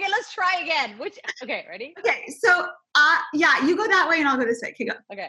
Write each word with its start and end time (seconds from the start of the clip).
Okay, 0.00 0.10
let's 0.10 0.32
try 0.32 0.62
again. 0.62 0.96
Which 0.96 1.18
okay, 1.42 1.66
ready? 1.68 1.92
Okay, 1.98 2.24
so 2.38 2.68
uh 2.94 3.16
yeah, 3.34 3.62
you 3.66 3.76
go 3.76 3.86
that 3.86 4.08
way 4.08 4.20
and 4.20 4.26
I'll 4.26 4.38
go 4.38 4.46
this 4.46 4.62
way. 4.62 4.70
Okay, 4.70 4.86
go. 4.86 4.94
Okay. 5.12 5.28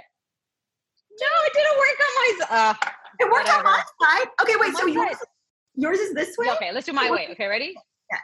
No, 1.19 1.27
it 1.45 1.53
didn't 1.53 1.77
work 1.77 1.99
on 1.99 2.13
my 2.15 2.45
uh 2.49 2.73
It 3.19 3.29
worked 3.29 3.49
on 3.49 3.65
my 3.65 3.83
side. 4.01 4.27
Okay, 4.41 4.53
wait, 4.57 4.73
so 4.77 4.85
yours, 4.85 5.17
yours 5.75 5.99
is 5.99 6.13
this 6.13 6.37
way? 6.37 6.47
Okay, 6.51 6.71
let's 6.71 6.85
do 6.85 6.93
my 6.93 7.11
way. 7.11 7.27
Okay, 7.31 7.47
ready? 7.47 7.73
Yeah. 8.09 8.19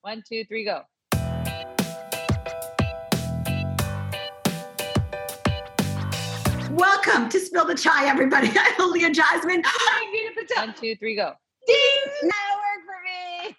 One, 0.00 0.22
two, 0.26 0.46
three, 0.46 0.64
go. 0.64 0.80
Welcome 6.70 7.28
to 7.28 7.38
Spill 7.38 7.66
the 7.66 7.74
Chai, 7.74 8.06
everybody. 8.06 8.50
I'm 8.58 8.92
Leah 8.92 9.10
Jasmine. 9.10 9.62
One, 10.56 10.74
two, 10.80 10.96
three, 10.96 11.16
go. 11.16 11.34
Ding! 11.66 11.76
That 12.22 12.56
worked 12.56 12.86
for 12.86 12.98
me. 13.04 13.56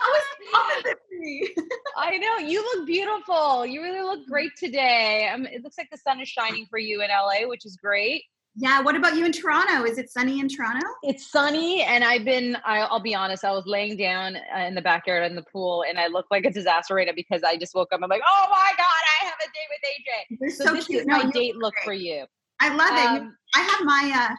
That 0.00 0.08
was 0.08 0.24
opposite 0.54 0.98
me. 1.20 1.48
I 1.96 2.16
know 2.18 2.38
you 2.38 2.62
look 2.62 2.86
beautiful. 2.86 3.64
You 3.66 3.82
really 3.82 4.02
look 4.02 4.26
great 4.26 4.52
today. 4.56 5.28
Um, 5.32 5.46
it 5.46 5.62
looks 5.62 5.78
like 5.78 5.88
the 5.90 5.98
sun 5.98 6.20
is 6.20 6.28
shining 6.28 6.66
for 6.66 6.78
you 6.78 7.02
in 7.02 7.08
LA, 7.10 7.46
which 7.48 7.64
is 7.66 7.76
great. 7.76 8.24
Yeah, 8.56 8.80
what 8.80 8.96
about 8.96 9.14
you 9.14 9.24
in 9.24 9.30
Toronto? 9.32 9.84
Is 9.84 9.96
it 9.96 10.10
sunny 10.10 10.40
in 10.40 10.48
Toronto? 10.48 10.84
It's 11.04 11.30
sunny, 11.30 11.82
and 11.82 12.02
I've 12.02 12.24
been. 12.24 12.56
I, 12.64 12.80
I'll 12.80 12.98
be 13.00 13.14
honest. 13.14 13.44
I 13.44 13.52
was 13.52 13.64
laying 13.64 13.96
down 13.96 14.36
uh, 14.36 14.58
in 14.62 14.74
the 14.74 14.82
backyard 14.82 15.24
in 15.30 15.36
the 15.36 15.44
pool, 15.52 15.84
and 15.88 15.98
I 16.00 16.08
look 16.08 16.26
like 16.32 16.44
a 16.44 16.50
disaster 16.50 16.96
right 16.96 17.06
now 17.06 17.12
because 17.14 17.42
I 17.44 17.56
just 17.56 17.76
woke 17.76 17.92
up. 17.92 18.00
I'm 18.02 18.10
like, 18.10 18.22
oh 18.26 18.46
my 18.50 18.72
god, 18.76 18.86
I 19.22 19.24
have 19.26 19.34
a 19.40 19.46
date 19.46 19.68
with 19.70 19.80
AJ. 19.86 20.38
You're 20.40 20.50
So, 20.50 20.64
so, 20.64 20.72
this 20.74 20.86
cute. 20.88 21.00
is 21.02 21.06
No, 21.06 21.22
my 21.22 21.30
date 21.30 21.56
look 21.56 21.74
great. 21.74 21.84
for 21.84 21.92
you. 21.92 22.24
I 22.60 22.74
love 22.74 23.16
it. 23.16 23.22
Um, 23.22 23.36
I 23.54 23.60
have 23.60 23.84
my 23.84 24.12
uh 24.32 24.34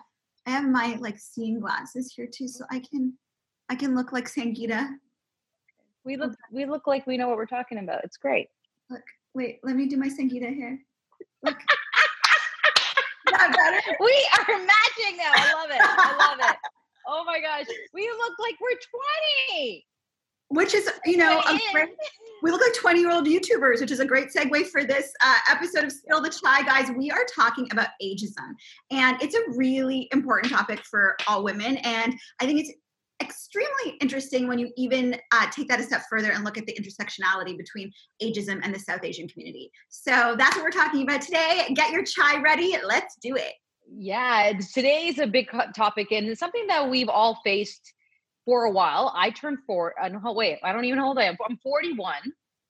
I 0.46 0.50
have 0.52 0.66
my 0.68 0.98
like 1.00 1.18
seeing 1.18 1.60
glasses 1.62 2.14
here 2.14 2.28
too, 2.28 2.50
so 2.50 2.66
I 2.70 2.80
can 2.80 3.14
I 3.70 3.76
can 3.76 3.96
look 3.96 4.12
like 4.12 4.26
Sangita. 4.26 4.90
We 6.04 6.18
look. 6.18 6.34
We 6.52 6.66
look 6.66 6.88
like 6.88 7.06
we 7.08 7.18
know 7.18 7.28
what 7.28 7.38
we're 7.38 7.46
talking 7.46 7.78
about. 7.78 8.04
It's 8.04 8.18
great. 8.18 8.48
Look, 8.90 9.04
wait, 9.34 9.60
let 9.64 9.76
me 9.76 9.88
do 9.88 9.98
my 9.98 10.08
Sangita 10.08 10.54
here. 10.54 10.80
Look. 11.44 11.58
Is 13.28 13.32
that 13.32 13.56
better? 13.56 13.98
We 14.00 14.30
are 14.40 14.58
matching 14.58 15.18
now. 15.18 15.32
I 15.34 15.54
love 15.54 15.70
it. 15.72 15.82
I 15.82 16.28
love 16.28 16.52
it. 16.52 16.58
Oh 17.08 17.24
my 17.26 17.40
gosh, 17.40 17.66
we 17.94 18.08
look 18.10 18.40
like 18.40 18.56
we're 18.62 18.78
20. 19.58 19.86
Which 20.50 20.74
is, 20.74 20.90
you 21.06 21.16
know, 21.16 21.40
a 21.40 21.60
great, 21.72 21.90
we 22.44 22.52
look 22.52 22.60
like 22.60 22.74
20 22.74 23.00
year 23.00 23.10
old 23.12 23.26
YouTubers, 23.26 23.80
which 23.80 23.90
is 23.90 24.02
a 24.02 24.06
great 24.06 24.28
segue 24.36 24.68
for 24.68 24.84
this 24.84 25.14
uh, 25.24 25.36
episode 25.50 25.86
of 25.86 25.94
Spill 25.94 26.22
the 26.22 26.30
Chai, 26.30 26.64
guys. 26.64 26.92
We 26.92 27.10
are 27.10 27.26
talking 27.34 27.70
about 27.72 27.88
ageism, 28.04 28.56
and 28.92 29.22
it's 29.22 29.34
a 29.34 29.42
really 29.56 30.10
important 30.12 30.52
topic 30.52 30.82
for 30.84 31.16
all 31.26 31.44
women. 31.46 31.78
And 31.78 32.14
I 32.42 32.46
think 32.46 32.60
it's 32.60 32.74
extremely 33.22 33.98
interesting 34.02 34.48
when 34.48 34.60
you 34.60 34.72
even 34.76 35.16
uh, 35.32 35.50
take 35.52 35.68
that 35.68 35.80
a 35.80 35.84
step 35.84 36.04
further 36.10 36.32
and 36.32 36.44
look 36.44 36.58
at 36.58 36.66
the 36.66 36.74
intersectionality 36.74 37.58
between 37.58 37.92
ageism 38.22 38.60
and 38.64 38.74
the 38.74 38.80
South 38.80 39.04
Asian 39.04 39.28
community. 39.28 39.72
So 39.90 40.36
that's 40.38 40.56
what 40.56 40.64
we're 40.64 40.72
talking 40.72 41.04
about 41.04 41.22
today. 41.22 41.72
Get 41.76 41.92
your 41.92 42.04
chai 42.04 42.42
ready. 42.42 42.76
Let's 42.84 43.16
do 43.22 43.36
it. 43.36 43.54
Yeah, 43.94 44.54
today 44.74 45.08
is 45.08 45.20
a 45.20 45.28
big 45.28 45.50
topic, 45.76 46.12
and 46.12 46.28
it's 46.28 46.40
something 46.40 46.68
that 46.68 46.90
we've 46.90 47.10
all 47.10 47.40
faced 47.44 47.94
for 48.46 48.64
a 48.66 48.72
while. 48.72 49.12
I 49.16 49.32
turned 49.32 49.60
four. 49.68 49.94
I 50.02 50.10
don't. 50.10 50.24
Wait, 50.36 50.60
I 50.64 50.72
don't 50.72 50.86
even 50.86 50.98
know 50.98 51.04
how 51.04 51.10
old 51.10 51.20
I 51.20 51.24
am. 51.24 51.38
I'm 51.48 51.58
41. 51.58 52.16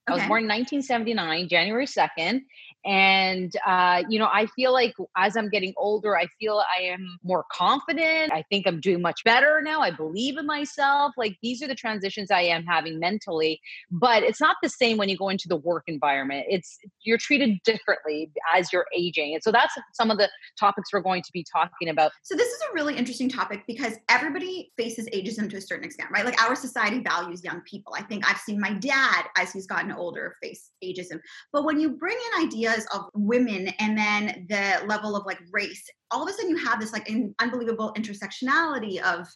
I 0.07 0.13
was 0.13 0.23
born 0.27 0.43
in 0.43 0.49
1979, 0.49 1.47
January 1.47 1.85
2nd. 1.85 2.41
And, 2.85 3.53
uh, 3.65 4.03
you 4.09 4.17
know, 4.17 4.29
I 4.31 4.47
feel 4.47 4.73
like 4.73 4.93
as 5.15 5.37
I'm 5.37 5.49
getting 5.49 5.73
older, 5.77 6.17
I 6.17 6.27
feel 6.39 6.63
I 6.77 6.83
am 6.83 7.19
more 7.23 7.45
confident. 7.51 8.31
I 8.31 8.43
think 8.49 8.65
I'm 8.65 8.79
doing 8.79 9.01
much 9.01 9.23
better 9.23 9.61
now. 9.63 9.81
I 9.81 9.91
believe 9.91 10.37
in 10.37 10.45
myself. 10.47 11.13
Like 11.17 11.37
these 11.43 11.61
are 11.61 11.67
the 11.67 11.75
transitions 11.75 12.31
I 12.31 12.41
am 12.41 12.65
having 12.65 12.99
mentally. 12.99 13.59
But 13.91 14.23
it's 14.23 14.41
not 14.41 14.57
the 14.63 14.69
same 14.69 14.97
when 14.97 15.09
you 15.09 15.17
go 15.17 15.29
into 15.29 15.47
the 15.47 15.57
work 15.57 15.83
environment. 15.87 16.45
It's 16.49 16.79
you're 17.03 17.19
treated 17.19 17.59
differently 17.63 18.31
as 18.55 18.73
you're 18.73 18.87
aging. 18.97 19.35
And 19.35 19.43
so 19.43 19.51
that's 19.51 19.73
some 19.93 20.09
of 20.09 20.17
the 20.17 20.29
topics 20.59 20.91
we're 20.91 21.01
going 21.01 21.21
to 21.21 21.31
be 21.33 21.45
talking 21.51 21.89
about. 21.89 22.11
So 22.23 22.35
this 22.35 22.47
is 22.47 22.61
a 22.69 22.73
really 22.73 22.95
interesting 22.95 23.29
topic 23.29 23.63
because 23.67 23.93
everybody 24.09 24.71
faces 24.77 25.07
ageism 25.13 25.49
to 25.51 25.57
a 25.57 25.61
certain 25.61 25.85
extent, 25.85 26.09
right? 26.11 26.25
Like 26.25 26.41
our 26.41 26.55
society 26.55 26.99
values 26.99 27.43
young 27.43 27.61
people. 27.61 27.93
I 27.95 28.01
think 28.01 28.27
I've 28.29 28.39
seen 28.39 28.59
my 28.59 28.73
dad 28.73 29.25
as 29.37 29.53
he's 29.53 29.67
gotten 29.67 29.91
older 29.91 30.35
face 30.41 30.71
ageism. 30.83 31.19
But 31.53 31.63
when 31.63 31.79
you 31.79 31.91
bring 31.91 32.17
in 32.17 32.45
ideas 32.45 32.70
of 32.93 33.09
women 33.13 33.69
and 33.79 33.97
then 33.97 34.45
the 34.49 34.85
level 34.87 35.15
of 35.15 35.25
like 35.25 35.39
race, 35.51 35.83
all 36.11 36.23
of 36.23 36.29
a 36.29 36.33
sudden 36.33 36.49
you 36.49 36.57
have 36.57 36.79
this 36.79 36.93
like 36.93 37.09
an 37.09 37.33
unbelievable 37.39 37.93
intersectionality 37.97 39.01
of 39.01 39.27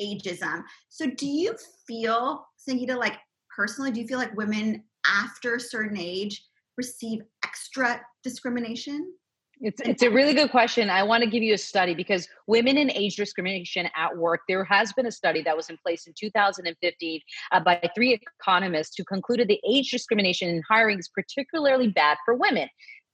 ageism. 0.00 0.62
So 0.88 1.06
do 1.06 1.26
you 1.26 1.54
feel, 1.86 2.46
Sangita, 2.68 2.96
like 2.96 3.18
personally, 3.54 3.90
do 3.90 4.00
you 4.00 4.06
feel 4.06 4.18
like 4.18 4.36
women 4.36 4.84
after 5.06 5.56
a 5.56 5.60
certain 5.60 5.96
age 5.98 6.44
receive 6.76 7.20
extra 7.44 8.00
discrimination? 8.22 9.12
It's 9.64 9.80
it's 9.80 10.02
a 10.02 10.10
really 10.10 10.34
good 10.34 10.50
question. 10.50 10.90
I 10.90 11.02
want 11.02 11.24
to 11.24 11.30
give 11.30 11.42
you 11.42 11.54
a 11.54 11.58
study 11.58 11.94
because 11.94 12.28
women 12.46 12.76
in 12.76 12.90
age 12.90 13.16
discrimination 13.16 13.88
at 13.96 14.14
work. 14.14 14.42
There 14.46 14.62
has 14.64 14.92
been 14.92 15.06
a 15.06 15.10
study 15.10 15.40
that 15.42 15.56
was 15.56 15.70
in 15.70 15.78
place 15.78 16.06
in 16.06 16.12
2015 16.12 17.20
uh, 17.50 17.60
by 17.60 17.90
three 17.94 18.20
economists 18.40 18.94
who 18.98 19.04
concluded 19.04 19.48
the 19.48 19.58
age 19.66 19.90
discrimination 19.90 20.50
in 20.50 20.62
hiring 20.68 20.98
is 20.98 21.08
particularly 21.08 21.88
bad 21.88 22.18
for 22.26 22.34
women. 22.34 22.68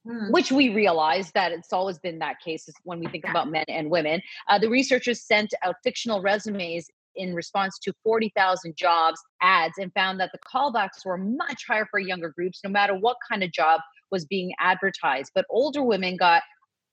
Hmm. 0.05 0.31
Which 0.31 0.51
we 0.51 0.69
realize 0.69 1.31
that 1.35 1.53
it's 1.53 1.71
always 1.71 1.99
been 1.99 2.19
that 2.19 2.41
case 2.43 2.67
when 2.83 2.99
we 2.99 3.05
think 3.07 3.23
about 3.29 3.49
men 3.49 3.65
and 3.69 3.89
women. 3.89 4.21
Uh, 4.49 4.59
the 4.59 4.67
researchers 4.67 5.21
sent 5.21 5.53
out 5.63 5.75
fictional 5.83 6.21
resumes 6.21 6.87
in 7.15 7.33
response 7.33 7.77
to 7.79 7.93
40,000 8.03 8.75
jobs 8.75 9.21
ads 9.41 9.77
and 9.77 9.93
found 9.93 10.19
that 10.19 10.31
the 10.33 10.39
callbacks 10.39 11.05
were 11.05 11.17
much 11.17 11.65
higher 11.67 11.85
for 11.89 11.99
younger 11.99 12.29
groups, 12.29 12.61
no 12.63 12.69
matter 12.69 12.95
what 12.95 13.17
kind 13.29 13.43
of 13.43 13.51
job 13.51 13.79
was 14.11 14.25
being 14.25 14.53
advertised. 14.59 15.31
But 15.33 15.45
older 15.49 15.83
women 15.83 16.17
got 16.17 16.43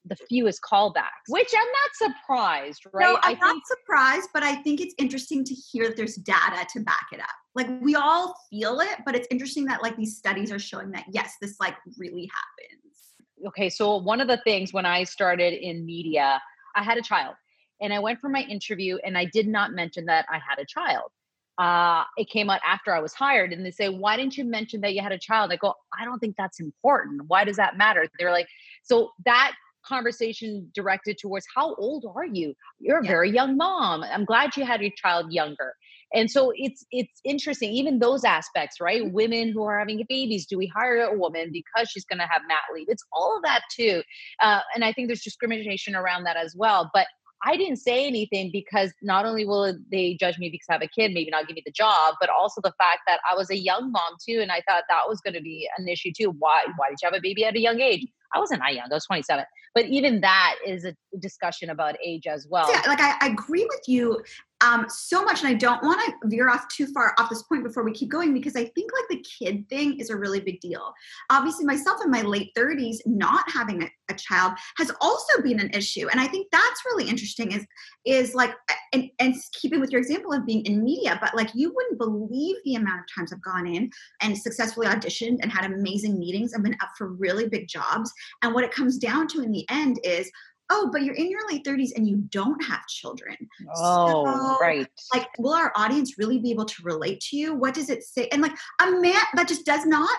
the 0.05 0.17
fewest 0.29 0.61
callbacks, 0.63 1.29
which 1.29 1.53
I'm 1.57 1.67
not 1.67 2.15
surprised, 2.15 2.83
right? 2.93 3.05
No, 3.05 3.19
I'm 3.23 3.37
I 3.37 3.39
not 3.39 3.63
surprised, 3.67 4.31
but 4.33 4.43
I 4.43 4.55
think 4.57 4.81
it's 4.81 4.95
interesting 4.99 5.45
to 5.45 5.55
hear 5.55 5.89
that 5.89 5.97
there's 5.97 6.17
data 6.17 6.67
to 6.73 6.81
back 6.81 7.07
it 7.13 7.21
up. 7.21 7.27
Like 7.55 7.69
we 7.83 7.95
all 7.95 8.35
feel 8.51 8.81
it, 8.81 9.01
but 9.05 9.15
it's 9.15 9.29
interesting 9.31 9.65
that 9.67 9.83
like 9.83 9.97
these 9.97 10.17
studies 10.17 10.51
are 10.51 10.59
showing 10.59 10.91
that 10.93 11.05
yes, 11.11 11.35
this 11.41 11.57
like 11.61 11.77
really 11.99 12.31
happens. 12.33 13.49
okay, 13.49 13.69
so 13.69 13.97
one 13.97 14.21
of 14.21 14.29
the 14.29 14.41
things 14.45 14.73
when 14.73 14.87
I 14.87 15.05
started 15.05 15.53
in 15.53 15.85
media, 15.85 16.41
I 16.75 16.83
had 16.83 16.99
a 16.99 17.03
child 17.03 17.35
and 17.81 17.93
I 17.93 17.99
went 17.99 18.21
for 18.21 18.29
my 18.29 18.43
interview 18.43 18.99
and 19.05 19.17
I 19.17 19.27
did 19.27 19.47
not 19.47 19.73
mention 19.73 20.07
that 20.07 20.27
I 20.31 20.37
had 20.37 20.59
a 20.59 20.67
child. 20.67 21.11
Uh, 21.59 22.05
it 22.17 22.29
came 22.31 22.51
out 22.51 22.61
after 22.67 22.95
I 22.95 23.01
was 23.01 23.15
hired 23.15 23.53
and 23.53 23.65
they 23.67 23.71
say, 23.73 23.89
Why 23.89 24.17
didn't 24.17 24.37
you 24.37 24.45
mention 24.45 24.81
that 24.83 24.95
you 24.95 25.03
had 25.03 25.13
a 25.13 25.19
child? 25.19 25.53
I 25.53 25.57
go, 25.57 25.75
I 25.99 26.05
don't 26.05 26.19
think 26.21 26.37
that's 26.39 26.61
important. 26.61 27.23
Why 27.29 27.45
does 27.45 27.57
that 27.57 27.77
matter? 27.77 28.07
They're 28.19 28.33
like, 28.33 28.49
So 28.85 29.11
that 29.25 29.53
conversation 29.85 30.71
directed 30.75 31.19
towards 31.21 31.47
how 31.55 31.75
old 31.77 32.05
are 32.15 32.27
you? 32.27 32.55
You're 32.79 33.01
a 33.01 33.05
Yeah. 33.05 33.11
very 33.11 33.31
young 33.31 33.57
mom. 33.57 34.03
I'm 34.05 34.25
glad 34.25 34.57
you 34.57 34.65
had 34.65 34.81
your 34.83 34.93
child 34.97 35.33
younger. 35.33 35.75
And 36.15 36.31
so 36.31 36.53
it's 36.57 36.87
it's 36.91 37.21
interesting, 37.25 37.71
even 37.73 37.99
those 37.99 38.25
aspects, 38.25 38.81
right? 38.81 39.13
Women 39.13 39.53
who 39.53 39.63
are 39.65 39.79
having 39.79 40.03
babies, 40.09 40.47
do 40.47 40.57
we 40.57 40.67
hire 40.75 41.01
a 41.03 41.19
woman 41.19 41.51
because 41.53 41.91
she's 41.91 42.05
going 42.07 42.19
to 42.19 42.27
have 42.27 42.43
mat 42.49 42.63
leave? 42.75 42.87
It's 42.89 43.05
all 43.13 43.37
of 43.37 43.43
that 43.45 43.63
too, 43.75 44.03
uh, 44.41 44.61
and 44.75 44.85
I 44.85 44.93
think 44.93 45.09
there's 45.09 45.23
discrimination 45.23 45.95
around 45.95 46.25
that 46.25 46.37
as 46.37 46.55
well. 46.57 46.91
But 46.95 47.07
I 47.45 47.57
didn't 47.57 47.77
say 47.77 48.07
anything 48.07 48.51
because 48.53 48.93
not 49.03 49.25
only 49.25 49.45
will 49.45 49.79
they 49.91 50.17
judge 50.19 50.39
me 50.39 50.51
because 50.51 50.67
I 50.69 50.73
have 50.75 50.83
a 50.83 50.89
kid, 50.89 51.13
maybe 51.13 51.31
not 51.31 51.47
give 51.47 51.55
me 51.55 51.63
the 51.65 51.73
job, 51.73 52.17
but 52.21 52.29
also 52.31 52.61
the 52.61 52.73
fact 52.79 53.01
that 53.07 53.21
I 53.31 53.37
was 53.37 53.51
a 53.51 53.57
young 53.57 53.93
mom 53.93 54.15
too, 54.27 54.41
and 54.41 54.51
I 54.51 54.63
thought 54.69 54.85
that 54.89 55.03
was 55.07 55.21
going 55.21 55.35
to 55.35 55.41
be 55.41 55.69
an 55.79 55.89
issue 55.89 56.11
too. 56.17 56.35
Why 56.39 56.65
why 56.77 56.89
did 56.91 56.99
you 57.03 57.07
have 57.07 57.15
a 57.15 57.21
baby 57.23 57.45
at 57.45 57.55
a 57.55 57.61
young 57.61 57.81
age? 57.81 58.07
I 58.35 58.41
wasn't 58.41 58.61
that 58.61 58.75
young; 58.75 58.89
I 58.91 58.95
was 58.95 59.07
27. 59.07 59.45
But 59.75 59.87
even 59.87 60.21
that 60.23 60.57
is 60.67 60.85
a 60.85 60.95
discussion 61.21 61.71
about 61.71 61.97
age 62.05 62.27
as 62.27 62.47
well. 62.51 62.69
Yeah, 62.71 62.83
like 62.87 63.01
I, 63.01 63.17
I 63.21 63.27
agree 63.29 63.65
with 63.65 63.83
you 63.87 64.23
um, 64.61 64.87
so 64.89 65.25
much, 65.25 65.41
and 65.41 65.49
I 65.49 65.55
don't 65.55 65.83
want 65.85 66.01
to 66.01 66.29
veer 66.29 66.49
off 66.49 66.67
too 66.69 66.87
far 66.89 67.15
off 67.19 67.31
this 67.31 67.43
point 67.45 67.63
before 67.63 67.85
we 67.85 67.93
keep 67.93 68.11
going 68.11 68.35
because 68.35 68.57
I 68.57 68.65
think 68.65 68.91
like 68.93 69.09
the 69.09 69.25
kid 69.39 69.69
thing 69.69 70.01
is 70.01 70.11
a 70.11 70.17
really 70.17 70.41
big 70.41 70.61
deal. 70.61 70.93
Obviously, 71.31 71.65
myself 71.65 72.01
in 72.05 72.11
my 72.11 72.23
late 72.23 72.51
30s, 72.57 72.97
not 73.07 73.45
having 73.51 73.85
a, 73.85 73.91
a 74.11 74.15
child 74.15 74.55
has 74.77 74.91
also 75.01 75.43
been 75.43 75.61
an 75.61 75.71
issue, 75.71 76.09
and 76.09 76.21
I 76.21 76.27
think 76.27 76.49
that's 76.51 76.85
really 76.87 77.09
interesting. 77.09 77.53
Is 77.53 77.65
is 78.05 78.35
like 78.35 78.53
and 78.93 79.09
and 79.21 79.35
keeping 79.53 79.81
with 79.81 79.91
your 79.91 80.01
example 80.01 80.33
of 80.33 80.45
being 80.45 80.65
in 80.67 80.83
media, 80.83 81.19
but 81.21 81.37
like 81.37 81.51
you 81.55 81.73
wouldn't 81.73 81.99
believe 81.99 82.57
the 82.65 82.75
amount 82.75 83.01
of 83.01 83.07
times 83.15 83.33
I've 83.33 83.43
gone 83.43 83.67
in 83.67 83.91
and 84.23 84.37
successfully 84.37 84.89
auditioned 84.89 85.39
and 85.41 85.53
had 85.53 85.71
amazing 85.71 86.19
meetings. 86.19 86.53
I've 86.53 86.65
been 86.65 86.77
up 86.83 86.91
for 86.99 87.13
really 87.13 87.49
big 87.49 87.69
jobs, 87.69 88.13
and 88.43 88.55
what 88.55 88.65
it 88.65 88.73
comes 88.73 88.99
down 88.99 89.29
to 89.29 89.41
in 89.41 89.53
the 89.53 89.67
end 89.71 90.01
is 90.03 90.29
oh, 90.71 90.91
but 90.93 91.03
you're 91.03 91.15
in 91.15 91.31
your 91.31 91.47
late 91.49 91.65
30s 91.65 91.93
and 91.97 92.07
you 92.09 92.17
don't 92.31 92.63
have 92.65 92.87
children. 92.87 93.37
Oh, 93.75 94.07
So, 94.07 94.57
right. 94.61 94.87
Like, 95.15 95.29
will 95.39 95.55
our 95.55 95.73
audience 95.77 96.19
really 96.19 96.39
be 96.39 96.51
able 96.51 96.67
to 96.67 96.83
relate 96.83 97.21
to 97.31 97.37
you? 97.37 97.55
What 97.55 97.75
does 97.75 97.89
it 97.91 98.03
say? 98.03 98.29
And 98.29 98.43
like 98.43 98.53
a 98.81 98.91
man 98.91 99.23
that 99.35 99.49
just 99.49 99.65
does 99.65 99.87
not 99.87 100.19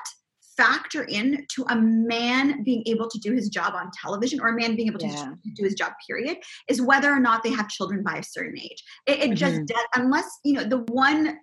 factor 0.57 1.03
in 1.03 1.45
to 1.55 1.63
a 1.69 1.75
man 1.75 2.63
being 2.65 2.83
able 2.85 3.07
to 3.09 3.17
do 3.19 3.31
his 3.31 3.47
job 3.47 3.73
on 3.75 3.89
television 3.93 4.41
or 4.41 4.49
a 4.49 4.53
man 4.55 4.75
being 4.75 4.89
able 4.89 4.99
to 4.99 5.07
do 5.55 5.63
his 5.63 5.73
job 5.73 5.93
period 6.05 6.37
is 6.67 6.81
whether 6.81 7.09
or 7.09 7.19
not 7.19 7.43
they 7.43 7.49
have 7.51 7.69
children 7.69 8.03
by 8.03 8.17
a 8.17 8.23
certain 8.23 8.59
age 8.59 8.83
it, 9.07 9.19
it 9.19 9.35
just 9.35 9.55
Mhm. 9.55 9.67
does 9.67 9.85
unless 9.95 10.29
you 10.43 10.51
know 10.51 10.65
the 10.65 10.79
one 10.91 11.39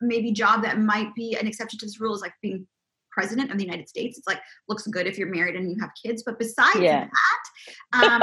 maybe 0.00 0.30
job 0.30 0.62
that 0.62 0.78
might 0.78 1.12
be 1.16 1.34
an 1.34 1.48
exception 1.48 1.76
to 1.80 1.86
this 1.86 1.98
rule 1.98 2.14
is 2.14 2.20
like 2.20 2.34
being 2.40 2.64
president 3.12 3.50
of 3.50 3.58
the 3.58 3.64
United 3.64 3.88
States. 3.88 4.18
It's 4.18 4.26
like 4.26 4.40
looks 4.68 4.86
good 4.86 5.06
if 5.06 5.18
you're 5.18 5.32
married 5.32 5.56
and 5.56 5.70
you 5.70 5.76
have 5.80 5.90
kids, 6.02 6.22
but 6.24 6.38
besides 6.38 6.80
yeah. 6.80 7.08
that, 7.92 8.22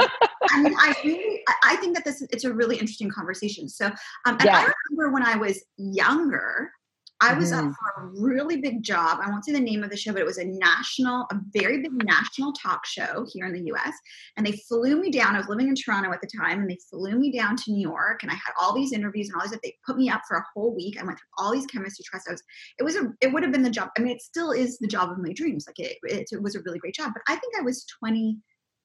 I 0.50 0.62
mean, 0.62 0.74
I 0.76 0.94
really, 1.04 1.42
I 1.64 1.76
think 1.76 1.94
that 1.94 2.04
this 2.04 2.22
it's 2.30 2.44
a 2.44 2.52
really 2.52 2.76
interesting 2.76 3.10
conversation. 3.10 3.68
So, 3.68 3.86
um, 3.86 3.94
and 4.26 4.44
yeah. 4.44 4.58
I 4.58 4.72
remember 4.90 5.12
when 5.12 5.22
I 5.22 5.36
was 5.36 5.62
younger, 5.76 6.72
I 7.22 7.34
was 7.34 7.52
mm. 7.52 7.58
up 7.58 7.74
for 7.74 8.02
a 8.02 8.06
really 8.06 8.56
big 8.56 8.82
job. 8.82 9.18
I 9.22 9.28
won't 9.28 9.44
say 9.44 9.52
the 9.52 9.60
name 9.60 9.84
of 9.84 9.90
the 9.90 9.96
show, 9.96 10.12
but 10.12 10.22
it 10.22 10.26
was 10.26 10.38
a 10.38 10.44
national, 10.44 11.26
a 11.30 11.36
very 11.52 11.82
big 11.82 11.92
national 12.04 12.52
talk 12.54 12.86
show 12.86 13.26
here 13.30 13.44
in 13.44 13.52
the 13.52 13.72
US. 13.72 13.92
And 14.36 14.46
they 14.46 14.52
flew 14.52 14.98
me 14.98 15.10
down. 15.10 15.34
I 15.34 15.38
was 15.38 15.48
living 15.48 15.68
in 15.68 15.74
Toronto 15.74 16.12
at 16.12 16.22
the 16.22 16.30
time, 16.34 16.60
and 16.60 16.70
they 16.70 16.78
flew 16.88 17.18
me 17.18 17.30
down 17.30 17.56
to 17.56 17.72
New 17.72 17.80
York. 17.80 18.22
And 18.22 18.32
I 18.32 18.34
had 18.34 18.52
all 18.60 18.74
these 18.74 18.92
interviews 18.92 19.28
and 19.28 19.36
all 19.36 19.46
these. 19.46 19.58
They 19.62 19.76
put 19.86 19.98
me 19.98 20.08
up 20.08 20.22
for 20.26 20.38
a 20.38 20.44
whole 20.54 20.74
week. 20.74 20.98
I 20.98 21.04
went 21.04 21.18
through 21.18 21.44
all 21.44 21.52
these 21.52 21.66
chemistry 21.66 22.04
tests. 22.10 22.26
I 22.26 22.32
was, 22.32 22.42
it 22.78 22.82
was 22.84 22.96
a, 22.96 23.12
it 23.20 23.32
would 23.32 23.42
have 23.42 23.52
been 23.52 23.62
the 23.62 23.70
job. 23.70 23.90
I 23.98 24.00
mean, 24.00 24.16
it 24.16 24.22
still 24.22 24.52
is 24.52 24.78
the 24.78 24.88
job 24.88 25.10
of 25.10 25.18
my 25.18 25.32
dreams. 25.32 25.66
Like 25.66 25.78
it, 25.78 25.98
it, 26.04 26.28
it 26.32 26.42
was 26.42 26.54
a 26.54 26.62
really 26.62 26.78
great 26.78 26.94
job. 26.94 27.12
But 27.12 27.22
I 27.28 27.36
think 27.36 27.54
I 27.58 27.62
was 27.62 27.84
20, 27.98 28.38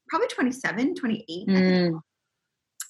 probably 0.09 0.27
27, 0.27 0.95
28. 0.95 1.47
Mm. 1.47 1.99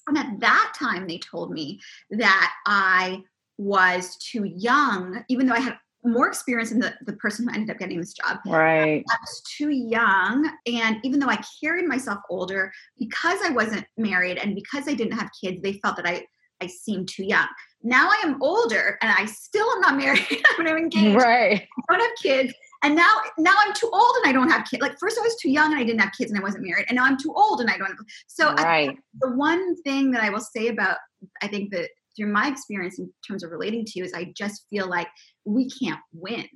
And 0.08 0.18
at 0.18 0.40
that 0.40 0.74
time, 0.78 1.08
they 1.08 1.18
told 1.18 1.52
me 1.52 1.80
that 2.12 2.54
I 2.66 3.22
was 3.58 4.18
too 4.18 4.46
young, 4.46 5.24
even 5.30 5.46
though 5.46 5.54
I 5.54 5.60
had 5.60 5.78
more 6.06 6.28
experience 6.28 6.70
than 6.70 6.80
the, 6.80 6.94
the 7.06 7.14
person 7.14 7.48
who 7.48 7.54
ended 7.54 7.72
up 7.72 7.80
getting 7.80 8.00
this 8.00 8.14
job. 8.14 8.38
Right. 8.46 9.04
I 9.10 9.18
was 9.22 9.44
too 9.58 9.70
young. 9.70 10.50
And 10.68 10.98
even 11.04 11.20
though 11.20 11.30
I 11.30 11.42
carried 11.64 11.88
myself 11.88 12.20
older, 12.30 12.72
because 12.98 13.40
I 13.44 13.50
wasn't 13.50 13.86
married 13.98 14.38
and 14.38 14.56
because 14.56 14.88
I 14.88 14.94
didn't 14.94 15.18
have 15.18 15.30
kids, 15.44 15.62
they 15.62 15.74
felt 15.74 15.96
that 15.98 16.08
I, 16.08 16.26
I 16.62 16.68
seemed 16.68 17.10
too 17.10 17.24
young. 17.24 17.48
Now 17.82 18.10
I 18.10 18.22
am 18.24 18.42
older 18.42 18.98
and 19.02 19.12
I 19.12 19.26
still 19.26 19.70
am 19.72 19.82
not 19.82 19.98
married. 19.98 20.44
I'm 20.58 20.66
not 20.66 20.78
engaged. 20.78 21.22
Right. 21.22 21.68
I 21.90 21.94
don't 21.94 22.02
have 22.02 22.18
kids. 22.22 22.54
And 22.84 22.96
now, 22.96 23.16
now 23.40 23.56
I'm 23.58 23.74
too 23.74 23.90
old 23.92 24.16
and 24.18 24.30
I 24.30 24.32
don't 24.32 24.50
have 24.50 24.68
kids. 24.70 24.82
Like 24.82 25.00
first 25.00 25.18
I 25.18 25.22
was 25.22 25.36
too 25.38 25.50
young 25.50 25.72
and 25.72 25.82
I 25.82 25.84
didn't 25.84 26.02
have 26.02 26.14
kids 26.16 26.30
and 26.30 26.40
I 26.40 26.44
wasn't 26.44 26.66
married. 26.66 26.86
And 26.88 26.98
now 26.98 27.06
I'm 27.06 27.18
too 27.18 27.34
old 27.36 27.62
and 27.62 27.70
I 27.70 27.78
don't 27.78 27.88
have. 27.88 27.98
So 28.28 28.54
right. 28.54 28.90
I, 28.90 28.98
the 29.22 29.32
one 29.32 29.82
thing 29.82 30.12
that 30.12 30.22
I 30.22 30.30
will 30.30 30.40
say 30.40 30.68
about, 30.68 30.98
I 31.42 31.48
think 31.48 31.72
that 31.72 31.90
through 32.16 32.32
my 32.32 32.48
experience 32.48 33.00
in 33.00 33.12
terms 33.28 33.44
of 33.44 33.52
relating 33.52 33.86
to 33.86 33.92
you 33.96 34.06
is 34.06 34.14
I 34.14 34.34
just 34.36 34.66
feel 34.70 34.88
like 34.88 35.08
we 35.44 35.70
can't 35.70 36.00
win. 36.14 36.48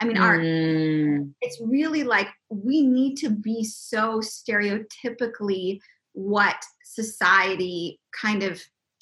I 0.00 0.06
mean, 0.06 0.18
our 0.18 0.38
mm. 0.38 1.32
it's 1.40 1.60
really 1.64 2.02
like 2.02 2.28
we 2.50 2.82
need 2.82 3.16
to 3.18 3.30
be 3.30 3.64
so 3.64 4.20
stereotypically 4.20 5.78
what 6.12 6.56
society 6.84 8.00
kind 8.20 8.42
of 8.42 8.60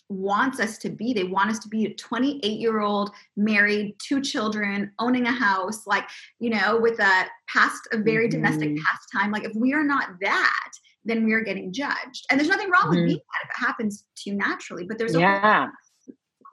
wants 0.08 0.60
us 0.60 0.78
to 0.78 0.90
be. 0.90 1.12
They 1.12 1.24
want 1.24 1.50
us 1.50 1.58
to 1.60 1.68
be 1.68 1.86
a 1.86 1.94
28 1.94 2.44
year 2.44 2.80
old, 2.80 3.10
married, 3.36 3.96
two 3.98 4.20
children, 4.20 4.92
owning 4.98 5.26
a 5.26 5.32
house, 5.32 5.86
like, 5.86 6.04
you 6.38 6.50
know, 6.50 6.78
with 6.80 6.98
a 7.00 7.26
past, 7.48 7.88
a 7.92 7.98
very 7.98 8.28
mm-hmm. 8.28 8.42
domestic 8.42 8.76
pastime. 8.76 9.32
Like, 9.32 9.44
if 9.44 9.54
we 9.54 9.72
are 9.72 9.84
not 9.84 10.08
that, 10.20 10.70
then 11.04 11.24
we 11.24 11.32
are 11.32 11.42
getting 11.42 11.72
judged. 11.72 12.26
And 12.30 12.38
there's 12.38 12.50
nothing 12.50 12.70
wrong 12.70 12.84
mm-hmm. 12.84 12.96
with 12.96 13.06
being 13.06 13.18
that 13.18 13.44
if 13.44 13.50
it 13.50 13.66
happens 13.66 14.04
to 14.18 14.30
you 14.30 14.36
naturally, 14.36 14.84
but 14.86 14.98
there's 14.98 15.14
a 15.14 15.20
yeah 15.20 15.68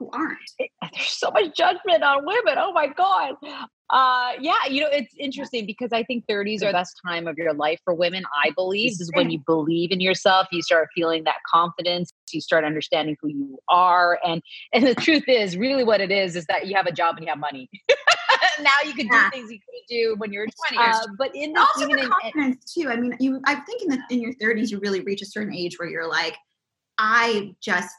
who 0.00 0.10
aren't. 0.12 0.38
There's 0.58 1.06
so 1.06 1.30
much 1.30 1.54
judgment 1.54 2.02
on 2.02 2.26
women. 2.26 2.54
Oh 2.56 2.72
my 2.72 2.88
God. 2.88 3.34
Uh, 3.90 4.32
yeah, 4.40 4.66
you 4.68 4.80
know, 4.80 4.88
it's 4.90 5.14
interesting 5.18 5.66
because 5.66 5.92
I 5.92 6.02
think 6.04 6.24
30s 6.26 6.62
are 6.62 6.66
the 6.66 6.72
best 6.72 6.98
time 7.06 7.28
of 7.28 7.36
your 7.36 7.52
life 7.52 7.80
for 7.84 7.92
women. 7.92 8.24
I 8.44 8.50
believe 8.50 8.92
this 8.92 9.00
is 9.00 9.10
when 9.14 9.30
you 9.30 9.40
believe 9.46 9.90
in 9.92 10.00
yourself, 10.00 10.46
you 10.52 10.62
start 10.62 10.88
feeling 10.94 11.24
that 11.24 11.36
confidence, 11.52 12.12
you 12.32 12.40
start 12.40 12.64
understanding 12.64 13.16
who 13.20 13.28
you 13.28 13.58
are. 13.68 14.18
And 14.24 14.42
and 14.72 14.86
the 14.86 14.94
truth 14.94 15.24
is, 15.28 15.56
really 15.56 15.84
what 15.84 16.00
it 16.00 16.10
is 16.10 16.34
is 16.34 16.46
that 16.46 16.66
you 16.66 16.76
have 16.76 16.86
a 16.86 16.92
job 16.92 17.16
and 17.16 17.26
you 17.26 17.30
have 17.30 17.38
money. 17.38 17.68
now 18.62 18.70
you 18.84 18.94
can 18.94 19.08
yeah. 19.08 19.28
do 19.28 19.36
things 19.36 19.50
you 19.50 19.58
couldn't 19.58 19.88
do 19.88 20.14
when 20.18 20.32
you 20.32 20.38
were 20.38 20.48
20. 20.70 20.82
Uh, 20.82 21.06
but 21.18 21.34
in 21.34 21.52
the, 21.52 21.60
also 21.60 21.86
the 21.86 22.08
confidence 22.22 22.74
in, 22.76 22.84
too. 22.84 22.90
I 22.90 22.96
mean, 22.96 23.16
you 23.18 23.40
I 23.44 23.56
think 23.56 23.82
in 23.82 23.88
the 23.88 23.98
in 24.10 24.22
your 24.22 24.34
30s 24.34 24.70
you 24.70 24.78
really 24.78 25.00
reach 25.00 25.20
a 25.20 25.26
certain 25.26 25.52
age 25.52 25.78
where 25.78 25.88
you're 25.88 26.08
like, 26.08 26.36
I 26.96 27.54
just 27.60 27.90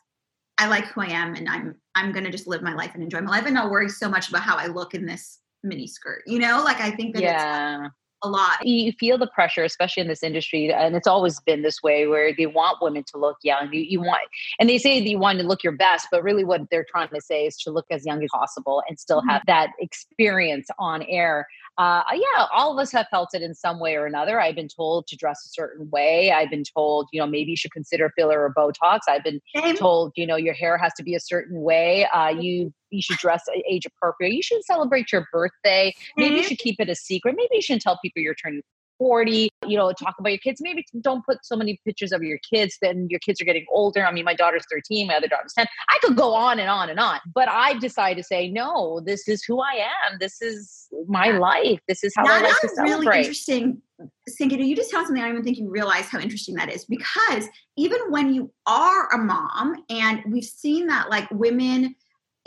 I 0.62 0.68
like 0.68 0.86
who 0.86 1.02
I 1.02 1.08
am 1.08 1.34
and 1.34 1.50
I'm 1.50 1.76
I'm 1.96 2.12
gonna 2.12 2.30
just 2.30 2.46
live 2.46 2.62
my 2.62 2.76
life 2.76 2.92
and 2.94 3.02
enjoy 3.02 3.22
my 3.22 3.32
life 3.32 3.46
and 3.46 3.56
not 3.56 3.72
worry 3.72 3.90
so 3.90 4.08
much 4.08 4.30
about 4.30 4.44
how 4.44 4.58
I 4.58 4.68
look 4.68 4.94
in 4.94 5.08
this 5.08 5.40
mini 5.64 5.88
skirt. 5.88 6.22
You 6.28 6.38
know, 6.38 6.62
like 6.64 6.80
I 6.80 6.92
think 6.92 7.16
that 7.16 7.24
yeah. 7.24 7.86
it's 7.86 7.96
a 8.22 8.30
lot. 8.30 8.64
You 8.64 8.92
feel 8.92 9.18
the 9.18 9.26
pressure, 9.26 9.64
especially 9.64 10.02
in 10.02 10.08
this 10.08 10.22
industry, 10.22 10.72
and 10.72 10.96
it's 10.96 11.08
always 11.08 11.40
been 11.40 11.64
this 11.64 11.82
way 11.82 12.06
where 12.06 12.32
they 12.38 12.46
want 12.46 12.78
women 12.80 13.04
to 13.12 13.18
look 13.18 13.38
young. 13.42 13.74
You, 13.74 13.82
you 13.82 14.02
want, 14.02 14.22
and 14.60 14.70
they 14.70 14.78
say 14.78 15.00
that 15.00 15.10
you 15.10 15.18
want 15.18 15.40
to 15.40 15.48
look 15.48 15.64
your 15.64 15.74
best, 15.74 16.10
but 16.12 16.22
really 16.22 16.44
what 16.44 16.62
they're 16.70 16.86
trying 16.88 17.10
to 17.10 17.22
say 17.22 17.48
is 17.48 17.58
to 17.58 17.72
look 17.72 17.88
as 17.90 18.06
young 18.06 18.24
as 18.24 18.30
possible 18.32 18.84
and 18.88 19.00
still 19.00 19.24
have 19.28 19.42
mm-hmm. 19.42 19.52
that 19.52 19.72
experience 19.80 20.68
on 20.78 21.02
air 21.04 21.48
uh, 21.78 22.04
yeah, 22.14 22.46
all 22.54 22.72
of 22.72 22.78
us 22.82 22.92
have 22.92 23.08
felt 23.10 23.30
it 23.34 23.42
in 23.42 23.56
some 23.56 23.80
way 23.80 23.96
or 23.96 24.06
another. 24.06 24.40
I've 24.40 24.56
been 24.56 24.68
told 24.68 25.08
to 25.08 25.16
dress 25.16 25.46
a 25.46 25.50
certain 25.50 25.90
way. 25.90 26.32
I've 26.32 26.50
been 26.50 26.64
told, 26.64 27.08
you 27.14 27.20
know, 27.20 27.26
maybe 27.26 27.52
you 27.52 27.58
should 27.58 27.72
consider 27.72 28.12
filler 28.16 28.42
or 28.42 28.54
Botox. 28.54 29.00
I've 29.08 29.24
been 29.24 29.40
Same. 29.56 29.76
told, 29.76 30.12
you 30.16 30.28
know, 30.28 30.36
your 30.36 30.54
hair 30.54 30.78
has 30.78 30.94
to 30.96 31.04
be 31.04 31.16
a 31.16 31.20
certain 31.20 31.62
way. 31.62 32.06
Uh, 32.14 32.30
you 32.30 32.74
you 32.90 33.02
should 33.02 33.18
dress 33.18 33.44
age 33.70 33.86
appropriate. 33.86 34.34
You 34.34 34.44
should 34.44 34.64
celebrate 34.66 35.12
your 35.14 35.26
birthday. 35.32 35.94
Maybe 36.18 36.36
you 36.36 36.44
should 36.44 36.58
keep 36.58 36.76
it 36.80 36.90
a 36.90 36.96
secret. 36.96 37.36
Maybe 37.38 37.50
you 37.54 37.62
shouldn't 37.62 37.84
tell 37.84 37.98
people 38.04 38.22
you're 38.22 38.36
turning 38.36 38.62
40 39.02 39.50
you 39.66 39.78
know 39.78 39.92
talk 39.94 40.14
about 40.20 40.30
your 40.30 40.38
kids. 40.38 40.62
Maybe 40.62 40.86
don't 41.02 41.26
put 41.26 41.44
so 41.44 41.56
many 41.56 41.80
pictures 41.84 42.12
of 42.12 42.22
your 42.22 42.38
kids 42.54 42.78
then 42.84 43.08
your 43.10 43.20
kids 43.20 43.42
are 43.42 43.46
getting 43.46 43.66
older. 43.72 44.06
I 44.06 44.12
mean 44.12 44.26
my 44.26 44.36
daughter's 44.36 44.64
13 44.72 45.08
my 45.08 45.16
other 45.16 45.28
daughter's 45.28 45.54
10 45.58 45.66
i 45.90 45.98
could 46.04 46.16
go 46.16 46.36
on 46.36 46.60
and 46.60 46.70
on 46.70 46.88
and 46.88 47.00
on 47.00 47.20
but 47.34 47.50
i 47.50 47.74
decided 47.80 48.22
to 48.22 48.24
say 48.24 48.48
no 48.48 49.02
this 49.04 49.28
is 49.28 49.44
who 49.44 49.60
i 49.60 49.74
am. 49.74 50.20
This 50.20 50.40
is 50.40 50.88
my 51.08 51.32
life. 51.32 51.80
This 51.88 52.04
is 52.04 52.14
how 52.16 52.26
that 52.26 52.44
i 52.44 52.48
like 52.48 52.62
to 52.62 52.70
celebrate 52.70 53.06
really 53.08 53.18
interesting 53.22 53.82
Sangita, 54.30 54.66
you 54.66 54.76
just 54.76 54.90
tell 54.90 55.04
something 55.06 55.22
I 55.22 55.28
don't 55.28 55.36
even 55.36 55.44
think 55.44 55.58
you 55.60 55.70
realize 55.70 56.08
how 56.08 56.20
interesting 56.20 56.56
that 56.56 56.72
is 56.72 56.86
because 56.86 57.48
even 57.78 58.00
when 58.10 58.34
you 58.34 58.52
are 58.66 59.14
a 59.14 59.18
mom, 59.20 59.76
and 59.92 60.24
we've 60.28 60.44
seen 60.44 60.88
that 60.88 61.12
like 61.12 61.30
women 61.30 61.96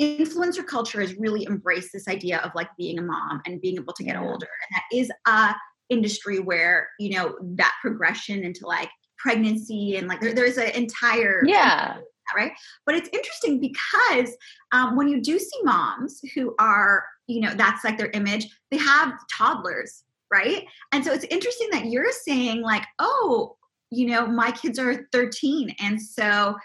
influencer 0.00 0.66
culture 0.66 1.00
has 1.00 1.14
really 1.14 1.46
embraced 1.46 1.90
this 1.92 2.08
idea 2.08 2.38
of 2.38 2.50
like 2.54 2.68
being 2.76 2.98
a 2.98 3.02
mom 3.02 3.40
and 3.46 3.60
being 3.60 3.76
able 3.76 3.92
to 3.92 4.02
get 4.02 4.16
yeah. 4.16 4.22
older 4.22 4.48
and 4.68 4.76
that 4.76 4.82
is 4.92 5.10
a 5.26 5.54
industry 5.90 6.38
where 6.38 6.88
you 6.98 7.16
know 7.16 7.36
that 7.40 7.74
progression 7.80 8.44
into 8.44 8.66
like 8.66 8.90
pregnancy 9.18 9.96
and 9.96 10.08
like 10.08 10.20
there, 10.20 10.34
there's 10.34 10.58
an 10.58 10.70
entire 10.70 11.42
yeah. 11.46 11.96
right? 12.36 12.52
But 12.84 12.94
it's 12.96 13.08
interesting 13.12 13.60
because 13.60 14.36
um, 14.72 14.96
when 14.96 15.08
you 15.08 15.20
do 15.20 15.38
see 15.38 15.62
moms 15.62 16.20
who 16.34 16.54
are 16.58 17.04
you 17.26 17.40
know 17.40 17.54
that's 17.54 17.84
like 17.84 17.98
their 17.98 18.10
image 18.10 18.46
they 18.70 18.78
have 18.78 19.12
toddlers 19.36 20.04
right? 20.32 20.66
And 20.92 21.04
so 21.04 21.12
it's 21.12 21.26
interesting 21.30 21.68
that 21.70 21.86
you're 21.86 22.10
saying 22.10 22.62
like 22.62 22.84
oh 22.98 23.56
you 23.90 24.08
know 24.08 24.26
my 24.26 24.50
kids 24.50 24.78
are 24.78 25.06
13 25.12 25.74
and 25.80 26.00
so 26.00 26.56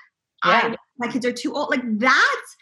yeah. 0.46 0.74
I, 0.74 0.76
my 0.98 1.08
kids 1.08 1.26
are 1.26 1.32
too 1.32 1.54
old. 1.56 1.70
Like 1.70 1.84
that's 1.98 2.56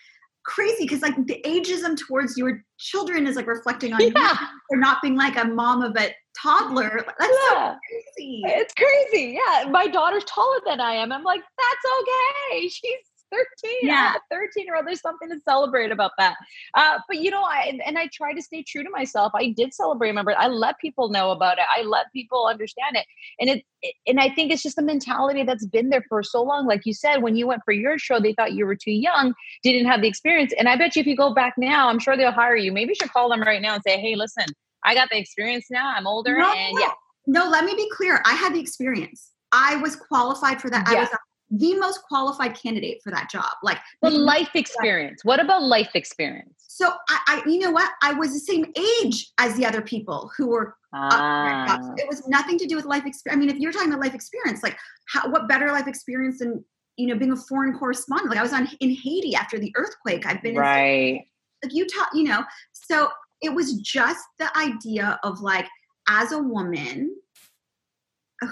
crazy 0.47 0.85
because 0.85 1.01
like 1.01 1.15
the 1.27 1.41
ageism 1.45 1.95
towards 1.97 2.37
your 2.37 2.63
children 2.79 3.27
is 3.27 3.35
like 3.35 3.47
reflecting 3.47 3.93
on 3.93 3.99
yeah. 4.01 4.07
you 4.31 4.47
for 4.69 4.77
not 4.77 5.01
being 5.01 5.15
like 5.15 5.37
a 5.37 5.45
mom 5.45 5.83
of 5.83 5.95
a 5.97 6.15
toddler. 6.41 7.03
That's 7.19 7.37
yeah. 7.51 7.73
so 7.73 7.77
crazy. 7.89 8.41
It's 8.45 8.73
crazy. 8.73 9.37
Yeah. 9.37 9.69
My 9.69 9.87
daughter's 9.87 10.23
taller 10.23 10.59
than 10.65 10.79
I 10.79 10.93
am. 10.93 11.11
I'm 11.11 11.23
like, 11.23 11.41
that's 11.41 11.93
okay. 12.01 12.67
She's 12.69 12.97
13 13.31 13.77
yeah. 13.83 14.13
13 14.31 14.65
year 14.65 14.75
old 14.75 14.87
there's 14.87 15.01
something 15.01 15.29
to 15.29 15.39
celebrate 15.47 15.91
about 15.91 16.11
that. 16.17 16.35
Uh, 16.73 16.99
but 17.07 17.17
you 17.17 17.31
know 17.31 17.43
i 17.43 17.79
and 17.85 17.97
i 17.97 18.07
try 18.13 18.33
to 18.33 18.41
stay 18.41 18.63
true 18.63 18.83
to 18.83 18.89
myself. 18.89 19.31
I 19.35 19.53
did 19.55 19.73
celebrate 19.73 20.13
my 20.13 20.23
birthday 20.23 20.43
i 20.43 20.47
let 20.47 20.77
people 20.79 21.09
know 21.09 21.31
about 21.31 21.57
it. 21.57 21.65
I 21.75 21.83
let 21.83 22.11
people 22.13 22.47
understand 22.47 22.95
it. 22.95 23.05
And 23.39 23.49
it, 23.49 23.63
it 23.81 23.95
and 24.05 24.19
i 24.19 24.29
think 24.29 24.51
it's 24.51 24.63
just 24.63 24.77
a 24.77 24.81
mentality 24.81 25.43
that's 25.43 25.65
been 25.65 25.89
there 25.89 26.03
for 26.09 26.23
so 26.23 26.43
long. 26.43 26.67
Like 26.67 26.85
you 26.85 26.93
said 26.93 27.21
when 27.21 27.35
you 27.35 27.47
went 27.47 27.61
for 27.65 27.73
your 27.73 27.97
show 27.97 28.19
they 28.19 28.33
thought 28.33 28.53
you 28.53 28.65
were 28.65 28.75
too 28.75 28.91
young 28.91 29.33
didn't 29.63 29.87
have 29.87 30.01
the 30.01 30.07
experience. 30.07 30.53
And 30.57 30.69
i 30.69 30.75
bet 30.75 30.95
you 30.95 31.01
if 31.01 31.07
you 31.07 31.15
go 31.15 31.33
back 31.33 31.53
now 31.57 31.89
i'm 31.89 31.99
sure 31.99 32.17
they'll 32.17 32.31
hire 32.31 32.55
you. 32.55 32.71
Maybe 32.71 32.89
you 32.89 32.95
should 32.95 33.13
call 33.13 33.29
them 33.29 33.41
right 33.41 33.61
now 33.61 33.75
and 33.75 33.83
say 33.85 33.99
hey 33.99 34.15
listen 34.15 34.45
i 34.83 34.93
got 34.93 35.09
the 35.09 35.17
experience 35.17 35.65
now. 35.69 35.93
I'm 35.95 36.07
older 36.07 36.37
no, 36.37 36.51
and 36.51 36.77
yeah. 36.79 36.91
no. 37.25 37.49
Let 37.49 37.65
me 37.65 37.75
be 37.75 37.89
clear. 37.91 38.21
I 38.25 38.33
had 38.33 38.53
the 38.53 38.59
experience. 38.59 39.31
I 39.51 39.77
was 39.77 39.95
qualified 39.95 40.61
for 40.61 40.69
that. 40.69 40.87
Yeah. 40.91 40.97
I 40.97 40.99
was 41.01 41.09
the 41.49 41.75
most 41.75 42.01
qualified 42.03 42.55
candidate 42.55 43.01
for 43.03 43.11
that 43.11 43.29
job. 43.29 43.51
Like 43.63 43.79
the 44.01 44.09
life 44.09 44.49
experience. 44.53 45.23
What 45.23 45.39
about 45.39 45.63
life 45.63 45.91
experience? 45.93 46.53
So 46.67 46.91
I, 47.09 47.19
I, 47.27 47.49
you 47.49 47.59
know 47.59 47.71
what? 47.71 47.91
I 48.01 48.13
was 48.13 48.33
the 48.33 48.39
same 48.39 48.65
age 49.01 49.31
as 49.37 49.55
the 49.55 49.65
other 49.65 49.81
people 49.81 50.31
who 50.37 50.47
were. 50.47 50.75
Ah. 50.93 51.93
It 51.97 52.07
was 52.07 52.27
nothing 52.27 52.57
to 52.59 52.65
do 52.65 52.75
with 52.75 52.85
life 52.85 53.05
experience. 53.05 53.37
I 53.37 53.39
mean, 53.39 53.49
if 53.49 53.59
you're 53.59 53.71
talking 53.71 53.89
about 53.89 54.01
life 54.01 54.13
experience, 54.13 54.61
like 54.63 54.77
how, 55.07 55.29
what 55.29 55.47
better 55.47 55.71
life 55.71 55.87
experience 55.87 56.39
than 56.39 56.63
you 56.97 57.07
know 57.07 57.15
being 57.15 57.31
a 57.31 57.37
foreign 57.37 57.77
correspondent? 57.77 58.29
Like 58.29 58.39
I 58.39 58.43
was 58.43 58.53
on 58.53 58.67
in 58.79 58.91
Haiti 58.91 59.35
after 59.35 59.57
the 59.57 59.71
earthquake. 59.75 60.25
I've 60.25 60.41
been 60.41 60.55
right. 60.55 61.25
like 61.63 61.73
you 61.73 61.87
taught, 61.87 62.09
you 62.13 62.23
know. 62.23 62.43
So 62.73 63.09
it 63.41 63.53
was 63.53 63.73
just 63.75 64.25
the 64.39 64.55
idea 64.57 65.19
of 65.23 65.39
like 65.41 65.67
as 66.09 66.31
a 66.31 66.39
woman 66.39 67.15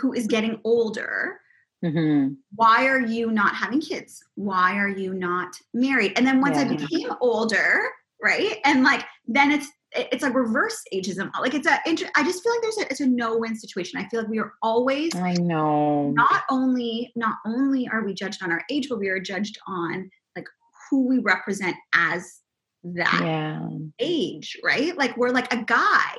who 0.01 0.13
is 0.13 0.27
getting 0.27 0.59
older 0.63 1.39
Mm-hmm. 1.85 2.33
Why 2.55 2.87
are 2.87 2.99
you 2.99 3.31
not 3.31 3.55
having 3.55 3.79
kids? 3.79 4.23
Why 4.35 4.75
are 4.77 4.89
you 4.89 5.13
not 5.13 5.55
married? 5.73 6.13
And 6.15 6.25
then 6.25 6.41
once 6.41 6.57
yeah. 6.57 6.63
I 6.63 6.75
became 6.75 7.11
older, 7.21 7.89
right? 8.21 8.57
And 8.65 8.83
like 8.83 9.05
then 9.27 9.51
it's 9.51 9.67
it's 9.91 10.23
a 10.23 10.31
reverse 10.31 10.81
ageism. 10.93 11.31
Like 11.39 11.53
it's 11.53 11.67
a 11.67 11.79
I 11.87 12.23
just 12.23 12.43
feel 12.43 12.51
like 12.53 12.61
there's 12.61 12.77
a 12.79 12.89
it's 12.89 12.99
a 13.01 13.05
no 13.05 13.37
win 13.37 13.55
situation. 13.55 13.99
I 13.99 14.07
feel 14.09 14.21
like 14.21 14.29
we 14.29 14.39
are 14.39 14.53
always 14.63 15.15
I 15.15 15.33
know 15.33 16.11
not 16.11 16.43
only 16.49 17.11
not 17.15 17.35
only 17.45 17.87
are 17.87 18.03
we 18.03 18.13
judged 18.13 18.43
on 18.43 18.51
our 18.51 18.63
age, 18.71 18.89
but 18.89 18.99
we 18.99 19.09
are 19.09 19.19
judged 19.19 19.57
on 19.67 20.09
like 20.35 20.47
who 20.89 21.07
we 21.07 21.19
represent 21.19 21.75
as 21.93 22.39
that 22.83 23.21
yeah. 23.23 23.67
age, 23.99 24.57
right? 24.63 24.97
Like 24.97 25.15
we're 25.17 25.29
like 25.29 25.53
a 25.53 25.63
guy 25.63 26.15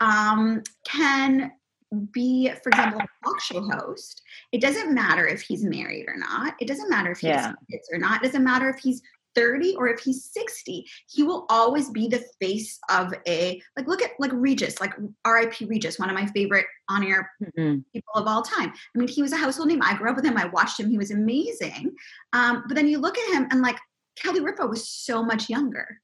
um, 0.00 0.62
can 0.84 1.52
be, 2.12 2.50
for 2.62 2.70
example, 2.70 3.00
a 3.00 3.24
talk 3.24 3.40
show 3.40 3.60
host. 3.60 4.22
It 4.52 4.60
doesn't 4.60 4.94
matter 4.94 5.26
if 5.26 5.42
he's 5.42 5.64
married 5.64 6.06
or 6.08 6.16
not. 6.16 6.54
It 6.60 6.68
doesn't 6.68 6.90
matter 6.90 7.10
if 7.10 7.18
he 7.20 7.28
yeah. 7.28 7.48
has 7.48 7.54
kids 7.70 7.88
or 7.92 7.98
not. 7.98 8.22
It 8.22 8.26
doesn't 8.26 8.44
matter 8.44 8.68
if 8.68 8.78
he's 8.78 9.02
30 9.34 9.76
or 9.76 9.88
if 9.88 10.00
he's 10.00 10.24
60 10.24 10.86
he 11.08 11.22
will 11.22 11.46
always 11.48 11.90
be 11.90 12.08
the 12.08 12.22
face 12.40 12.78
of 12.90 13.14
a 13.26 13.62
like 13.76 13.86
look 13.86 14.02
at 14.02 14.10
like 14.18 14.30
regis 14.34 14.80
like 14.80 14.92
rip 15.26 15.54
regis 15.60 15.98
one 15.98 16.10
of 16.10 16.14
my 16.14 16.26
favorite 16.26 16.66
on-air 16.88 17.30
mm-hmm. 17.42 17.78
people 17.92 18.12
of 18.14 18.26
all 18.26 18.42
time 18.42 18.70
i 18.70 18.98
mean 18.98 19.08
he 19.08 19.22
was 19.22 19.32
a 19.32 19.36
household 19.36 19.68
name 19.68 19.80
i 19.82 19.96
grew 19.96 20.10
up 20.10 20.16
with 20.16 20.24
him 20.24 20.36
i 20.36 20.46
watched 20.46 20.78
him 20.78 20.90
he 20.90 20.98
was 20.98 21.10
amazing 21.10 21.94
um, 22.32 22.64
but 22.68 22.74
then 22.74 22.88
you 22.88 22.98
look 22.98 23.16
at 23.16 23.34
him 23.34 23.48
and 23.50 23.62
like 23.62 23.78
kelly 24.16 24.40
ripa 24.40 24.66
was 24.66 24.86
so 24.86 25.22
much 25.22 25.48
younger 25.48 25.98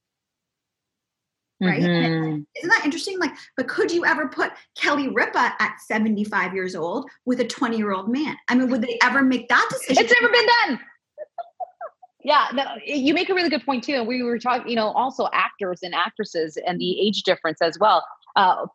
right? 1.61 1.83
Mm-hmm. 1.89 2.41
isn't 2.57 2.71
that 2.71 2.83
interesting? 2.85 3.19
Like 3.19 3.33
but 3.57 3.69
could 3.69 3.91
you 3.91 4.05
ever 4.05 4.29
put 4.29 4.53
kelly 4.77 5.09
ripa 5.09 5.55
at 5.59 5.81
75 5.81 6.55
years 6.55 6.75
old 6.75 7.09
with 7.25 7.41
a 7.41 7.45
20 7.47 7.77
year 7.77 7.93
old 7.93 8.09
man? 8.09 8.37
I 8.49 8.55
mean 8.55 8.71
would 8.71 8.83
they 8.83 8.99
ever 9.03 9.23
make 9.23 9.49
that 9.49 9.67
decision? 9.71 10.05
It's 10.05 10.21
never 10.21 10.33
been 10.33 10.47
done. 10.47 10.81
Yeah 12.25 12.47
no, 12.53 12.65
you 12.85 13.15
make 13.15 13.29
a 13.29 13.35
really 13.35 13.51
good 13.51 13.65
point 13.65 13.85
too 13.85 13.95
and 13.95 14.07
we 14.07 14.23
were 14.23 14.39
talking 14.39 14.69
you 14.69 14.77
know 14.77 14.89
also 14.93 15.29
actors 15.33 15.81
and 15.83 15.95
actresses 15.95 16.59
and 16.67 16.79
the 16.79 17.01
age 17.01 17.23
difference 17.23 17.61
as 17.63 17.79
well. 17.79 18.05
Uh, 18.37 18.67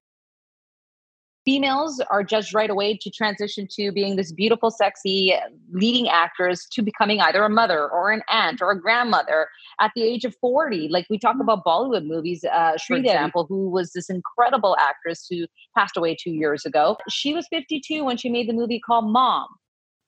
females 1.45 2.01
are 2.09 2.23
judged 2.23 2.53
right 2.53 2.69
away 2.69 2.97
to 3.01 3.09
transition 3.09 3.67
to 3.71 3.91
being 3.91 4.15
this 4.15 4.31
beautiful, 4.31 4.71
sexy 4.71 5.33
leading 5.71 6.07
actress 6.07 6.67
to 6.69 6.81
becoming 6.81 7.19
either 7.21 7.43
a 7.43 7.49
mother 7.49 7.89
or 7.89 8.11
an 8.11 8.21
aunt 8.29 8.61
or 8.61 8.71
a 8.71 8.79
grandmother 8.79 9.47
at 9.79 9.91
the 9.95 10.03
age 10.03 10.25
of 10.25 10.35
40. 10.39 10.89
Like 10.89 11.05
we 11.09 11.17
talk 11.17 11.35
about 11.39 11.65
Bollywood 11.65 12.05
movies, 12.05 12.43
uh, 12.43 12.77
for 12.87 12.97
example, 12.97 13.45
who 13.47 13.69
was 13.69 13.91
this 13.93 14.09
incredible 14.09 14.77
actress 14.79 15.25
who 15.29 15.45
passed 15.75 15.97
away 15.97 16.15
two 16.15 16.31
years 16.31 16.65
ago. 16.65 16.97
She 17.09 17.33
was 17.33 17.47
52 17.49 18.03
when 18.03 18.17
she 18.17 18.29
made 18.29 18.47
the 18.47 18.53
movie 18.53 18.79
called 18.79 19.11
Mom. 19.11 19.47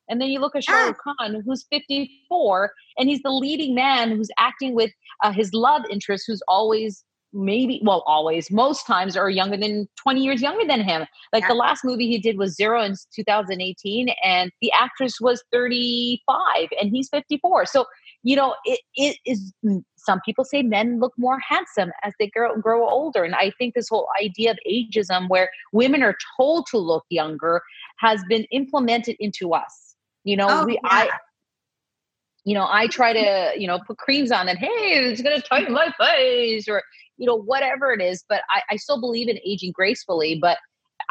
And 0.07 0.21
then 0.21 0.29
you 0.29 0.39
look 0.39 0.55
at 0.55 0.63
Shah 0.63 0.85
Rukh 0.85 0.97
Khan, 1.03 1.41
who's 1.45 1.65
54, 1.71 2.71
and 2.99 3.09
he's 3.09 3.23
the 3.23 3.31
leading 3.31 3.73
man 3.73 4.11
who's 4.11 4.29
acting 4.37 4.75
with 4.75 4.91
uh, 5.23 5.31
his 5.31 5.51
love 5.53 5.81
interest, 5.89 6.25
who's 6.27 6.43
always 6.47 7.03
maybe 7.35 7.81
well 7.83 8.03
always 8.07 8.49
most 8.49 8.87
times 8.87 9.17
are 9.17 9.29
younger 9.29 9.57
than 9.57 9.87
20 10.01 10.21
years 10.21 10.41
younger 10.41 10.65
than 10.65 10.81
him 10.81 11.05
like 11.33 11.41
yeah. 11.41 11.49
the 11.49 11.53
last 11.53 11.83
movie 11.83 12.07
he 12.07 12.17
did 12.17 12.37
was 12.37 12.55
zero 12.55 12.81
in 12.81 12.95
2018 13.13 14.07
and 14.23 14.51
the 14.61 14.71
actress 14.71 15.19
was 15.19 15.43
35 15.51 16.69
and 16.79 16.89
he's 16.91 17.09
54 17.09 17.65
so 17.65 17.85
you 18.23 18.35
know 18.35 18.55
it, 18.63 18.79
it 18.95 19.17
is 19.25 19.53
mm, 19.65 19.83
some 19.97 20.21
people 20.25 20.45
say 20.45 20.63
men 20.63 20.99
look 20.99 21.13
more 21.17 21.39
handsome 21.39 21.91
as 22.03 22.13
they 22.19 22.27
grow, 22.27 22.55
grow 22.55 22.87
older 22.87 23.23
and 23.23 23.35
i 23.35 23.51
think 23.57 23.75
this 23.75 23.89
whole 23.89 24.07
idea 24.23 24.51
of 24.51 24.57
ageism 24.67 25.27
where 25.27 25.49
women 25.73 26.01
are 26.01 26.15
told 26.37 26.65
to 26.71 26.77
look 26.77 27.03
younger 27.09 27.61
has 27.99 28.23
been 28.29 28.45
implemented 28.51 29.17
into 29.19 29.53
us 29.53 29.95
you 30.23 30.37
know 30.37 30.47
oh, 30.49 30.65
we 30.65 30.73
yeah. 30.73 30.79
i 30.89 31.09
you 32.47 32.53
know, 32.53 32.67
I 32.69 32.85
try 32.85 33.11
to, 33.11 33.59
you 33.59 33.65
know, 33.65 33.79
put 33.87 33.97
creams 33.97 34.31
on 34.31 34.47
and 34.47 34.57
hey, 34.59 34.67
it's 34.67 35.21
gonna 35.21 35.41
tighten 35.41 35.73
my 35.73 35.91
face 35.99 36.69
or 36.69 36.83
you 37.17 37.25
know, 37.25 37.35
whatever 37.35 37.91
it 37.91 38.01
is. 38.01 38.23
But 38.27 38.41
I, 38.49 38.61
I 38.71 38.75
still 38.77 38.99
believe 38.99 39.27
in 39.27 39.39
aging 39.45 39.71
gracefully. 39.73 40.37
But 40.39 40.57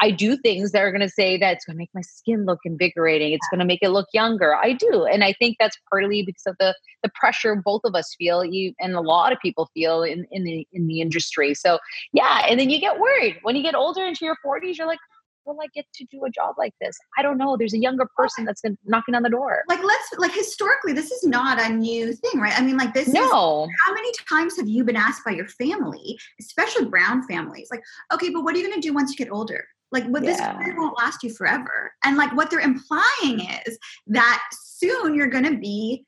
I 0.01 0.11
do 0.11 0.35
things 0.35 0.71
that 0.71 0.81
are 0.81 0.91
going 0.91 1.01
to 1.01 1.09
say 1.09 1.37
that 1.37 1.53
it's 1.53 1.65
going 1.65 1.75
to 1.75 1.77
make 1.77 1.89
my 1.93 2.01
skin 2.01 2.45
look 2.45 2.59
invigorating. 2.65 3.31
It's 3.31 3.47
going 3.49 3.59
to 3.59 3.65
make 3.65 3.79
it 3.81 3.89
look 3.89 4.07
younger. 4.13 4.55
I 4.55 4.73
do, 4.73 5.05
and 5.05 5.23
I 5.23 5.33
think 5.33 5.57
that's 5.59 5.77
partly 5.89 6.23
because 6.23 6.45
of 6.45 6.55
the 6.59 6.75
the 7.03 7.11
pressure 7.13 7.55
both 7.55 7.81
of 7.83 7.95
us 7.95 8.15
feel, 8.17 8.43
you 8.43 8.73
and 8.79 8.95
a 8.95 9.01
lot 9.01 9.31
of 9.31 9.39
people 9.41 9.69
feel 9.73 10.03
in 10.03 10.25
in 10.31 10.43
the 10.43 10.67
in 10.73 10.87
the 10.87 11.01
industry. 11.01 11.53
So 11.53 11.79
yeah, 12.13 12.45
and 12.49 12.59
then 12.59 12.69
you 12.69 12.79
get 12.79 12.99
worried 12.99 13.39
when 13.43 13.55
you 13.55 13.63
get 13.63 13.75
older 13.75 14.03
into 14.03 14.25
your 14.25 14.37
forties. 14.43 14.77
You're 14.77 14.87
like, 14.87 14.99
will 15.45 15.57
I 15.61 15.67
get 15.73 15.85
to 15.93 16.05
do 16.11 16.25
a 16.25 16.29
job 16.29 16.55
like 16.57 16.73
this? 16.81 16.97
I 17.17 17.21
don't 17.21 17.37
know. 17.37 17.55
There's 17.57 17.73
a 17.73 17.79
younger 17.79 18.07
person 18.17 18.45
that's 18.45 18.61
knocking 18.85 19.15
on 19.15 19.23
the 19.23 19.29
door. 19.29 19.63
Like 19.67 19.83
let's 19.83 20.09
like 20.17 20.33
historically, 20.33 20.93
this 20.93 21.11
is 21.11 21.23
not 21.23 21.61
a 21.61 21.69
new 21.69 22.13
thing, 22.13 22.39
right? 22.39 22.57
I 22.57 22.61
mean, 22.61 22.77
like 22.77 22.93
this. 22.93 23.07
No. 23.07 23.21
Is, 23.23 23.69
how 23.85 23.93
many 23.93 24.11
times 24.29 24.57
have 24.57 24.67
you 24.67 24.83
been 24.83 24.95
asked 24.95 25.23
by 25.23 25.31
your 25.31 25.47
family, 25.47 26.17
especially 26.39 26.85
brown 26.85 27.27
families, 27.27 27.67
like, 27.71 27.81
okay, 28.13 28.29
but 28.29 28.43
what 28.43 28.55
are 28.55 28.57
you 28.57 28.67
going 28.67 28.79
to 28.79 28.87
do 28.87 28.93
once 28.93 29.11
you 29.11 29.17
get 29.17 29.31
older? 29.31 29.65
Like, 29.91 30.05
what 30.07 30.23
yeah. 30.23 30.31
this 30.31 30.41
career 30.41 30.75
won't 30.77 30.97
last 30.97 31.23
you 31.23 31.33
forever, 31.33 31.93
and 32.03 32.17
like 32.17 32.35
what 32.35 32.49
they're 32.49 32.59
implying 32.59 33.47
is 33.65 33.77
that 34.07 34.41
soon 34.51 35.15
you're 35.15 35.27
going 35.27 35.45
to 35.45 35.57
be 35.57 36.05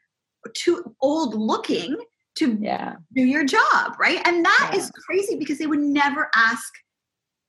too 0.55 0.95
old 1.01 1.35
looking 1.35 1.95
to 2.37 2.57
yeah. 2.61 2.95
do 3.15 3.23
your 3.23 3.43
job, 3.43 3.93
right? 3.99 4.19
And 4.25 4.45
that 4.45 4.69
yeah. 4.71 4.79
is 4.79 4.91
crazy 5.05 5.37
because 5.37 5.57
they 5.57 5.67
would 5.67 5.79
never 5.79 6.29
ask 6.35 6.73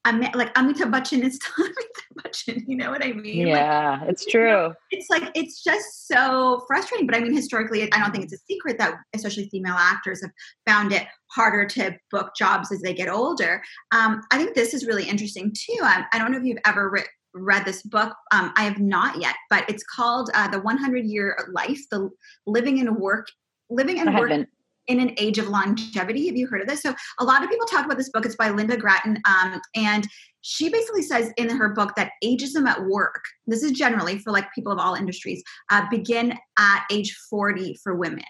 I'm 0.04 0.20
like 0.20 0.54
Amitabh 0.54 0.90
Bachchan 0.92 1.22
is 1.22 1.36
still 1.36 1.66
Amitabh 1.66 2.22
Bachchan. 2.22 2.64
You 2.66 2.76
know 2.76 2.90
what 2.90 3.04
I 3.04 3.12
mean? 3.12 3.48
Yeah, 3.48 3.98
like, 4.00 4.10
it's 4.10 4.26
true. 4.26 4.72
it's 4.90 5.10
like 5.10 5.30
it's 5.34 5.62
just 5.62 6.08
so 6.08 6.64
frustrating. 6.66 7.06
But 7.06 7.16
I 7.16 7.20
mean, 7.20 7.34
historically, 7.34 7.90
I 7.92 7.98
don't 7.98 8.12
think 8.12 8.24
it's 8.24 8.32
a 8.32 8.44
secret 8.48 8.78
that 8.78 8.94
especially 9.14 9.48
female 9.50 9.76
actors 9.76 10.22
have 10.22 10.30
found 10.66 10.92
it 10.92 11.06
harder 11.30 11.66
to 11.66 11.96
book 12.10 12.32
jobs 12.36 12.72
as 12.72 12.80
they 12.80 12.94
get 12.94 13.08
older. 13.08 13.62
Um, 13.92 14.22
I 14.30 14.38
think 14.38 14.54
this 14.54 14.74
is 14.74 14.86
really 14.86 15.08
interesting 15.08 15.52
too. 15.52 15.80
I, 15.82 16.04
I 16.12 16.18
don't 16.18 16.32
know 16.32 16.38
if 16.38 16.44
you've 16.44 16.58
ever 16.64 16.90
written 16.90 17.10
read 17.34 17.64
this 17.64 17.82
book. 17.82 18.14
Um, 18.32 18.52
I 18.56 18.64
have 18.64 18.78
not 18.78 19.20
yet, 19.20 19.34
but 19.50 19.68
it's 19.68 19.84
called 19.84 20.30
uh, 20.34 20.48
"The 20.48 20.60
100 20.60 21.04
Year 21.04 21.36
Life: 21.52 21.80
The 21.90 22.10
Living 22.46 22.80
and 22.80 22.96
Work, 22.96 23.28
Living 23.70 24.00
and 24.00 24.16
Work 24.16 24.46
in 24.88 25.00
an 25.00 25.14
age 25.18 25.38
of 25.38 25.48
longevity. 25.48 26.26
Have 26.26 26.36
you 26.36 26.46
heard 26.46 26.60
of 26.60 26.66
this? 26.66 26.82
So 26.82 26.94
a 27.20 27.24
lot 27.24 27.44
of 27.44 27.50
people 27.50 27.66
talk 27.66 27.84
about 27.84 27.98
this 27.98 28.10
book. 28.10 28.26
It's 28.26 28.36
by 28.36 28.48
Lynda 28.48 28.78
Gratton, 28.78 29.18
um, 29.28 29.60
and 29.74 30.06
she 30.40 30.68
basically 30.70 31.02
says 31.02 31.32
in 31.36 31.50
her 31.50 31.70
book 31.70 31.94
that 31.96 32.12
ageism 32.24 32.66
at 32.66 32.84
work. 32.84 33.22
This 33.46 33.62
is 33.62 33.72
generally 33.72 34.18
for 34.18 34.32
like 34.32 34.52
people 34.54 34.72
of 34.72 34.78
all 34.78 34.94
industries. 34.94 35.42
Uh, 35.70 35.86
begin 35.90 36.34
at 36.58 36.84
age 36.90 37.16
forty 37.30 37.78
for 37.82 37.94
women. 37.94 38.24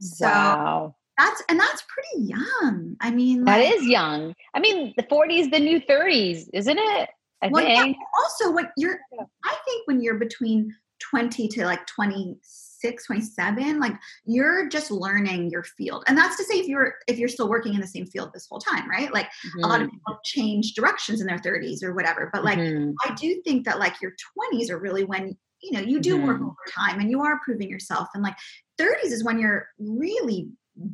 So 0.00 0.26
wow. 0.26 0.94
That's 1.18 1.42
and 1.48 1.60
that's 1.60 1.84
pretty 1.88 2.26
young. 2.26 2.96
I 3.00 3.10
mean, 3.10 3.44
that 3.44 3.58
like, 3.58 3.74
is 3.74 3.86
young. 3.86 4.34
I 4.54 4.60
mean, 4.60 4.94
the 4.96 5.02
40s, 5.04 5.50
the 5.50 5.60
new 5.60 5.80
30s, 5.80 6.48
isn't 6.54 6.78
it? 6.78 7.10
I 7.42 7.48
well, 7.48 7.64
think. 7.64 7.96
Yeah, 7.98 8.04
also, 8.18 8.52
what 8.52 8.70
you're, 8.76 8.98
I 9.44 9.56
think 9.66 9.86
when 9.86 10.00
you're 10.00 10.18
between 10.18 10.74
20 11.10 11.48
to 11.48 11.64
like 11.64 11.86
26 11.86 12.71
26 12.82 13.06
27 13.06 13.80
like 13.80 13.94
you're 14.24 14.68
just 14.68 14.90
learning 14.90 15.50
your 15.50 15.62
field 15.62 16.04
and 16.06 16.16
that's 16.18 16.36
to 16.36 16.44
say 16.44 16.54
if 16.54 16.66
you're 16.66 16.94
if 17.06 17.18
you're 17.18 17.28
still 17.28 17.48
working 17.48 17.74
in 17.74 17.80
the 17.80 17.86
same 17.86 18.06
field 18.06 18.30
this 18.32 18.46
whole 18.48 18.58
time 18.58 18.88
right 18.88 19.12
like 19.12 19.26
mm-hmm. 19.26 19.64
a 19.64 19.66
lot 19.66 19.80
of 19.80 19.86
mm-hmm. 19.86 19.96
people 19.96 20.18
change 20.24 20.74
directions 20.74 21.20
in 21.20 21.26
their 21.26 21.38
30s 21.38 21.82
or 21.82 21.94
whatever 21.94 22.30
but 22.32 22.44
like 22.44 22.58
mm-hmm. 22.58 22.92
i 23.04 23.14
do 23.14 23.40
think 23.44 23.64
that 23.64 23.78
like 23.78 24.00
your 24.00 24.12
20s 24.52 24.70
are 24.70 24.78
really 24.78 25.04
when 25.04 25.36
you 25.62 25.72
know 25.72 25.80
you 25.80 26.00
do 26.00 26.16
mm-hmm. 26.16 26.26
work 26.26 26.40
over 26.40 26.54
time 26.74 27.00
and 27.00 27.10
you 27.10 27.22
are 27.22 27.40
proving 27.44 27.70
yourself 27.70 28.08
and 28.14 28.22
like 28.22 28.36
30s 28.80 29.12
is 29.12 29.24
when 29.24 29.38
you're 29.38 29.66
really 29.78 30.48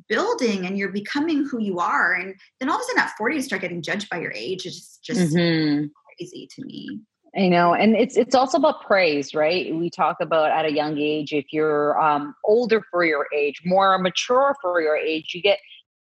building 0.09 0.66
and 0.66 0.76
you're 0.76 0.90
becoming 0.90 1.47
who 1.47 1.61
you 1.61 1.78
are 1.78 2.14
and 2.14 2.35
then 2.59 2.68
all 2.68 2.76
of 2.76 2.80
a 2.80 2.85
sudden 2.85 3.00
at 3.00 3.12
40 3.16 3.37
you 3.37 3.42
start 3.42 3.62
getting 3.62 3.80
judged 3.80 4.09
by 4.09 4.18
your 4.18 4.33
age 4.35 4.66
it's 4.66 4.99
just 4.99 5.35
mm-hmm. 5.35 5.87
crazy 6.18 6.49
to 6.54 6.64
me 6.64 7.00
I 7.37 7.49
know, 7.49 7.75
and 7.75 7.94
it's 7.94 8.16
it's 8.16 8.35
also 8.35 8.58
about 8.58 8.82
praise, 8.82 9.35
right? 9.35 9.75
We 9.75 9.90
talk 9.90 10.16
about 10.20 10.50
at 10.50 10.64
a 10.64 10.73
young 10.73 10.97
age, 10.99 11.32
if 11.32 11.52
you're 11.52 12.00
um, 12.00 12.35
older 12.44 12.82
for 12.90 13.04
your 13.04 13.26
age, 13.35 13.61
more 13.64 13.99
mature 13.99 14.56
for 14.62 14.80
your 14.80 14.97
age, 14.97 15.32
you 15.35 15.42
get 15.42 15.58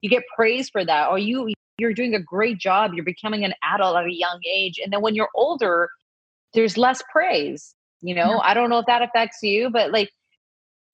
you 0.02 0.10
get 0.10 0.24
praise 0.36 0.70
for 0.70 0.86
that, 0.86 1.10
or 1.10 1.18
you 1.18 1.54
you're 1.80 1.94
doing 1.94 2.14
a 2.14 2.20
great 2.20 2.60
job. 2.60 2.92
You're 2.94 3.06
becoming 3.06 3.44
an 3.44 3.54
adult 3.64 3.98
at 3.98 4.06
a 4.06 4.14
young 4.14 4.40
age, 4.52 4.80
and 4.84 4.94
then 4.94 5.02
when 5.02 5.16
you're 5.16 5.30
older, 5.34 5.90
there's 6.54 6.78
less 6.78 7.02
praise. 7.12 7.74
You 8.02 8.14
know, 8.14 8.34
yeah. 8.34 8.40
I 8.44 8.54
don't 8.54 8.70
know 8.70 8.80
if 8.80 8.86
that 8.86 9.02
affects 9.02 9.40
you, 9.42 9.72
but 9.72 9.92
like, 9.92 10.12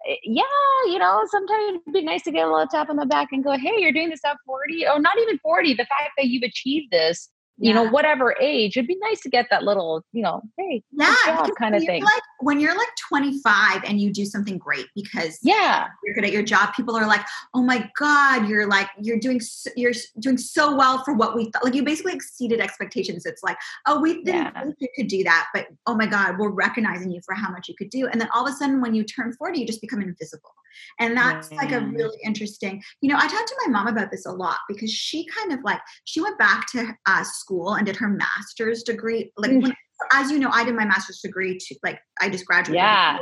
eh, 0.09 0.15
yeah, 0.23 0.43
you 0.85 0.99
know, 0.99 1.21
sometimes 1.29 1.79
it'd 1.81 1.93
be 1.93 2.01
nice 2.01 2.23
to 2.23 2.31
get 2.31 2.47
a 2.47 2.49
little 2.49 2.67
tap 2.67 2.89
on 2.89 2.95
the 2.95 3.05
back 3.05 3.29
and 3.33 3.43
go, 3.43 3.51
"Hey, 3.51 3.73
you're 3.77 3.91
doing 3.91 4.09
this 4.09 4.21
at 4.25 4.37
40, 4.45 4.87
or 4.87 4.99
not 5.01 5.17
even 5.19 5.37
40. 5.39 5.73
The 5.73 5.85
fact 5.85 6.11
that 6.17 6.27
you've 6.27 6.43
achieved 6.43 6.91
this." 6.91 7.29
You 7.57 7.69
yeah. 7.69 7.75
know, 7.75 7.89
whatever 7.89 8.35
age, 8.41 8.77
it'd 8.77 8.87
be 8.87 8.97
nice 9.01 9.21
to 9.21 9.29
get 9.29 9.47
that 9.51 9.63
little, 9.63 10.03
you 10.11 10.23
know, 10.23 10.41
hey, 10.57 10.83
yeah, 10.91 11.47
kind 11.59 11.75
of 11.75 11.83
thing. 11.83 12.03
Like 12.03 12.21
when 12.39 12.59
you're 12.59 12.75
like 12.75 12.89
25 13.09 13.83
and 13.83 14.01
you 14.01 14.11
do 14.11 14.25
something 14.25 14.57
great 14.57 14.87
because 14.95 15.37
yeah, 15.43 15.87
you're 16.03 16.15
good 16.15 16.25
at 16.25 16.31
your 16.31 16.43
job, 16.43 16.73
people 16.75 16.95
are 16.95 17.05
like, 17.05 17.21
oh 17.53 17.61
my 17.61 17.89
god, 17.97 18.47
you're 18.47 18.67
like 18.67 18.89
you're 18.99 19.19
doing 19.19 19.39
so, 19.39 19.69
you're 19.75 19.93
doing 20.19 20.37
so 20.37 20.75
well 20.75 21.03
for 21.03 21.13
what 21.13 21.35
we 21.35 21.51
thought. 21.51 21.63
Like 21.63 21.75
you 21.75 21.83
basically 21.83 22.13
exceeded 22.13 22.59
expectations. 22.59 23.25
It's 23.25 23.43
like, 23.43 23.57
oh, 23.87 23.99
we 23.99 24.23
didn't 24.23 24.35
yeah. 24.35 24.63
think 24.63 24.75
you 24.79 24.89
could 24.95 25.07
do 25.07 25.23
that, 25.23 25.47
but 25.53 25.67
oh 25.85 25.95
my 25.95 26.07
god, 26.07 26.39
we're 26.39 26.49
recognizing 26.49 27.11
you 27.11 27.21
for 27.23 27.35
how 27.35 27.51
much 27.51 27.69
you 27.69 27.75
could 27.77 27.91
do. 27.91 28.07
And 28.07 28.19
then 28.19 28.29
all 28.33 28.47
of 28.47 28.53
a 28.53 28.55
sudden, 28.55 28.81
when 28.81 28.95
you 28.95 29.03
turn 29.03 29.33
40, 29.33 29.59
you 29.59 29.67
just 29.67 29.81
become 29.81 30.01
invisible 30.01 30.53
And 30.99 31.15
that's 31.17 31.51
like 31.51 31.71
a 31.71 31.79
really 31.81 32.17
interesting, 32.23 32.81
you 33.01 33.09
know, 33.09 33.17
I 33.17 33.27
talked 33.27 33.47
to 33.47 33.55
my 33.65 33.71
mom 33.71 33.87
about 33.87 34.11
this 34.11 34.25
a 34.25 34.31
lot 34.31 34.57
because 34.67 34.91
she 34.91 35.25
kind 35.27 35.51
of 35.53 35.59
like, 35.63 35.79
she 36.05 36.21
went 36.21 36.37
back 36.37 36.67
to 36.71 36.93
uh, 37.05 37.23
school 37.23 37.73
and 37.75 37.85
did 37.85 37.95
her 37.97 38.09
master's 38.09 38.83
degree. 38.83 39.31
Like, 39.37 39.51
Mm. 39.51 39.63
when, 39.63 39.73
as 40.11 40.31
you 40.31 40.39
know, 40.39 40.49
I 40.51 40.63
did 40.65 40.75
my 40.75 40.85
master's 40.85 41.19
degree 41.19 41.57
to 41.57 41.75
like, 41.83 41.99
I 42.19 42.29
just 42.29 42.45
graduated. 42.45 42.75
Yeah. 42.75 43.19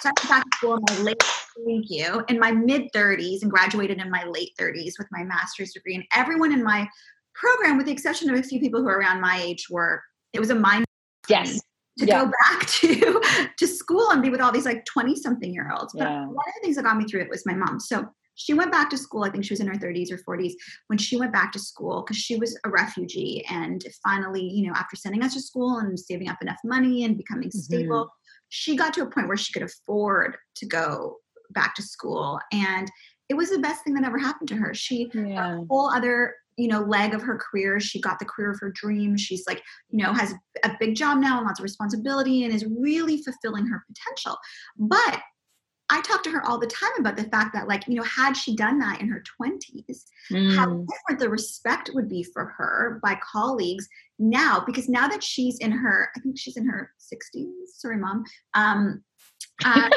So 0.00 0.10
I 0.10 0.12
went 0.20 0.28
back 0.28 0.44
to 0.44 0.56
school 0.56 0.74
in 0.76 0.82
my 0.88 1.02
late, 1.02 1.22
thank 1.66 1.86
you, 1.88 2.24
in 2.28 2.38
my 2.38 2.52
mid 2.52 2.90
30s 2.94 3.42
and 3.42 3.50
graduated 3.50 3.98
in 4.00 4.10
my 4.10 4.24
late 4.24 4.52
30s 4.58 4.92
with 4.98 5.08
my 5.10 5.24
master's 5.24 5.72
degree. 5.72 5.94
And 5.94 6.04
everyone 6.14 6.52
in 6.52 6.62
my 6.62 6.88
program, 7.34 7.76
with 7.76 7.86
the 7.86 7.92
exception 7.92 8.28
of 8.30 8.38
a 8.38 8.42
few 8.42 8.60
people 8.60 8.80
who 8.82 8.88
are 8.88 8.98
around 8.98 9.20
my 9.20 9.40
age, 9.40 9.68
were, 9.70 10.02
it 10.32 10.40
was 10.40 10.50
a 10.50 10.54
mind 10.54 10.84
Yes. 11.28 11.60
To 11.98 12.06
Yeah. 12.06 12.24
go 12.24 12.30
back 12.42 12.66
to 12.80 13.20
to 13.58 13.66
school 13.66 14.10
and 14.10 14.22
be 14.22 14.30
with 14.30 14.40
all 14.40 14.52
these 14.52 14.64
like 14.64 14.84
20 14.84 15.16
something 15.16 15.52
year 15.52 15.70
olds 15.72 15.92
but 15.92 16.04
Yeah. 16.04 16.26
one 16.26 16.48
of 16.48 16.54
the 16.54 16.60
things 16.62 16.76
that 16.76 16.84
got 16.84 16.96
me 16.96 17.04
through 17.04 17.20
it 17.22 17.28
was 17.28 17.44
my 17.46 17.54
mom 17.54 17.78
so 17.80 18.06
she 18.34 18.54
went 18.54 18.70
back 18.70 18.88
to 18.90 18.96
school 18.98 19.24
i 19.24 19.30
think 19.30 19.44
she 19.44 19.52
was 19.52 19.60
in 19.60 19.66
her 19.66 19.74
30s 19.74 20.10
or 20.12 20.18
40s 20.36 20.52
when 20.86 20.98
she 20.98 21.16
went 21.16 21.32
back 21.32 21.50
to 21.52 21.58
school 21.58 22.02
because 22.02 22.16
she 22.16 22.36
was 22.36 22.58
a 22.64 22.70
refugee 22.70 23.44
and 23.50 23.84
finally 24.02 24.42
you 24.42 24.66
know 24.68 24.74
after 24.76 24.96
sending 24.96 25.22
us 25.22 25.34
to 25.34 25.40
school 25.40 25.78
and 25.78 25.98
saving 25.98 26.28
up 26.28 26.40
enough 26.42 26.58
money 26.64 27.04
and 27.04 27.16
becoming 27.16 27.48
Mm-hmm. 27.48 27.58
stable 27.58 28.08
she 28.50 28.76
got 28.76 28.94
to 28.94 29.02
a 29.02 29.10
point 29.10 29.28
where 29.28 29.36
she 29.36 29.52
could 29.52 29.62
afford 29.62 30.36
to 30.56 30.66
go 30.66 31.16
back 31.50 31.74
to 31.74 31.82
school 31.82 32.38
and 32.52 32.90
it 33.28 33.34
was 33.34 33.50
the 33.50 33.58
best 33.58 33.84
thing 33.84 33.92
that 33.94 34.04
ever 34.04 34.18
happened 34.18 34.48
to 34.48 34.56
her 34.56 34.72
she 34.72 35.10
Yeah. 35.14 35.58
a 35.60 35.64
whole 35.68 35.90
other 35.90 36.34
you 36.58 36.68
know 36.68 36.82
leg 36.82 37.14
of 37.14 37.22
her 37.22 37.38
career. 37.38 37.80
She 37.80 38.00
got 38.00 38.18
the 38.18 38.24
career 38.24 38.50
of 38.50 38.60
her 38.60 38.70
dreams 38.70 39.20
she's 39.20 39.46
like 39.46 39.62
you 39.90 40.04
know 40.04 40.12
has 40.12 40.34
a 40.64 40.76
big 40.78 40.94
job 40.96 41.18
now 41.18 41.38
and 41.38 41.46
lots 41.46 41.60
of 41.60 41.64
responsibility 41.64 42.44
and 42.44 42.54
is 42.54 42.66
really 42.66 43.22
fulfilling 43.22 43.66
her 43.66 43.84
potential. 43.88 44.36
But 44.76 45.20
i 45.90 46.00
talk 46.02 46.22
to 46.22 46.30
her 46.30 46.44
all 46.44 46.58
the 46.58 46.66
time 46.66 46.90
about 46.98 47.16
the 47.16 47.24
fact 47.24 47.54
that 47.54 47.66
like 47.68 47.86
you 47.88 47.94
know 47.94 48.02
had 48.02 48.34
she 48.34 48.54
done 48.54 48.78
that 48.78 49.00
in 49.00 49.08
her 49.08 49.22
20s 49.40 50.04
how 50.56 50.66
Mm. 50.66 50.86
different 50.86 51.20
the 51.20 51.30
respect 51.30 51.90
would 51.94 52.08
be 52.08 52.22
for 52.22 52.44
her 52.58 53.00
by 53.02 53.18
colleagues 53.32 53.88
now 54.18 54.62
because 54.66 54.88
now 54.88 55.08
that 55.08 55.22
she's 55.22 55.58
in 55.58 55.70
her 55.72 56.10
i 56.14 56.20
think 56.20 56.38
she's 56.38 56.58
in 56.58 56.68
her 56.68 56.92
60s 57.00 57.48
sorry 57.74 57.96
mom 57.96 58.24
um 58.54 59.02
uh, 59.64 59.90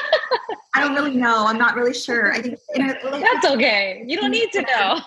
i 0.76 0.80
don't 0.80 0.96
really 0.96 1.16
know. 1.16 1.46
I'm 1.46 1.58
not 1.58 1.76
really 1.76 1.94
sure. 1.94 2.34
I 2.34 2.42
think 2.42 2.58
in 2.76 2.82
her 2.82 2.98
late 3.12 3.24
That's 3.24 3.48
okay. 3.54 4.04
You 4.08 4.18
don't 4.18 4.32
need 4.32 4.52
to 4.54 4.62
know. 4.62 5.00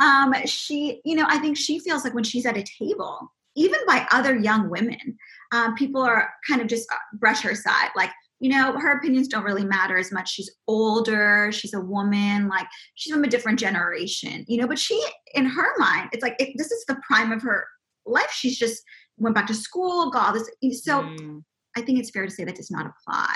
um 0.00 0.34
she 0.46 1.00
you 1.04 1.16
know 1.16 1.26
i 1.28 1.38
think 1.38 1.56
she 1.56 1.78
feels 1.80 2.04
like 2.04 2.14
when 2.14 2.24
she's 2.24 2.46
at 2.46 2.56
a 2.56 2.62
table 2.62 3.32
even 3.56 3.80
by 3.86 4.06
other 4.12 4.36
young 4.36 4.70
women 4.70 5.18
um, 5.50 5.74
people 5.74 6.02
are 6.02 6.30
kind 6.48 6.60
of 6.60 6.68
just 6.68 6.88
uh, 6.92 6.96
brush 7.14 7.42
her 7.42 7.50
aside 7.50 7.90
like 7.96 8.10
you 8.40 8.50
know 8.50 8.78
her 8.78 8.96
opinions 8.98 9.26
don't 9.28 9.42
really 9.42 9.64
matter 9.64 9.98
as 9.98 10.12
much. 10.12 10.30
She's 10.30 10.50
older. 10.68 11.50
She's 11.50 11.74
a 11.74 11.80
woman. 11.80 12.48
Like 12.48 12.68
she's 12.94 13.12
from 13.12 13.24
a 13.24 13.28
different 13.28 13.58
generation 13.58 14.44
you 14.46 14.60
know 14.60 14.68
but 14.68 14.78
she 14.78 15.02
in 15.34 15.44
her 15.44 15.78
mind 15.78 16.10
it's 16.12 16.22
like 16.22 16.36
it, 16.38 16.56
this 16.56 16.70
is 16.70 16.84
the 16.86 17.00
prime 17.06 17.32
of 17.32 17.42
her 17.42 17.66
life. 18.06 18.30
She's 18.30 18.58
just 18.58 18.82
went 19.16 19.34
back 19.34 19.48
to 19.48 19.54
school 19.54 20.10
got 20.10 20.28
all 20.28 20.32
this 20.32 20.84
so 20.84 21.02
Mm. 21.02 21.42
I 21.78 21.82
think 21.82 21.98
it's 21.98 22.10
fair 22.10 22.26
to 22.26 22.30
say 22.30 22.44
that 22.44 22.56
does 22.56 22.70
not 22.70 22.86
apply 22.86 23.34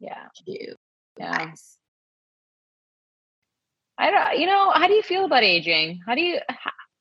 yeah. 0.00 0.24
to 0.34 0.42
you 0.46 0.74
Yeah. 1.18 1.54
I 3.98 4.10
don't, 4.10 4.40
you 4.40 4.46
know, 4.46 4.70
how 4.70 4.86
do 4.86 4.94
you 4.94 5.02
feel 5.02 5.26
about 5.26 5.42
aging? 5.42 6.00
How 6.06 6.14
do 6.14 6.22
you, 6.22 6.38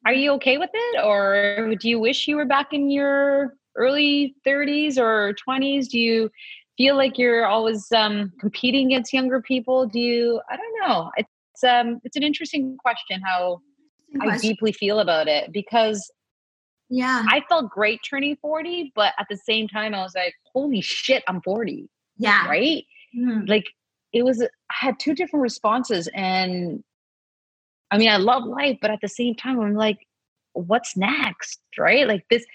are 0.06 0.14
you 0.14 0.32
okay 0.34 0.58
with 0.58 0.70
it? 0.74 1.04
Or 1.04 1.74
do 1.80 1.88
you 1.88 1.98
wish 1.98 2.28
you 2.28 2.36
were 2.36 2.46
back 2.46 2.74
in 2.74 2.90
your 2.90 3.56
early 3.76 4.36
30s 4.46 4.98
or 4.98 5.34
20s? 5.48 5.88
Do 5.88 5.98
you 5.98 6.30
feel 6.78 6.98
like 6.98 7.18
you're 7.18 7.46
always 7.46 7.90
um, 7.94 8.34
competing 8.42 8.88
against 8.88 9.14
younger 9.14 9.42
people? 9.42 9.86
Do 9.86 9.98
you, 10.00 10.42
I 10.52 10.58
don't 10.58 10.90
know. 10.90 11.10
It's, 11.16 11.64
um, 11.64 12.02
it's 12.04 12.18
an 12.18 12.24
interesting 12.24 12.76
question 12.78 13.22
how 13.22 13.62
I 14.20 14.38
deeply 14.38 14.74
feel 14.74 15.00
about 15.00 15.30
it 15.30 15.54
because 15.54 16.12
yeah 16.90 17.24
I 17.28 17.42
felt 17.50 17.70
great 17.70 18.02
turning 18.10 18.36
40, 18.38 18.92
but 18.96 19.14
at 19.20 19.28
the 19.30 19.38
same 19.38 19.68
time, 19.68 19.94
I 19.94 20.02
was 20.02 20.16
like, 20.16 20.34
holy 20.54 20.82
shit, 20.82 21.24
I'm 21.28 21.42
40, 21.42 21.88
yeah 22.18 22.48
right? 22.48 22.86
Mhm. 23.18 23.48
like 23.50 23.66
it 24.14 24.24
was 24.24 24.42
i 24.42 24.48
had 24.72 25.00
two 25.00 25.14
different 25.16 25.42
responses 25.44 26.08
and 26.14 26.84
i 27.92 27.98
mean 27.98 28.10
i 28.10 28.18
love 28.18 28.44
life 28.44 28.78
but 28.82 28.92
at 28.92 29.00
the 29.02 29.08
same 29.08 29.34
time 29.36 29.60
i'm 29.60 29.74
like 29.74 30.00
what's 30.54 30.96
next 30.98 31.60
right 31.78 32.08
like 32.08 32.24
this 32.30 32.46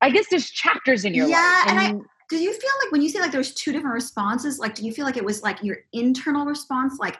i 0.00 0.10
guess 0.10 0.26
there's 0.30 0.50
chapters 0.50 1.04
in 1.06 1.14
your 1.14 1.26
Yeah, 1.28 1.36
life 1.36 1.64
Yeah. 1.66 1.70
and 1.70 1.78
I- 1.80 2.06
do 2.30 2.36
you 2.38 2.52
feel 2.52 2.70
like 2.82 2.92
when 2.92 3.02
you 3.02 3.08
say 3.10 3.20
like 3.20 3.32
there's 3.32 3.52
two 3.54 3.72
different 3.72 3.92
responses 3.94 4.58
like 4.58 4.74
do 4.74 4.84
you 4.86 4.92
feel 4.92 5.04
like 5.04 5.16
it 5.18 5.24
was 5.24 5.42
like 5.42 5.62
your 5.62 5.78
internal 5.92 6.44
response 6.46 6.98
like 6.98 7.18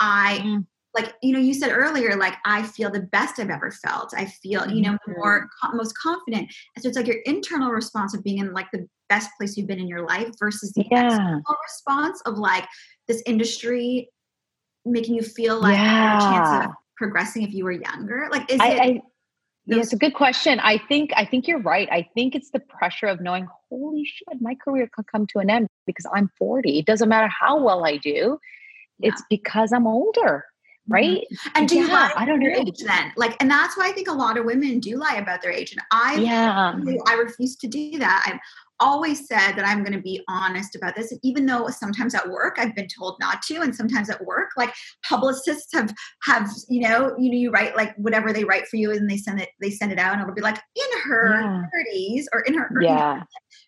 i 0.00 0.40
Mm. 0.44 0.66
Like 0.94 1.14
you 1.22 1.32
know 1.32 1.38
you 1.38 1.54
said 1.54 1.70
earlier 1.72 2.16
like 2.16 2.34
i 2.44 2.62
feel 2.62 2.90
the 2.90 3.00
best 3.00 3.38
i've 3.38 3.50
ever 3.50 3.70
felt 3.70 4.12
i 4.16 4.24
feel 4.24 4.68
you 4.70 4.82
know 4.82 4.96
Mhm. 5.08 5.16
more 5.16 5.48
most 5.74 5.96
confident 5.98 6.52
and 6.74 6.82
so 6.82 6.88
it's 6.88 6.96
like 6.96 7.06
your 7.06 7.20
internal 7.24 7.70
response 7.70 8.14
of 8.14 8.22
being 8.22 8.38
in 8.38 8.52
like 8.52 8.70
the 8.72 8.86
best 9.08 9.30
place 9.38 9.56
you've 9.56 9.66
been 9.66 9.80
in 9.80 9.88
your 9.88 10.06
life 10.06 10.30
versus 10.38 10.72
the 10.72 10.86
yeah 10.90 11.06
external 11.06 11.56
response 11.64 12.20
of 12.26 12.38
like 12.38 12.66
this 13.08 13.22
industry 13.26 14.10
making 14.84 15.14
you 15.14 15.22
feel 15.22 15.60
like 15.60 15.78
a 15.78 16.18
chance 16.18 16.52
of 16.52 16.70
progressing 16.96 17.42
if 17.42 17.52
you 17.52 17.64
were 17.64 17.72
younger 17.72 18.28
like 18.30 18.50
is 18.50 18.60
I, 18.60 18.68
it 18.68 18.80
I 18.80 19.00
yeah, 19.64 19.76
it's 19.78 19.92
a 19.92 19.96
good 19.96 20.14
question. 20.14 20.58
I 20.58 20.76
think 20.76 21.12
I 21.14 21.24
think 21.24 21.46
you're 21.46 21.60
right. 21.60 21.88
I 21.92 22.08
think 22.14 22.34
it's 22.34 22.50
the 22.50 22.58
pressure 22.58 23.06
of 23.06 23.20
knowing, 23.20 23.46
holy 23.70 24.04
shit, 24.04 24.40
my 24.40 24.56
career 24.56 24.88
could 24.92 25.06
come 25.06 25.24
to 25.28 25.38
an 25.38 25.50
end 25.50 25.68
because 25.86 26.04
I'm 26.12 26.32
40. 26.36 26.80
It 26.80 26.84
doesn't 26.84 27.08
matter 27.08 27.28
how 27.28 27.62
well 27.62 27.84
I 27.84 27.96
do. 27.96 28.38
It's 29.00 29.22
because 29.30 29.72
I'm 29.72 29.86
older. 29.86 30.44
Mm-hmm. 30.90 30.94
right? 30.94 31.24
and 31.54 31.68
do 31.68 31.76
you 31.76 31.86
Yeah, 31.86 31.92
lie 31.94 32.12
I 32.16 32.24
don't 32.24 32.40
know. 32.40 32.48
age 32.48 32.78
then 32.84 33.12
like 33.16 33.36
and 33.40 33.48
that's 33.50 33.76
why 33.76 33.88
i 33.88 33.92
think 33.92 34.08
a 34.08 34.12
lot 34.12 34.36
of 34.36 34.44
women 34.44 34.80
do 34.80 34.96
lie 34.98 35.14
about 35.14 35.40
their 35.42 35.52
age 35.52 35.72
and 35.72 35.80
i 35.92 36.16
Yeah. 36.16 36.74
I 37.06 37.14
refuse 37.14 37.56
to 37.56 37.68
do 37.68 37.98
that. 37.98 38.24
I've 38.26 38.40
always 38.80 39.28
said 39.28 39.52
that 39.52 39.64
I'm 39.64 39.84
going 39.84 39.92
to 39.96 40.02
be 40.02 40.20
honest 40.28 40.74
about 40.74 40.96
this. 40.96 41.12
And 41.12 41.20
even 41.22 41.46
though 41.46 41.68
sometimes 41.68 42.16
at 42.16 42.28
work 42.28 42.56
I've 42.58 42.74
been 42.74 42.88
told 42.88 43.16
not 43.20 43.40
to, 43.42 43.60
and 43.60 43.72
sometimes 43.74 44.10
at 44.10 44.24
work, 44.24 44.50
like 44.56 44.72
publicists 45.08 45.72
have 45.72 45.94
have 46.24 46.50
you 46.68 46.80
know 46.88 47.14
you 47.16 47.30
know 47.30 47.36
you 47.36 47.50
write 47.52 47.76
like 47.76 47.94
whatever 47.96 48.32
they 48.32 48.42
write 48.44 48.66
for 48.66 48.76
you, 48.76 48.90
and 48.90 49.08
they 49.08 49.16
send 49.18 49.40
it 49.40 49.50
they 49.60 49.70
send 49.70 49.92
it 49.92 49.98
out, 50.00 50.14
and 50.14 50.22
it'll 50.22 50.34
be 50.34 50.40
like 50.42 50.58
in 50.74 51.00
her 51.04 51.40
Yeah. 51.40 51.62
30s 51.94 52.24
or 52.32 52.40
in 52.40 52.54
her 52.54 52.68
you 52.80 52.88
Yeah. 52.88 53.22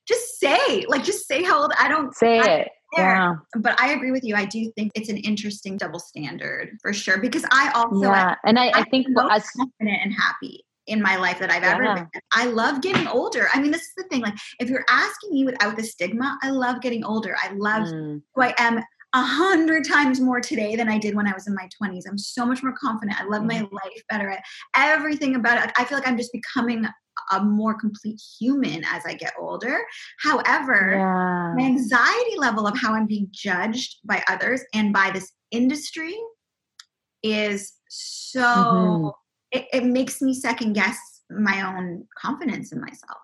just 0.09 0.41
say 0.41 0.85
like 0.89 1.05
just 1.05 1.29
say 1.29 1.45
how 1.45 1.63
old. 1.63 1.73
I 1.79 1.87
don't 1.89 2.13
Say 2.17 2.41
I- 2.41 2.45
it. 2.63 2.69
There. 2.97 3.15
Yeah. 3.15 3.35
But 3.57 3.81
I 3.81 3.93
agree 3.93 4.11
with 4.11 4.25
you. 4.25 4.35
I 4.35 4.45
do 4.45 4.71
think 4.77 4.93
it's 4.95 5.09
an 5.09 5.19
interesting 5.19 5.77
double 5.77 5.99
standard 5.99 6.77
for 6.83 6.93
sure 6.93 7.19
because 7.19 7.45
I 7.51 7.71
also 7.75 8.03
Yeah. 8.03 8.35
And 8.45 8.59
I, 8.59 8.69
I 8.69 8.73
I'm 8.75 8.85
think 8.87 9.09
most 9.11 9.53
confident 9.57 9.99
and 10.03 10.13
happy 10.13 10.65
in 10.87 11.01
my 11.01 11.17
life 11.17 11.39
that 11.39 11.51
I've 11.51 11.63
ever 11.63 11.95
been. 11.95 12.09
I 12.33 12.47
love 12.47 12.83
getting 12.83 13.07
older. 13.07 13.49
I 13.55 13.61
mean, 13.61 13.71
this 13.71 13.83
is 13.83 13.93
the 13.97 14.05
thing. 14.05 14.21
Like, 14.21 14.35
if 14.61 14.69
you're 14.69 14.85
asking 14.89 15.33
me 15.33 15.45
without 15.45 15.77
the 15.77 15.83
stigma, 15.83 16.39
I 16.43 16.51
love 16.51 16.83
getting 16.83 17.05
older. 17.05 17.37
I 17.43 17.53
love 17.55 17.89
Mm, 17.89 18.23
who 18.35 18.43
I 18.43 18.55
am 18.59 18.83
a 19.15 19.23
hundred 19.23 19.87
times 19.87 20.21
more 20.21 20.41
today 20.41 20.75
than 20.75 20.89
I 20.89 20.99
did 20.99 21.15
when 21.15 21.27
I 21.29 21.33
was 21.33 21.47
in 21.47 21.55
my 21.55 21.69
20s. 21.81 22.03
I'm 22.09 22.19
so 22.19 22.45
much 22.45 22.63
more 22.63 22.75
confident. 22.77 23.19
I 23.19 23.25
love 23.25 23.45
my 23.45 23.61
life 23.61 24.03
better. 24.11 24.37
Everything 24.77 25.37
about 25.37 25.65
it. 25.65 25.73
I 25.79 25.85
feel 25.85 25.97
like 25.97 26.07
I'm 26.07 26.19
just 26.19 26.33
becoming 26.33 26.85
a 27.33 27.43
more 27.43 27.75
complete 27.75 28.21
human 28.39 28.85
as 28.85 29.05
I 29.07 29.15
get 29.15 29.35
older. 29.39 29.81
However, 30.21 30.97
my 31.55 31.63
anxiety 31.65 32.37
level 32.37 32.67
of 32.67 32.79
how 32.79 32.95
I'm 32.95 33.07
being 33.07 33.29
judged 33.31 33.99
by 34.05 34.23
others 34.29 34.63
and 34.75 34.93
by 34.93 35.11
this 35.13 35.33
industry 35.51 36.15
is 37.23 37.73
so 37.89 38.51
Mhm. 38.51 39.15
it, 39.51 39.67
it 39.73 39.85
makes 39.85 40.21
me 40.21 40.35
second 40.35 40.73
guess 40.75 40.99
my 41.31 41.63
own 41.63 42.07
confidence 42.19 42.73
in 42.73 42.81
myself 42.81 43.19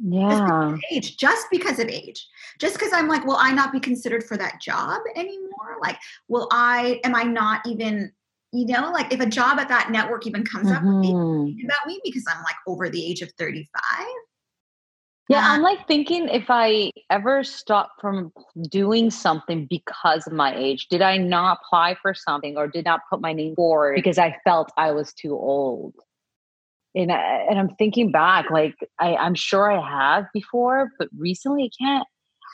Yeah. 0.00 0.76
age 0.90 1.16
just 1.16 1.46
because 1.50 1.78
of 1.78 1.88
age 1.88 2.26
just 2.58 2.74
because 2.74 2.92
i'm 2.92 3.08
like 3.08 3.24
will 3.24 3.36
i 3.36 3.52
not 3.52 3.72
be 3.72 3.80
considered 3.80 4.22
for 4.24 4.36
that 4.36 4.60
job 4.60 5.00
anymore 5.16 5.76
like 5.80 5.98
will 6.28 6.48
i 6.52 7.00
am 7.04 7.14
i 7.14 7.22
not 7.24 7.66
even 7.66 8.12
you 8.52 8.66
know 8.66 8.90
like 8.92 9.12
if 9.12 9.20
a 9.20 9.26
job 9.26 9.58
at 9.58 9.68
that 9.68 9.90
network 9.90 10.26
even 10.26 10.44
comes 10.44 10.70
up 10.70 10.82
will 10.82 10.98
they 11.02 11.08
Mhm. 11.08 11.46
think 11.46 11.64
about 11.64 11.86
me 11.86 12.00
because 12.04 12.24
i'm 12.28 12.42
like 12.44 12.56
over 12.66 12.88
the 12.88 13.04
age 13.04 13.22
of 13.22 13.30
35 13.38 14.06
Yeah, 15.28 15.38
Uh, 15.38 15.54
I'm 15.54 15.62
like 15.62 15.86
thinking 15.88 16.28
if 16.28 16.46
I 16.50 16.90
ever 17.08 17.42
stop 17.44 17.92
from 18.00 18.32
doing 18.68 19.10
something 19.10 19.66
because 19.70 20.26
of 20.26 20.32
my 20.32 20.54
age, 20.54 20.88
did 20.88 21.00
I 21.00 21.16
not 21.16 21.60
apply 21.62 21.94
for 22.02 22.12
something 22.12 22.56
or 22.58 22.66
did 22.66 22.84
not 22.84 23.00
put 23.08 23.20
my 23.20 23.32
name 23.32 23.54
forward 23.54 23.94
because 23.94 24.18
I 24.18 24.36
felt 24.44 24.70
I 24.76 24.90
was 24.90 25.12
too 25.14 25.32
old? 25.32 25.94
And 26.94 27.10
I, 27.10 27.46
and 27.48 27.58
I'm 27.58 27.74
thinking 27.76 28.10
back, 28.12 28.50
like 28.50 28.74
I, 28.98 29.14
I'm 29.16 29.34
sure 29.34 29.70
I 29.70 29.80
have 29.80 30.26
before, 30.34 30.90
but 30.98 31.08
recently 31.16 31.64
I 31.64 31.70
can't. 31.82 32.08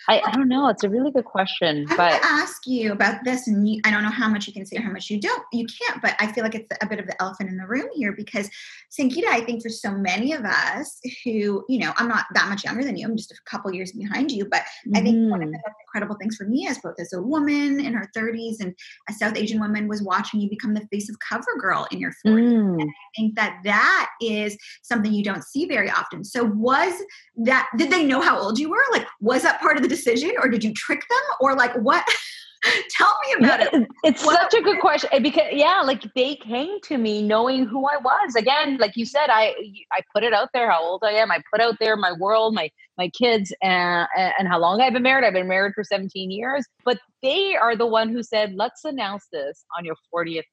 I, 0.07 0.23
I 0.25 0.31
don't 0.33 0.49
know. 0.49 0.69
It's 0.69 0.85
a 0.85 0.89
really 0.89 1.11
good 1.11 1.25
question, 1.25 1.87
I'm 1.91 1.97
but 1.97 2.21
ask 2.25 2.67
you 2.67 2.93
about 2.93 3.25
this, 3.25 3.49
and 3.49 3.69
you, 3.69 3.81
I 3.85 3.91
don't 3.91 4.03
know 4.03 4.11
how 4.11 4.29
much 4.29 4.47
you 4.47 4.53
can 4.53 4.65
say 4.65 4.77
or 4.77 4.83
how 4.83 4.91
much 4.91 5.11
you 5.11 5.21
don't. 5.21 5.43
You 5.53 5.67
can't, 5.67 6.01
but 6.01 6.15
I 6.21 6.31
feel 6.33 6.45
like 6.45 6.55
it's 6.55 6.69
a 6.81 6.87
bit 6.87 6.99
of 6.99 7.07
the 7.07 7.21
elephant 7.21 7.51
in 7.51 7.57
the 7.57 7.67
room 7.67 7.89
here 7.95 8.13
because 8.13 8.49
Sangita, 8.91 9.27
I 9.27 9.41
think 9.41 9.63
for 9.63 9.69
so 9.69 9.91
many 9.91 10.33
of 10.33 10.45
us 10.45 11.01
who, 11.25 11.65
you 11.69 11.79
know, 11.81 11.93
I'm 11.97 12.09
not 12.09 12.27
that 12.35 12.49
much 12.49 12.65
younger 12.65 12.85
than 12.85 12.97
you. 12.97 13.07
I'm 13.07 13.17
just 13.17 13.33
a 13.33 13.37
couple 13.45 13.73
years 13.73 13.93
behind 13.93 14.31
you, 14.31 14.47
but 14.47 14.63
I 14.95 15.01
think 15.01 15.31
one 15.31 15.43
of 15.43 15.49
Mhm. 15.49 15.53
the 15.53 15.59
incredible 15.89 16.17
things 16.17 16.37
for 16.37 16.45
me 16.45 16.67
as 16.69 16.79
both 16.79 16.95
as 16.99 17.13
a 17.13 17.23
woman 17.23 17.81
in 17.81 17.93
her 17.95 18.11
30s 18.17 18.57
and 18.61 18.75
a 19.09 19.13
South 19.13 19.37
Asian 19.37 19.61
woman 19.61 19.89
was 19.89 20.03
watching 20.03 20.41
you 20.41 20.49
become 20.49 20.75
the 20.75 20.87
face 20.91 21.09
of 21.09 21.17
CoverGirl 21.19 21.87
in 21.93 21.99
your 21.99 22.13
40s. 22.27 22.53
Mm. 22.53 22.83
And 22.83 22.91
I 22.91 23.11
think 23.17 23.35
that 23.37 23.61
that 23.65 24.11
is 24.21 24.57
something 24.83 25.13
you 25.13 25.25
don't 25.25 25.45
see 25.45 25.67
very 25.67 25.91
often. 25.91 26.25
So 26.25 26.45
was 26.45 26.93
that 27.39 27.69
did 27.77 27.91
they 27.91 28.05
know 28.05 28.21
how 28.21 28.39
old 28.39 28.59
you 28.59 28.71
were? 28.71 28.85
Like 28.93 29.07
was 29.21 29.43
that 29.43 29.61
part 29.61 29.77
of 29.77 29.83
the 29.83 29.89
decision 29.89 30.33
or 30.43 30.49
did 30.49 30.65
you 30.65 30.73
trick 30.75 31.01
them 31.09 31.37
or 31.41 31.55
like 31.55 31.75
what 31.77 32.05
Tell 32.91 33.15
me 33.27 33.45
about 33.45 33.61
it. 33.61 33.89
It's 34.05 34.25
what 34.25 34.41
such 34.41 34.61
a 34.61 34.63
good 34.63 34.79
question 34.81 35.11
eh, 35.13 35.19
because 35.19 35.49
yeah, 35.53 35.83
like 35.85 36.03
they 36.15 36.37
came 36.37 36.81
to 36.85 36.99
me 36.99 37.23
knowing 37.23 37.67
who 37.67 37.87
I 37.87 37.97
was. 37.99 38.35
Again, 38.35 38.79
like 38.79 38.97
you 38.97 39.07
said, 39.07 39.29
I 39.29 39.55
I 39.93 40.01
put 40.15 40.25
it 40.25 40.33
out 40.33 40.49
there 40.53 40.71
how 40.71 40.83
old 40.83 41.03
I 41.05 41.13
am. 41.13 41.31
I 41.31 41.41
put 41.53 41.61
out 41.61 41.77
there 41.81 41.97
my 41.97 42.13
world, 42.13 42.55
my 42.55 42.71
my 42.97 43.09
kids, 43.11 43.53
and 43.63 44.09
and 44.17 44.49
how 44.49 44.59
long 44.59 44.81
I've 44.81 44.93
been 44.93 45.03
married. 45.03 45.25
I've 45.27 45.35
been 45.35 45.49
married 45.49 45.75
for 45.75 45.85
17 45.85 46.31
years. 46.31 46.67
But 46.85 46.99
they 47.23 47.57
are 47.57 47.77
the 47.77 47.87
one 47.87 48.09
who 48.09 48.23
said, 48.23 48.55
"Let's 48.55 48.85
announce 48.85 49.27
this 49.33 49.65
on 49.77 49.85
your 49.85 49.97
40th 50.15 50.45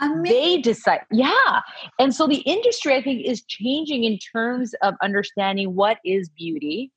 Amazing. 0.00 0.22
They 0.22 0.60
decide, 0.62 1.00
yeah. 1.10 1.60
And 1.98 2.14
so 2.14 2.26
the 2.26 2.38
industry, 2.38 2.94
I 2.94 3.02
think, 3.02 3.24
is 3.24 3.42
changing 3.46 4.04
in 4.04 4.18
terms 4.18 4.74
of 4.82 4.94
understanding 5.02 5.74
what 5.74 5.98
is 6.04 6.30
beauty, 6.30 6.90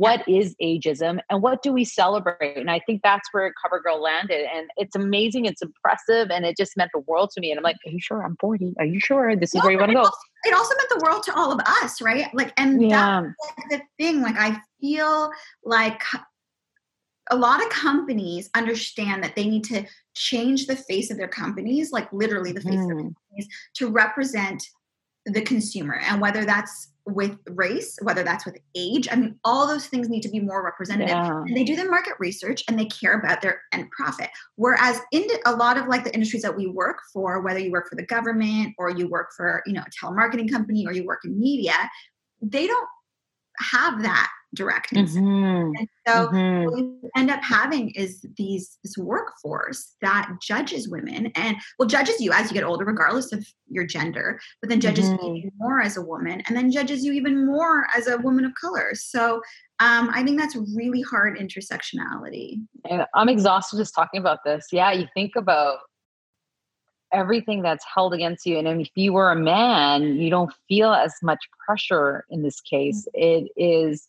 what 0.00 0.26
is 0.26 0.56
ageism 0.62 1.20
and 1.28 1.42
what 1.42 1.62
do 1.62 1.74
we 1.74 1.84
celebrate 1.84 2.56
and 2.56 2.70
i 2.70 2.80
think 2.86 3.02
that's 3.04 3.28
where 3.32 3.52
covergirl 3.62 4.00
landed 4.00 4.46
and 4.50 4.70
it's 4.78 4.96
amazing 4.96 5.44
it's 5.44 5.60
impressive 5.60 6.30
and 6.30 6.46
it 6.46 6.56
just 6.56 6.74
meant 6.74 6.90
the 6.94 7.00
world 7.00 7.28
to 7.30 7.38
me 7.38 7.50
and 7.50 7.58
i'm 7.58 7.62
like 7.62 7.76
are 7.86 7.90
you 7.90 8.00
sure 8.00 8.24
i'm 8.24 8.34
40 8.40 8.72
are 8.78 8.86
you 8.86 8.98
sure 8.98 9.36
this 9.36 9.50
is 9.50 9.56
well, 9.56 9.64
where 9.64 9.72
you 9.72 9.78
want 9.78 9.90
to 9.90 9.96
go 9.96 10.10
it 10.44 10.54
also 10.54 10.74
meant 10.78 10.88
the 10.88 11.04
world 11.04 11.22
to 11.24 11.34
all 11.34 11.52
of 11.52 11.60
us 11.82 12.00
right 12.00 12.32
like 12.32 12.50
and 12.56 12.80
yeah. 12.80 13.24
that's 13.58 13.68
the 13.68 13.82
thing 14.02 14.22
like 14.22 14.36
i 14.38 14.58
feel 14.80 15.30
like 15.64 16.02
a 17.30 17.36
lot 17.36 17.62
of 17.62 17.68
companies 17.68 18.48
understand 18.56 19.22
that 19.22 19.36
they 19.36 19.46
need 19.46 19.64
to 19.64 19.84
change 20.14 20.66
the 20.66 20.76
face 20.76 21.10
of 21.10 21.18
their 21.18 21.28
companies 21.28 21.92
like 21.92 22.10
literally 22.10 22.52
the 22.52 22.62
face 22.62 22.74
mm. 22.74 22.82
of 22.82 22.88
their 22.88 22.96
mm-hmm. 22.96 23.08
companies 23.30 23.48
to 23.74 23.88
represent 23.88 24.62
the 25.26 25.42
consumer 25.42 26.00
and 26.08 26.22
whether 26.22 26.46
that's 26.46 26.88
with 27.14 27.38
race, 27.50 27.98
whether 28.02 28.22
that's 28.22 28.44
with 28.44 28.58
age. 28.74 29.08
I 29.10 29.16
mean, 29.16 29.38
all 29.44 29.66
those 29.66 29.86
things 29.86 30.08
need 30.08 30.22
to 30.22 30.28
be 30.28 30.40
more 30.40 30.64
representative. 30.64 31.08
Yeah. 31.08 31.42
And 31.46 31.56
they 31.56 31.64
do 31.64 31.76
the 31.76 31.84
market 31.84 32.14
research 32.18 32.62
and 32.68 32.78
they 32.78 32.86
care 32.86 33.18
about 33.18 33.42
their 33.42 33.60
end 33.72 33.90
profit. 33.90 34.30
Whereas 34.56 35.00
in 35.12 35.26
a 35.46 35.54
lot 35.54 35.76
of 35.76 35.86
like 35.86 36.04
the 36.04 36.14
industries 36.14 36.42
that 36.42 36.56
we 36.56 36.66
work 36.66 36.98
for, 37.12 37.40
whether 37.42 37.58
you 37.58 37.70
work 37.70 37.88
for 37.88 37.96
the 37.96 38.06
government 38.06 38.74
or 38.78 38.90
you 38.90 39.08
work 39.08 39.28
for, 39.36 39.62
you 39.66 39.72
know, 39.72 39.82
a 39.82 40.06
telemarketing 40.06 40.50
company 40.50 40.86
or 40.86 40.92
you 40.92 41.04
work 41.04 41.20
in 41.24 41.38
media, 41.38 41.74
they 42.42 42.66
don't 42.66 42.88
have 43.58 44.02
that 44.02 44.30
direct 44.54 44.92
mm-hmm. 44.92 45.72
and 45.78 45.88
so 46.06 46.28
mm-hmm. 46.28 46.64
what 46.64 46.78
you 46.78 47.10
end 47.16 47.30
up 47.30 47.42
having 47.42 47.90
is 47.90 48.24
these 48.36 48.78
this 48.82 48.96
workforce 48.98 49.94
that 50.02 50.28
judges 50.42 50.88
women 50.88 51.30
and 51.36 51.56
well 51.78 51.88
judges 51.88 52.20
you 52.20 52.32
as 52.32 52.50
you 52.50 52.54
get 52.54 52.64
older 52.64 52.84
regardless 52.84 53.32
of 53.32 53.46
your 53.68 53.84
gender 53.84 54.40
but 54.60 54.68
then 54.68 54.80
judges 54.80 55.06
mm-hmm. 55.06 55.24
you 55.24 55.34
even 55.34 55.52
more 55.58 55.80
as 55.80 55.96
a 55.96 56.02
woman 56.02 56.42
and 56.46 56.56
then 56.56 56.70
judges 56.70 57.04
you 57.04 57.12
even 57.12 57.46
more 57.46 57.86
as 57.96 58.08
a 58.08 58.18
woman 58.18 58.44
of 58.44 58.52
color 58.60 58.90
so 58.94 59.36
um, 59.78 60.10
i 60.12 60.22
think 60.22 60.38
that's 60.38 60.56
really 60.74 61.02
hard 61.02 61.38
intersectionality 61.38 62.60
and 62.88 63.06
i'm 63.14 63.28
exhausted 63.28 63.76
just 63.76 63.94
talking 63.94 64.20
about 64.20 64.40
this 64.44 64.66
yeah 64.72 64.90
you 64.92 65.06
think 65.14 65.36
about 65.36 65.78
everything 67.12 67.62
that's 67.62 67.84
held 67.92 68.14
against 68.14 68.46
you. 68.46 68.58
And 68.58 68.80
if 68.80 68.90
you 68.94 69.12
were 69.12 69.30
a 69.30 69.36
man, 69.36 70.16
you 70.16 70.30
don't 70.30 70.52
feel 70.68 70.92
as 70.92 71.12
much 71.22 71.38
pressure 71.66 72.24
in 72.30 72.42
this 72.42 72.60
case. 72.60 73.06
Mm-hmm. 73.16 73.46
It 73.46 73.62
is 73.62 74.08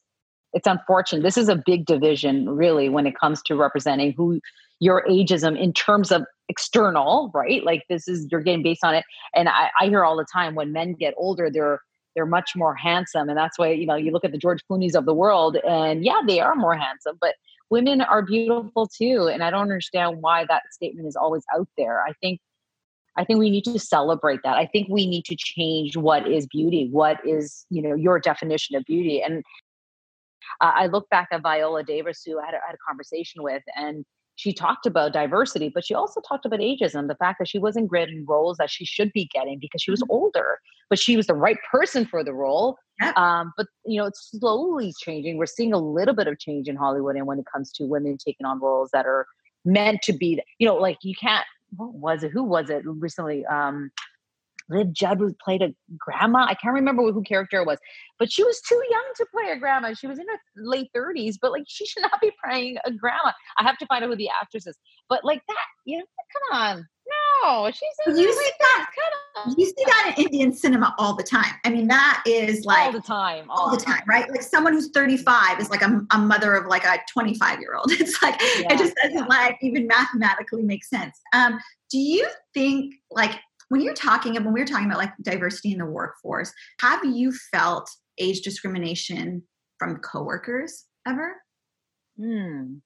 it's 0.54 0.68
unfortunate. 0.68 1.24
This 1.24 1.38
is 1.38 1.50
a 1.50 1.56
big 1.56 1.86
division, 1.86 2.50
really, 2.50 2.90
when 2.90 3.08
it 3.08 3.18
comes 3.18 3.42
to 3.44 3.56
representing 3.56 4.14
who 4.14 4.40
your 4.80 5.06
ageism 5.08 5.58
in 5.58 5.74
terms 5.74 6.12
of 6.12 6.24
external, 6.50 7.32
right? 7.34 7.64
Like 7.64 7.84
this 7.90 8.08
is 8.08 8.28
you're 8.32 8.42
getting 8.42 8.64
based 8.64 8.84
on 8.84 8.96
it. 8.96 9.06
And 9.36 9.48
I, 9.48 9.70
I 9.80 9.86
hear 9.86 10.04
all 10.04 10.18
the 10.18 10.26
time 10.32 10.56
when 10.56 10.72
men 10.72 10.94
get 10.94 11.14
older, 11.18 11.50
they're 11.52 11.80
they're 12.14 12.26
much 12.26 12.52
more 12.58 12.76
handsome, 12.76 13.30
and 13.30 13.38
that's 13.38 13.58
why 13.58 13.72
you 13.72 13.86
know 13.86 13.96
you 13.96 14.12
look 14.12 14.26
at 14.26 14.32
the 14.32 14.38
George 14.38 14.60
Clooney's 14.70 14.96
of 14.96 15.06
the 15.06 15.14
world, 15.14 15.58
and 15.68 16.04
yeah, 16.04 16.20
they 16.28 16.42
are 16.42 16.56
more 16.56 16.76
handsome, 16.76 17.18
but 17.22 17.36
women 17.70 18.02
are 18.02 18.22
beautiful 18.22 18.88
too. 18.88 19.30
And 19.32 19.44
I 19.44 19.50
don't 19.50 19.62
understand 19.62 20.18
why 20.22 20.46
that 20.46 20.64
statement 20.72 21.08
is 21.08 21.16
always 21.16 21.44
out 21.56 21.70
there. 21.78 22.04
I 22.04 22.12
think 22.22 22.42
I 23.18 23.24
think 23.26 23.40
we 23.40 23.50
need 23.50 23.64
to 23.66 23.80
celebrate 23.80 24.40
that. 24.44 24.58
I 24.58 24.66
think 24.66 24.88
we 24.90 25.08
need 25.08 25.26
to 25.26 25.36
change 25.38 25.98
what 25.98 26.30
is 26.30 26.48
beauty, 26.48 26.90
what 26.92 27.18
is, 27.26 27.66
you 27.70 27.82
know, 27.82 27.96
your 27.96 28.20
definition 28.20 28.76
of 28.76 28.86
beauty. 28.86 29.22
And 29.22 29.44
uh, 30.60 30.72
I 30.76 30.88
look 30.88 31.10
back 31.10 31.30
at 31.32 31.42
Viola 31.42 31.84
Davis, 31.84 32.24
who 32.26 32.40
I 32.40 32.46
had, 32.46 32.54
had 32.54 32.76
a 32.76 32.78
conversation 32.88 33.44
with, 33.44 33.64
and 33.76 34.06
she 34.36 34.54
talked 34.54 34.86
about 34.86 35.14
diversity, 35.14 35.70
but 35.74 35.86
she 35.86 35.94
also 35.94 36.22
talked 36.22 36.46
about 36.46 36.60
ageism, 36.60 37.08
the 37.08 37.16
fact 37.16 37.38
that 37.40 37.48
she 37.48 37.60
wasn't 37.60 37.92
getting 37.92 38.26
roles 38.28 38.58
that 38.58 38.72
she 38.72 38.86
should 38.86 39.12
be 39.14 39.30
getting 39.32 39.60
because 39.60 39.82
she 39.82 39.92
was 39.92 40.02
mm-hmm. 40.02 40.12
older, 40.12 40.60
but 40.90 40.98
she 40.98 41.16
was 41.16 41.28
the 41.28 41.36
right 41.36 41.58
person 41.72 42.06
for 42.06 42.24
the 42.24 42.34
role. 42.34 42.78
Yeah. 43.00 43.14
Um, 43.16 43.54
but 43.56 43.68
you 43.86 44.00
know, 44.00 44.08
it's 44.08 44.32
slowly 44.32 44.94
changing. 45.00 45.38
We're 45.38 45.46
seeing 45.46 45.74
a 45.74 45.78
little 45.78 46.16
bit 46.16 46.28
of 46.28 46.40
change 46.40 46.68
in 46.68 46.76
Hollywood, 46.76 47.16
and 47.16 47.28
when 47.28 47.40
it 47.40 47.46
comes 47.52 47.72
to 47.74 47.86
women 47.86 48.18
taking 48.18 48.46
on 48.46 48.60
roles 48.60 48.90
that 48.94 49.06
are 49.06 49.28
meant 49.64 50.02
to 50.04 50.14
be, 50.14 50.42
you 50.58 50.68
know, 50.68 50.76
like 50.76 50.98
you 51.04 51.14
can't 51.14 51.46
what 51.78 51.94
was 51.94 52.24
it? 52.24 52.32
Who 52.32 52.44
was 52.44 52.70
it 52.70 52.84
recently? 52.86 53.46
Um, 53.46 53.92
Liv 54.70 54.94
Judd 54.94 55.20
was 55.20 55.34
played 55.44 55.62
a 55.62 55.74
grandma. 55.98 56.46
I 56.46 56.56
can't 56.56 56.74
remember 56.74 57.04
who 57.12 57.24
character 57.24 57.62
it 57.62 57.66
was, 57.66 57.80
but 58.20 58.32
she 58.32 58.44
was 58.44 58.62
too 58.62 58.82
young 58.90 59.12
to 59.18 59.26
play 59.34 59.52
a 59.52 59.58
grandma. 59.58 59.94
She 59.94 60.08
was 60.08 60.20
in 60.20 60.28
her 60.28 60.40
late 60.56 60.90
thirties, 60.94 61.38
but 61.42 61.52
like 61.52 61.64
she 61.68 61.86
should 61.86 62.02
not 62.02 62.20
be 62.22 62.32
playing 62.44 62.78
a 62.86 62.92
grandma. 62.92 63.32
I 63.58 63.64
have 63.64 63.78
to 63.80 63.86
find 63.86 64.04
out 64.04 64.10
who 64.10 64.16
the 64.16 64.30
actress 64.30 64.68
is. 64.68 64.78
But 65.10 65.24
like 65.24 65.42
that, 65.48 65.66
you 65.86 65.98
know, 65.98 66.06
come 66.32 66.60
on. 66.60 66.88
No, 67.44 67.70
she's 67.72 68.18
you 68.18 68.34
see 68.34 68.52
that. 68.60 68.88
Come 68.96 69.46
on. 69.48 69.56
You 69.58 69.66
see 69.66 69.86
that 69.86 70.14
in 70.18 70.26
Indian 70.26 70.54
cinema 70.54 70.94
all 70.98 71.16
the 71.16 71.24
time. 71.24 71.54
I 71.66 71.70
mean, 71.70 71.88
that 71.88 72.24
is 72.26 72.66
like 72.66 72.86
all 72.86 72.92
the 72.92 73.02
time, 73.02 73.50
all, 73.50 73.70
all 73.70 73.76
the 73.76 73.84
time, 73.84 74.04
right? 74.08 74.30
Like 74.30 74.42
someone 74.42 74.74
who's 74.74 74.90
35 74.92 75.60
is 75.60 75.70
like 75.70 75.82
a, 75.82 76.06
a 76.12 76.18
mother 76.18 76.54
of 76.54 76.68
like 76.68 76.86
a 76.86 77.00
25 77.12 77.60
year 77.60 77.76
old. 77.76 77.92
It's 78.02 78.22
like 78.22 78.40
yeah, 78.42 78.74
it 78.74 78.78
just 78.78 78.96
doesn't 78.96 79.18
yeah. 79.18 79.26
like 79.26 79.58
even 79.62 79.88
mathematically 79.88 80.64
make 80.64 80.84
sense. 80.84 81.20
Um, 81.34 81.60
do 81.90 82.00
you 82.00 82.28
think 82.54 82.96
like 83.12 83.40
when 83.72 83.80
you're 83.80 83.94
talking 83.94 84.34
when 84.34 84.52
we 84.52 84.60
were 84.60 84.66
talking 84.66 84.88
about 84.88 84.98
like 84.98 85.14
diversity 85.22 85.72
in 85.72 85.78
the 85.78 85.86
workforce, 85.86 86.52
have 86.82 87.06
you 87.06 87.32
felt 87.54 87.90
age 88.18 88.42
discrimination 88.42 89.44
from 89.80 89.96
coworkers 90.00 90.88
ever? 91.08 91.38
Hmm. 92.20 92.80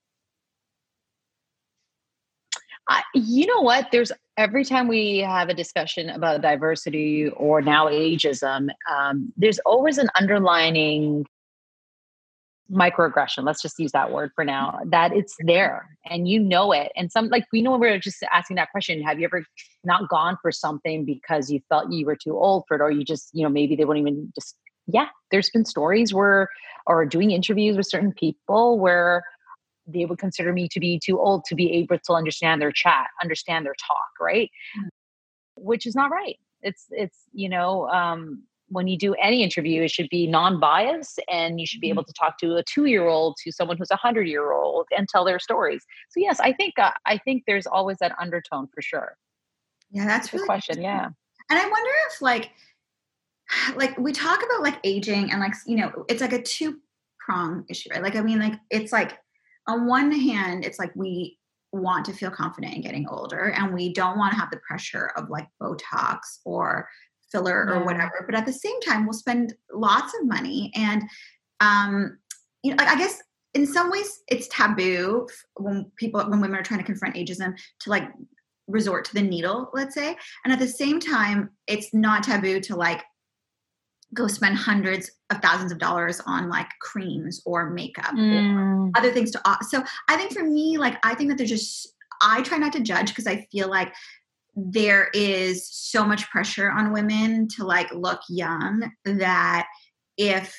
Uh, 2.88 3.02
you 3.16 3.48
know 3.48 3.62
what? 3.62 3.88
There's 3.92 4.12
every 4.38 4.64
time 4.64 4.88
we 4.88 5.18
have 5.18 5.50
a 5.50 5.56
discussion 5.56 6.12
about 6.12 6.44
diversity 6.44 7.30
or 7.30 7.64
now 7.64 7.88
ageism, 7.88 8.70
um, 8.88 9.34
there's 9.38 9.58
always 9.66 9.98
an 9.98 10.10
underlining 10.14 11.26
microaggression. 12.72 13.44
Let's 13.44 13.62
just 13.62 13.78
use 13.78 13.92
that 13.92 14.12
word 14.12 14.32
for 14.36 14.44
now. 14.44 14.80
That 14.86 15.14
it's 15.14 15.36
there 15.40 15.98
and 16.06 16.28
you 16.28 16.40
know 16.40 16.72
it. 16.72 16.92
And 16.96 17.12
some 17.12 17.30
like 17.30 17.46
we 17.52 17.62
know 17.62 17.78
we 17.78 17.88
are 17.90 18.00
just 18.00 18.24
asking 18.32 18.56
that 18.56 18.72
question. 18.72 19.02
Have 19.04 19.20
you 19.20 19.26
ever 19.26 19.46
not 19.84 20.10
gone 20.10 20.38
for 20.42 20.52
something 20.52 21.06
because 21.06 21.52
you 21.52 21.60
felt 21.70 21.92
you 21.92 22.06
were 22.06 22.16
too 22.16 22.38
old 22.38 22.64
for 22.68 22.76
it, 22.76 22.82
or 22.82 22.92
you 22.92 23.04
just 23.04 23.30
you 23.34 23.44
know 23.44 23.50
maybe 23.50 23.76
they 23.76 23.86
wouldn't 23.86 24.08
even 24.08 24.32
just 24.34 24.56
yeah. 24.88 25.08
There's 25.32 25.50
been 25.50 25.66
stories 25.66 26.14
where 26.14 26.50
or 26.88 27.06
doing 27.06 27.32
interviews 27.32 27.78
with 27.78 27.88
certain 27.88 28.14
people 28.14 28.80
where 28.80 29.24
they 29.88 30.06
would 30.06 30.20
consider 30.20 30.52
me 30.52 30.68
to 30.70 30.80
be 30.80 31.00
too 31.04 31.20
old 31.20 31.46
to 31.46 31.56
be 31.56 31.72
able 31.74 32.00
to 32.00 32.14
understand 32.14 32.62
their 32.62 32.72
chat, 32.72 33.08
understand 33.22 33.66
their 33.66 33.76
talk, 33.76 34.10
right? 34.20 34.50
Mm-hmm. 34.78 35.66
Which 35.66 35.86
is 35.86 35.96
not 35.96 36.12
right. 36.12 36.38
It's 36.62 36.88
it's 36.90 37.18
you 37.34 37.50
know 37.50 37.88
um, 37.90 38.44
when 38.70 38.88
you 38.88 38.98
do 38.98 39.14
any 39.16 39.44
interview, 39.44 39.84
it 39.84 39.92
should 39.92 40.10
be 40.10 40.28
non-biased, 40.28 41.22
and 41.30 41.60
you 41.60 41.68
should 41.68 41.82
be 41.82 41.88
mm-hmm. 41.88 41.96
able 41.96 42.04
to 42.06 42.14
talk 42.14 42.38
to 42.40 42.56
a 42.56 42.64
two-year-old, 42.64 43.38
to 43.44 43.52
someone 43.52 43.78
who's 43.78 43.92
a 43.92 43.96
hundred-year-old, 43.96 44.88
and 44.96 45.08
tell 45.08 45.26
their 45.26 45.40
stories. 45.40 45.84
So 46.10 46.20
yes, 46.20 46.40
I 46.40 46.54
think 46.54 46.78
uh, 46.80 46.92
I 47.06 47.18
think 47.20 47.44
there's 47.48 47.68
always 47.68 47.98
that 48.00 48.14
undertone 48.20 48.68
for 48.74 48.82
sure. 48.82 49.18
Yeah, 49.92 50.06
that's 50.06 50.34
a 50.34 50.38
really 50.38 50.48
question. 50.48 50.82
Yeah, 50.82 51.06
and 51.50 51.60
I 51.60 51.70
wonder 51.70 51.92
if 52.10 52.22
like 52.22 52.52
like 53.76 53.98
we 53.98 54.12
talk 54.12 54.44
about 54.44 54.62
like 54.62 54.80
aging 54.84 55.32
and 55.32 55.40
like 55.40 55.54
you 55.66 55.78
know 55.78 56.06
it's 56.10 56.22
like 56.22 56.34
a 56.34 56.42
two 56.42 56.80
prong 57.20 57.66
issue 57.70 57.90
right 57.90 58.04
like 58.04 58.16
i 58.16 58.22
mean 58.22 58.38
like 58.38 58.54
it's 58.70 58.92
like 58.92 59.18
on 59.68 59.88
one 59.88 60.12
hand, 60.12 60.64
it's 60.64 60.80
like 60.80 60.92
we 60.96 61.38
want 61.72 62.06
to 62.06 62.14
feel 62.14 62.32
confident 62.32 62.74
in 62.74 62.82
getting 62.82 63.08
older 63.10 63.52
and 63.52 63.74
we 63.74 63.92
don't 63.92 64.18
want 64.18 64.34
to 64.34 64.40
have 64.40 64.50
the 64.50 64.62
pressure 64.66 65.12
of 65.18 65.30
like 65.30 65.48
Botox 65.62 66.20
or 66.46 66.88
filler 67.36 67.68
or 67.70 67.84
whatever. 67.84 68.24
But 68.26 68.36
at 68.36 68.46
the 68.46 68.54
same 68.54 68.80
time, 68.82 69.06
we'll 69.06 69.14
spend 69.14 69.54
lots 69.74 70.14
of 70.20 70.28
money. 70.28 70.72
And, 70.76 71.04
um, 71.60 72.18
you 72.64 72.74
know, 72.74 72.84
I 72.84 72.98
guess 72.98 73.22
in 73.54 73.66
some 73.66 73.92
ways 73.92 74.22
it's 74.28 74.48
taboo 74.48 75.28
when 75.56 75.92
people, 75.98 76.22
when 76.30 76.42
women 76.42 76.60
are 76.60 76.64
trying 76.64 76.80
to 76.80 76.86
confront 76.86 77.16
ageism 77.16 77.56
to 77.82 77.90
like 77.90 78.10
resort 78.68 79.06
to 79.06 79.14
the 79.14 79.22
needle, 79.22 79.70
let's 79.74 79.96
say. 79.96 80.16
And 80.44 80.54
at 80.54 80.60
the 80.60 80.68
same 80.68 81.00
time, 81.00 81.52
it's 81.68 81.94
not 81.94 82.24
taboo 82.24 82.60
to 82.62 82.76
like 82.76 83.04
go 84.14 84.28
spend 84.28 84.56
hundreds 84.56 85.12
of 85.30 85.42
thousands 85.42 85.72
of 85.72 85.78
dollars 85.78 86.22
on 86.26 86.50
like 86.50 86.70
creams 86.80 87.42
or 87.46 87.70
makeup 87.72 88.14
mm. 88.16 88.56
or 88.56 88.92
other 88.96 89.12
things 89.12 89.32
to 89.32 89.42
so 89.68 89.84
i 90.08 90.16
think 90.16 90.32
for 90.32 90.44
me 90.44 90.78
like 90.78 90.98
i 91.04 91.14
think 91.14 91.30
that 91.30 91.38
there's 91.38 91.50
just 91.50 91.94
i 92.22 92.42
try 92.44 92.58
not 92.58 92.72
to 92.72 92.80
judge 92.80 93.10
because 93.10 93.28
i 93.28 93.46
feel 93.52 93.68
like 93.68 93.92
there 94.56 95.10
is 95.14 95.68
so 95.70 96.06
much 96.06 96.30
pressure 96.30 96.70
on 96.70 96.94
women 96.94 97.48
to 97.50 97.66
like 97.66 97.92
look 97.94 98.22
young 98.30 98.92
that 99.04 99.68
if 100.18 100.56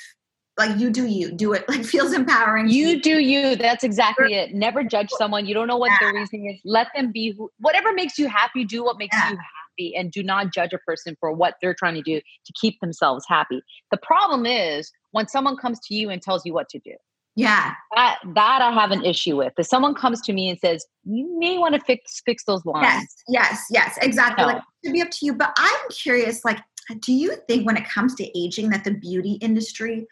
like 0.59 0.79
you 0.79 0.91
do 0.91 1.07
you 1.07 1.33
do 1.33 1.53
it 1.53 1.65
like 1.69 1.85
feels 1.85 2.13
empowering 2.13 2.69
you 2.69 3.01
do 3.01 3.19
you 3.21 3.57
that's 3.57 3.85
exactly 3.85 4.35
it. 4.35 4.55
Never 4.55 4.83
judge 4.85 5.09
someone. 5.11 5.47
You 5.47 5.55
don't 5.55 5.67
know 5.67 5.77
what 5.77 5.91
yeah. 5.93 5.99
their 6.01 6.15
reasoning 6.15 6.51
is. 6.51 6.61
Let 6.65 6.89
them 6.95 7.13
be 7.13 7.35
who, 7.37 7.51
whatever 7.59 7.93
makes 7.93 8.19
you 8.19 8.29
happy 8.29 8.65
do 8.65 8.85
what 8.85 8.99
makes 8.99 9.17
yeah. 9.17 9.31
you 9.31 9.37
happy 9.37 9.97
and 9.97 10.11
do 10.11 10.23
not 10.23 10.53
judge 10.53 10.73
a 10.73 10.79
person 10.79 11.17
for 11.21 11.33
what 11.33 11.55
they're 11.61 11.75
trying 11.75 11.95
to 11.95 12.03
do 12.03 12.21
to 12.21 12.53
keep 12.61 12.81
themselves 12.81 13.25
happy. 13.29 13.63
The 13.91 13.99
problem 13.99 14.47
is 14.47 14.91
when 15.13 15.29
someone 15.29 15.57
comes 15.57 15.79
to 15.89 15.95
you 15.95 16.11
and 16.11 16.21
tells 16.21 16.45
you 16.45 16.53
what 16.53 16.69
to 16.71 16.79
do 16.79 16.93
yeah 17.37 17.75
that 17.95 18.19
that 18.35 18.63
i 18.63 18.73
have 18.73 18.91
an 18.91 19.05
issue 19.05 19.37
with 19.37 19.53
if 19.59 19.67
someone 19.67 19.95
comes 19.95 20.21
to 20.21 20.33
me 20.33 20.49
and 20.49 20.59
says 20.59 20.87
you 21.05 21.39
may 21.39 21.59
want 21.59 21.75
to 21.75 21.81
fix 21.81 22.21
fix 22.25 22.45
those 22.45 22.65
lines 22.65 22.85
yes 22.87 23.07
yes 23.29 23.65
yes 23.71 23.99
exactly 24.03 24.45
no. 24.45 24.53
like 24.53 24.63
to 24.85 24.91
be 24.91 25.03
up 25.03 25.11
to 25.11 25.27
you 25.27 25.33
but 25.33 25.53
i'm 25.59 25.91
curious 25.91 26.45
like 26.45 26.59
do 27.01 27.13
you 27.13 27.37
think 27.49 27.67
when 27.67 27.77
it 27.77 27.89
comes 27.89 28.15
to 28.17 28.39
aging 28.39 28.71
that 28.71 28.85
the 28.85 28.93
beauty 28.93 29.33
industry 29.41 30.07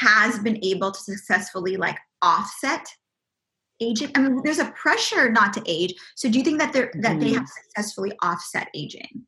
has 0.00 0.38
been 0.38 0.62
able 0.62 0.92
to 0.92 1.00
successfully 1.00 1.76
like 1.76 1.98
offset 2.22 2.86
aging? 3.80 4.10
I 4.14 4.20
mean, 4.20 4.40
there's 4.44 4.58
a 4.58 4.70
pressure 4.72 5.30
not 5.30 5.52
to 5.54 5.62
age. 5.66 5.94
So 6.14 6.30
do 6.30 6.38
you 6.38 6.44
think 6.44 6.58
that 6.60 6.72
they're 6.72 6.92
that 7.00 7.18
they 7.18 7.32
have 7.32 7.42
mm-hmm. 7.42 7.72
successfully 7.74 8.12
offset 8.22 8.68
aging? 8.74 9.26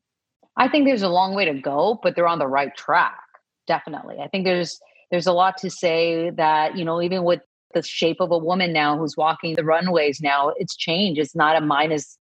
I 0.55 0.69
think 0.69 0.85
there's 0.85 1.01
a 1.01 1.09
long 1.09 1.33
way 1.33 1.45
to 1.45 1.53
go, 1.53 1.99
but 2.03 2.15
they're 2.15 2.27
on 2.27 2.39
the 2.39 2.47
right 2.47 2.75
track. 2.77 3.19
Definitely. 3.67 4.17
I 4.19 4.27
think 4.27 4.45
there's 4.45 4.79
there's 5.13 5.27
a 5.27 5.31
lot 5.31 5.57
to 5.57 5.69
say 5.69 6.31
that, 6.31 6.75
you 6.75 6.83
know, 6.83 6.99
even 6.99 7.23
with 7.23 7.41
the 7.75 7.83
shape 7.83 8.17
of 8.19 8.31
a 8.31 8.37
woman 8.37 8.73
now 8.73 8.97
who's 8.97 9.15
walking 9.15 9.53
the 9.53 9.63
runways 9.63 10.19
now, 10.19 10.51
it's 10.57 10.75
changed. 10.75 11.21
It's 11.21 11.35
not 11.35 11.55
a 11.55 11.61
minus 11.61 12.17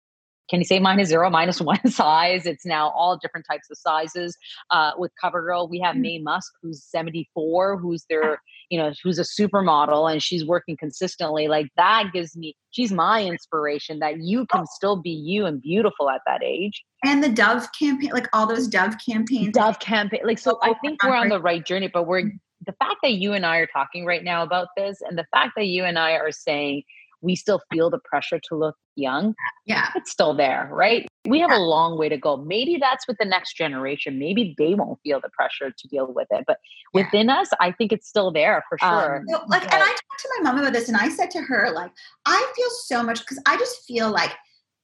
can 0.50 0.60
you 0.60 0.66
say 0.66 0.78
minus 0.78 1.08
zero, 1.08 1.30
minus 1.30 1.60
one 1.62 1.90
size? 1.90 2.44
It's 2.44 2.66
now 2.66 2.90
all 2.90 3.16
different 3.16 3.46
types 3.50 3.70
of 3.70 3.78
sizes. 3.78 4.36
Uh, 4.70 4.90
with 4.98 5.10
CoverGirl, 5.24 5.70
we 5.70 5.80
have 5.80 5.96
mm. 5.96 6.00
Maye 6.00 6.18
Musk, 6.18 6.52
who's 6.60 6.84
74, 6.84 7.78
who's 7.78 8.04
their, 8.10 8.42
you 8.68 8.78
know, 8.78 8.92
who's 9.02 9.18
a 9.18 9.22
supermodel 9.22 10.12
and 10.12 10.22
she's 10.22 10.44
working 10.44 10.76
consistently. 10.76 11.48
Like 11.48 11.68
that 11.78 12.10
gives 12.12 12.36
me, 12.36 12.54
she's 12.72 12.92
my 12.92 13.24
inspiration 13.24 14.00
that 14.00 14.20
you 14.20 14.44
can 14.44 14.66
still 14.66 14.96
be 14.96 15.10
you 15.10 15.46
and 15.46 15.62
beautiful 15.62 16.10
at 16.10 16.20
that 16.26 16.42
age. 16.42 16.84
And 17.02 17.24
the 17.24 17.30
Dove 17.30 17.68
campaign, 17.78 18.10
like 18.12 18.28
all 18.34 18.46
those 18.46 18.68
Dove 18.68 18.96
campaigns. 19.08 19.54
Dove 19.54 19.78
campaign. 19.78 20.20
Like, 20.24 20.38
so 20.38 20.58
I 20.62 20.74
think 20.82 21.02
we're 21.02 21.16
on 21.16 21.30
the 21.30 21.40
right 21.40 21.64
journey, 21.64 21.88
but 21.88 22.06
we're, 22.06 22.24
mm. 22.24 22.38
The 22.64 22.72
fact 22.72 22.96
that 23.02 23.12
you 23.12 23.32
and 23.32 23.44
I 23.44 23.58
are 23.58 23.66
talking 23.66 24.04
right 24.04 24.22
now 24.24 24.42
about 24.42 24.68
this 24.76 25.00
and 25.00 25.18
the 25.18 25.26
fact 25.32 25.52
that 25.56 25.66
you 25.66 25.84
and 25.84 25.98
I 25.98 26.12
are 26.12 26.32
saying, 26.32 26.84
we 27.20 27.36
still 27.36 27.60
feel 27.72 27.88
the 27.88 28.00
pressure 28.00 28.40
to 28.48 28.56
look 28.56 28.76
young. 28.96 29.34
Yeah. 29.64 29.90
It's 29.94 30.10
still 30.10 30.34
there, 30.34 30.68
right? 30.72 31.06
We 31.24 31.38
have 31.38 31.50
yeah. 31.50 31.58
a 31.58 31.60
long 31.60 31.96
way 31.96 32.08
to 32.08 32.16
go. 32.16 32.36
Maybe 32.36 32.78
that's 32.80 33.06
with 33.06 33.16
the 33.18 33.24
next 33.24 33.56
generation. 33.56 34.18
Maybe 34.18 34.56
they 34.58 34.74
won't 34.74 34.98
feel 35.04 35.20
the 35.20 35.28
pressure 35.30 35.70
to 35.70 35.88
deal 35.88 36.12
with 36.12 36.26
it. 36.30 36.44
But 36.46 36.58
yeah. 36.92 37.04
within 37.04 37.30
us, 37.30 37.48
I 37.60 37.70
think 37.70 37.92
it's 37.92 38.08
still 38.08 38.32
there 38.32 38.64
for 38.68 38.76
sure. 38.78 39.18
Um, 39.18 39.24
so, 39.28 39.44
like, 39.46 39.62
but, 39.62 39.72
and 39.72 39.82
I 39.82 39.86
talked 39.86 40.20
to 40.20 40.28
my 40.36 40.50
mom 40.50 40.58
about 40.58 40.72
this 40.72 40.88
and 40.88 40.96
I 40.96 41.08
said 41.10 41.30
to 41.30 41.42
her, 41.42 41.70
like, 41.72 41.92
I 42.26 42.52
feel 42.56 42.70
so 42.84 43.04
much 43.04 43.20
because 43.20 43.40
I 43.46 43.56
just 43.56 43.84
feel 43.84 44.10
like 44.10 44.32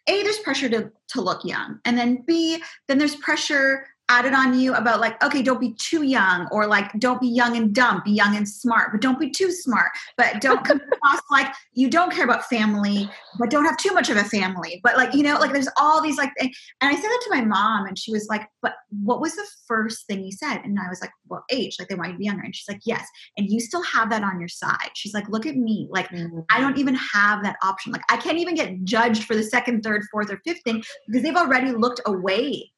a 0.08 0.22
there's 0.22 0.38
pressure 0.38 0.68
to 0.70 0.90
to 1.08 1.20
look 1.20 1.44
young 1.44 1.78
and 1.84 1.98
then 1.98 2.24
b 2.26 2.62
then 2.88 2.96
there's 2.96 3.16
pressure 3.16 3.86
added 4.08 4.32
on 4.32 4.58
you 4.58 4.74
about 4.74 5.00
like 5.00 5.22
okay 5.22 5.42
don't 5.42 5.60
be 5.60 5.72
too 5.74 6.02
young 6.02 6.48
or 6.50 6.66
like 6.66 6.90
don't 6.98 7.20
be 7.20 7.28
young 7.28 7.56
and 7.56 7.74
dumb 7.74 8.02
be 8.04 8.12
young 8.12 8.36
and 8.36 8.48
smart 8.48 8.90
but 8.92 9.00
don't 9.00 9.18
be 9.18 9.30
too 9.30 9.50
smart 9.50 9.90
but 10.16 10.40
don't 10.40 10.64
come 10.64 10.80
across 10.92 11.20
like 11.30 11.52
you 11.72 11.88
don't 11.90 12.12
care 12.12 12.24
about 12.24 12.44
family 12.46 13.08
but 13.38 13.50
don't 13.50 13.64
have 13.64 13.76
too 13.76 13.92
much 13.92 14.10
of 14.10 14.16
a 14.16 14.24
family 14.24 14.80
but 14.82 14.96
like 14.96 15.14
you 15.14 15.22
know 15.22 15.38
like 15.38 15.52
there's 15.52 15.68
all 15.78 16.02
these 16.02 16.16
like 16.16 16.32
and 16.40 16.50
i 16.82 16.94
said 16.94 17.02
that 17.02 17.20
to 17.24 17.30
my 17.30 17.40
mom 17.40 17.86
and 17.86 17.98
she 17.98 18.12
was 18.12 18.26
like 18.28 18.48
but 18.62 18.74
what 18.90 19.20
was 19.20 19.34
the 19.36 19.46
first 19.66 20.06
thing 20.06 20.24
you 20.24 20.32
said? 20.32 20.58
And 20.64 20.78
i 20.78 20.88
was 20.88 21.00
like 21.00 21.10
well 21.28 21.44
age 21.50 21.76
like 21.78 21.88
they 21.88 21.94
want 21.94 22.08
you 22.08 22.14
to 22.14 22.18
be 22.18 22.24
younger. 22.24 22.42
And 22.42 22.54
she's 22.54 22.68
like 22.68 22.80
yes 22.84 23.06
and 23.36 23.48
you 23.50 23.60
still 23.60 23.82
have 23.82 24.10
that 24.10 24.22
on 24.22 24.40
your 24.40 24.48
side. 24.48 24.90
She's 24.94 25.14
like 25.14 25.28
look 25.28 25.46
at 25.46 25.56
me 25.56 25.88
like 25.90 26.08
mm-hmm. 26.08 26.40
i 26.50 26.60
don't 26.60 26.78
even 26.78 26.94
have 26.94 27.42
that 27.42 27.56
option 27.62 27.92
like 27.92 28.02
i 28.10 28.16
can't 28.16 28.38
even 28.38 28.54
get 28.54 28.84
judged 28.84 29.24
for 29.24 29.34
the 29.34 29.42
second 29.42 29.82
third 29.82 30.02
fourth 30.10 30.30
or 30.30 30.40
fifth 30.44 30.62
thing 30.62 30.82
because 31.06 31.22
they've 31.22 31.36
already 31.36 31.72
looked 31.72 32.00
away 32.06 32.70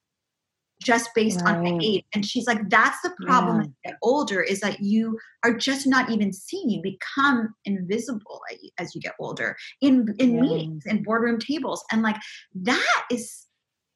just 0.81 1.11
based 1.14 1.40
right. 1.43 1.57
on 1.57 1.64
the 1.64 1.87
age. 1.87 2.05
And 2.14 2.25
she's 2.25 2.47
like, 2.47 2.69
that's 2.71 3.01
the 3.03 3.14
problem 3.27 3.57
yeah. 3.57 3.62
as 3.62 3.66
you 3.66 3.75
get 3.85 3.99
older 4.03 4.40
is 4.40 4.61
that 4.61 4.81
you 4.81 5.19
are 5.45 5.55
just 5.55 5.87
not 5.87 6.11
even 6.11 6.33
seen. 6.33 6.71
You 6.71 6.83
become 6.83 7.55
invisible 7.64 8.40
as 8.79 8.95
you 8.95 9.01
get 9.01 9.14
older 9.21 9.57
in 9.81 10.14
in 10.19 10.35
yeah. 10.35 10.40
meetings, 10.40 10.87
in 10.87 11.03
boardroom 11.03 11.38
tables. 11.38 11.85
And 11.93 12.03
like 12.03 12.16
that 12.62 13.03
is 13.11 13.47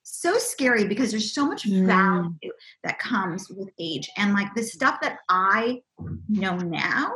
so 0.03 0.37
scary 0.37 0.85
because 0.85 1.11
there's 1.11 1.33
so 1.33 1.45
much 1.47 1.63
mm. 1.63 1.85
value 1.85 2.51
that 2.83 2.99
comes 2.99 3.49
with 3.49 3.69
age. 3.79 4.09
And 4.17 4.33
like 4.33 4.53
the 4.55 4.63
stuff 4.63 4.99
that 5.01 5.17
I 5.29 5.81
know 6.29 6.57
now, 6.57 7.11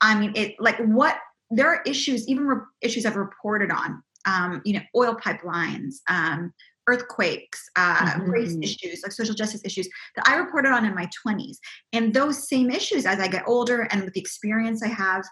I 0.00 0.18
mean, 0.18 0.32
it 0.34 0.56
like 0.58 0.78
what 0.78 1.18
there 1.50 1.68
are 1.68 1.82
issues, 1.86 2.26
even 2.28 2.46
re- 2.46 2.64
issues 2.80 3.04
I've 3.04 3.16
reported 3.16 3.70
on, 3.70 4.02
um, 4.26 4.62
you 4.64 4.72
know, 4.72 4.80
oil 4.96 5.14
pipelines, 5.14 5.96
um, 6.08 6.52
earthquakes, 6.88 7.62
uh, 7.76 7.96
mm-hmm. 7.96 8.30
race 8.30 8.56
issues, 8.60 9.02
like 9.02 9.12
social 9.12 9.34
justice 9.34 9.62
issues 9.64 9.88
that 10.16 10.28
I 10.28 10.36
reported 10.36 10.72
on 10.72 10.84
in 10.84 10.94
my 10.94 11.08
20s. 11.26 11.58
And 11.92 12.12
those 12.12 12.48
same 12.48 12.70
issues, 12.70 13.06
as 13.06 13.20
I 13.20 13.28
get 13.28 13.44
older 13.46 13.82
and 13.90 14.02
with 14.04 14.14
the 14.14 14.20
experience 14.20 14.82
I 14.82 14.88
have, 14.88 15.24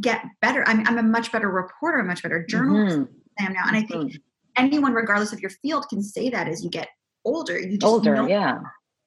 get 0.00 0.22
better. 0.40 0.64
I'm, 0.66 0.86
I'm 0.86 0.98
a 0.98 1.02
much 1.02 1.32
better 1.32 1.48
reporter, 1.50 1.98
a 1.98 2.04
much 2.04 2.22
better 2.22 2.44
journalist 2.44 2.98
mm-hmm. 2.98 3.12
I 3.38 3.46
am 3.46 3.52
now. 3.52 3.64
And 3.66 3.76
I 3.76 3.82
think 3.82 4.12
mm-hmm. 4.12 4.64
anyone, 4.64 4.92
regardless 4.92 5.32
of 5.32 5.40
your 5.40 5.50
field, 5.50 5.88
can 5.88 6.02
say 6.02 6.30
that 6.30 6.48
as 6.48 6.64
you 6.64 6.70
get 6.70 6.88
older. 7.24 7.58
You 7.58 7.78
just 7.78 7.84
older, 7.84 8.14
know, 8.14 8.26
yeah. 8.26 8.58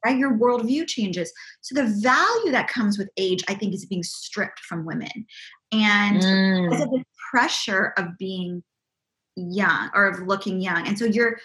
Right, 0.06 0.18
your 0.18 0.38
worldview 0.38 0.88
changes. 0.88 1.32
So 1.60 1.76
the 1.76 1.94
value 2.02 2.52
that 2.52 2.70
comes 2.70 2.98
with 2.98 3.10
age, 3.18 3.44
I 3.50 3.54
think, 3.54 3.74
is 3.74 3.86
being 3.86 4.04
stripped 4.04 4.60
from 4.60 4.86
women, 4.86 5.26
and 5.74 6.22
mm. 6.22 6.70
because 6.70 6.86
of 6.86 6.92
the 6.92 7.04
pressure 7.32 7.94
of 7.98 8.18
being 8.18 8.64
young 9.36 9.90
or 9.94 10.08
of 10.08 10.26
looking 10.26 10.62
young. 10.62 10.88
And 10.88 10.98
so 10.98 11.04
you're 11.04 11.38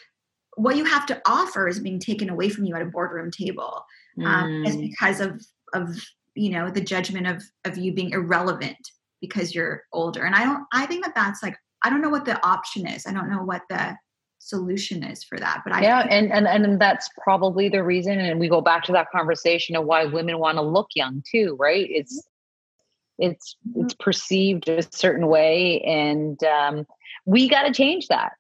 what 0.57 0.77
you 0.77 0.85
have 0.85 1.07
to 1.07 1.21
offer 1.27 1.69
is 1.69 1.81
being 1.81 1.99
taken 1.99 2.29
away 2.29 2.49
from 2.49 2.65
you 2.65 2.75
at 2.75 2.83
a 2.83 2.87
boardroom 2.87 3.31
table 3.31 3.85
um, 4.25 4.49
mm. 4.49 4.67
just 4.67 4.81
because 4.81 5.21
of 5.21 5.43
of 5.73 5.97
you 6.35 6.51
know 6.51 6.71
the 6.71 6.81
judgment 6.81 7.27
of 7.27 7.43
of 7.65 7.77
you 7.77 7.93
being 7.93 8.11
irrelevant 8.11 8.77
because 9.21 9.55
you're 9.55 9.83
older 9.93 10.25
and 10.25 10.35
i 10.35 10.45
don't 10.45 10.65
i 10.73 10.87
think 10.87 11.05
that 11.05 11.15
that's 11.15 11.43
like 11.43 11.57
i 11.83 11.91
don't 11.91 12.01
know 12.01 12.11
what 12.11 12.25
the 12.25 12.45
option 12.47 12.87
is 12.87 13.07
i 13.07 13.13
don't 13.13 13.31
know 13.31 13.43
what 13.43 13.63
the 13.69 13.97
solution 14.39 15.03
is 15.03 15.25
for 15.25 15.39
that 15.39 15.63
but 15.65 15.73
I 15.73 15.83
yeah 15.83 16.07
and, 16.11 16.31
and 16.31 16.47
and 16.47 16.79
that's 16.79 17.09
probably 17.23 17.71
the 17.71 17.83
reason 17.83 18.21
and 18.21 18.39
we 18.39 18.49
go 18.49 18.61
back 18.61 18.85
to 18.85 18.93
that 18.93 19.11
conversation 19.11 19.75
of 19.75 19.87
why 19.87 20.05
women 20.05 20.39
want 20.39 20.59
to 20.59 20.63
look 20.63 20.89
young 20.95 21.23
too 21.31 21.57
right 21.59 21.87
it's 21.89 22.23
it's 23.19 23.57
mm-hmm. 23.67 23.85
it's 23.85 23.95
perceived 23.95 24.69
a 24.69 24.83
certain 24.95 25.29
way 25.29 25.81
and 25.81 26.43
um, 26.45 26.87
we 27.25 27.49
got 27.49 27.63
to 27.63 27.73
change 27.73 28.09
that 28.09 28.33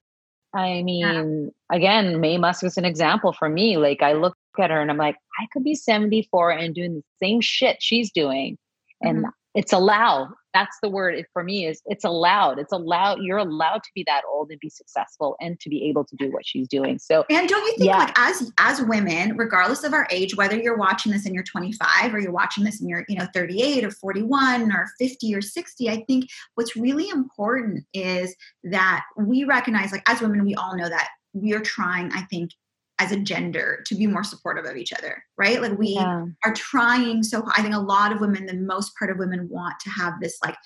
I 0.54 0.82
mean, 0.82 1.52
yeah. 1.70 1.76
again, 1.76 2.20
Maye 2.20 2.38
Musk 2.38 2.64
is 2.64 2.76
an 2.76 2.84
example 2.84 3.32
for 3.32 3.48
me. 3.48 3.76
Like 3.76 4.02
I 4.02 4.12
look 4.12 4.36
at 4.58 4.70
her 4.70 4.80
and 4.80 4.90
I'm 4.90 4.96
like, 4.96 5.16
I 5.40 5.46
could 5.52 5.64
be 5.64 5.74
74 5.74 6.52
and 6.52 6.74
doing 6.74 6.94
the 6.94 7.02
same 7.26 7.40
shit 7.40 7.78
she's 7.80 8.12
doing. 8.12 8.56
And 9.02 9.18
mm-hmm. 9.18 9.28
It's 9.54 9.72
allowed. 9.72 10.28
That's 10.52 10.76
the 10.82 10.88
word 10.88 11.24
for 11.32 11.42
me 11.42 11.66
is 11.66 11.80
it's 11.86 12.04
allowed. 12.04 12.58
It's 12.58 12.72
allowed 12.72 13.22
you're 13.22 13.38
allowed 13.38 13.82
to 13.82 13.90
be 13.94 14.04
that 14.06 14.22
old 14.30 14.50
and 14.50 14.60
be 14.60 14.68
successful 14.68 15.36
and 15.40 15.58
to 15.60 15.68
be 15.68 15.88
able 15.88 16.04
to 16.04 16.16
do 16.16 16.30
what 16.30 16.46
she's 16.46 16.68
doing. 16.68 16.98
So 16.98 17.24
and 17.28 17.48
don't 17.48 17.64
you 17.66 17.76
think 17.76 17.90
yeah. 17.90 17.98
like 17.98 18.12
as 18.16 18.52
as 18.58 18.80
women 18.82 19.36
regardless 19.36 19.84
of 19.84 19.92
our 19.92 20.06
age 20.10 20.36
whether 20.36 20.56
you're 20.56 20.76
watching 20.76 21.12
this 21.12 21.26
and 21.26 21.34
you're 21.34 21.44
25 21.44 22.14
or 22.14 22.18
you're 22.20 22.32
watching 22.32 22.64
this 22.64 22.80
and 22.80 22.88
you're 22.88 23.04
you 23.08 23.16
know 23.16 23.26
38 23.34 23.84
or 23.84 23.90
41 23.90 24.72
or 24.72 24.90
50 24.98 25.34
or 25.34 25.40
60 25.40 25.88
i 25.88 26.04
think 26.06 26.26
what's 26.54 26.76
really 26.76 27.08
important 27.08 27.84
is 27.92 28.34
that 28.64 29.04
we 29.16 29.44
recognize 29.44 29.92
like 29.92 30.02
as 30.08 30.20
women 30.20 30.44
we 30.44 30.54
all 30.54 30.76
know 30.76 30.88
that 30.88 31.08
we 31.32 31.52
are 31.54 31.60
trying 31.60 32.10
i 32.12 32.22
think 32.22 32.50
as 33.00 33.12
a 33.12 33.20
gender 33.20 33.82
to 33.86 33.94
be 33.94 34.06
more 34.06 34.24
supportive 34.24 34.64
of 34.64 34.76
each 34.76 34.92
other 34.92 35.22
right 35.36 35.60
like 35.60 35.76
we 35.78 35.88
yeah. 35.88 36.26
are 36.44 36.54
trying 36.54 37.22
so 37.22 37.42
i 37.56 37.62
think 37.62 37.74
a 37.74 37.78
lot 37.78 38.12
of 38.12 38.20
women 38.20 38.46
the 38.46 38.54
most 38.54 38.92
part 38.98 39.10
of 39.10 39.18
women 39.18 39.48
want 39.48 39.74
to 39.80 39.90
have 39.90 40.14
this 40.20 40.38
like 40.44 40.56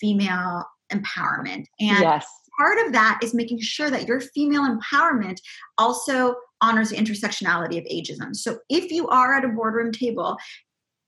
female 0.00 0.64
empowerment 0.92 1.64
and 1.80 2.00
yes. 2.00 2.26
part 2.58 2.78
of 2.86 2.92
that 2.92 3.18
is 3.22 3.34
making 3.34 3.60
sure 3.60 3.90
that 3.90 4.06
your 4.06 4.20
female 4.20 4.66
empowerment 4.68 5.38
also 5.78 6.34
honors 6.60 6.90
the 6.90 6.96
intersectionality 6.96 7.78
of 7.78 7.84
ageism 7.84 8.34
so 8.34 8.58
if 8.68 8.90
you 8.90 9.08
are 9.08 9.34
at 9.34 9.44
a 9.44 9.48
boardroom 9.48 9.92
table 9.92 10.36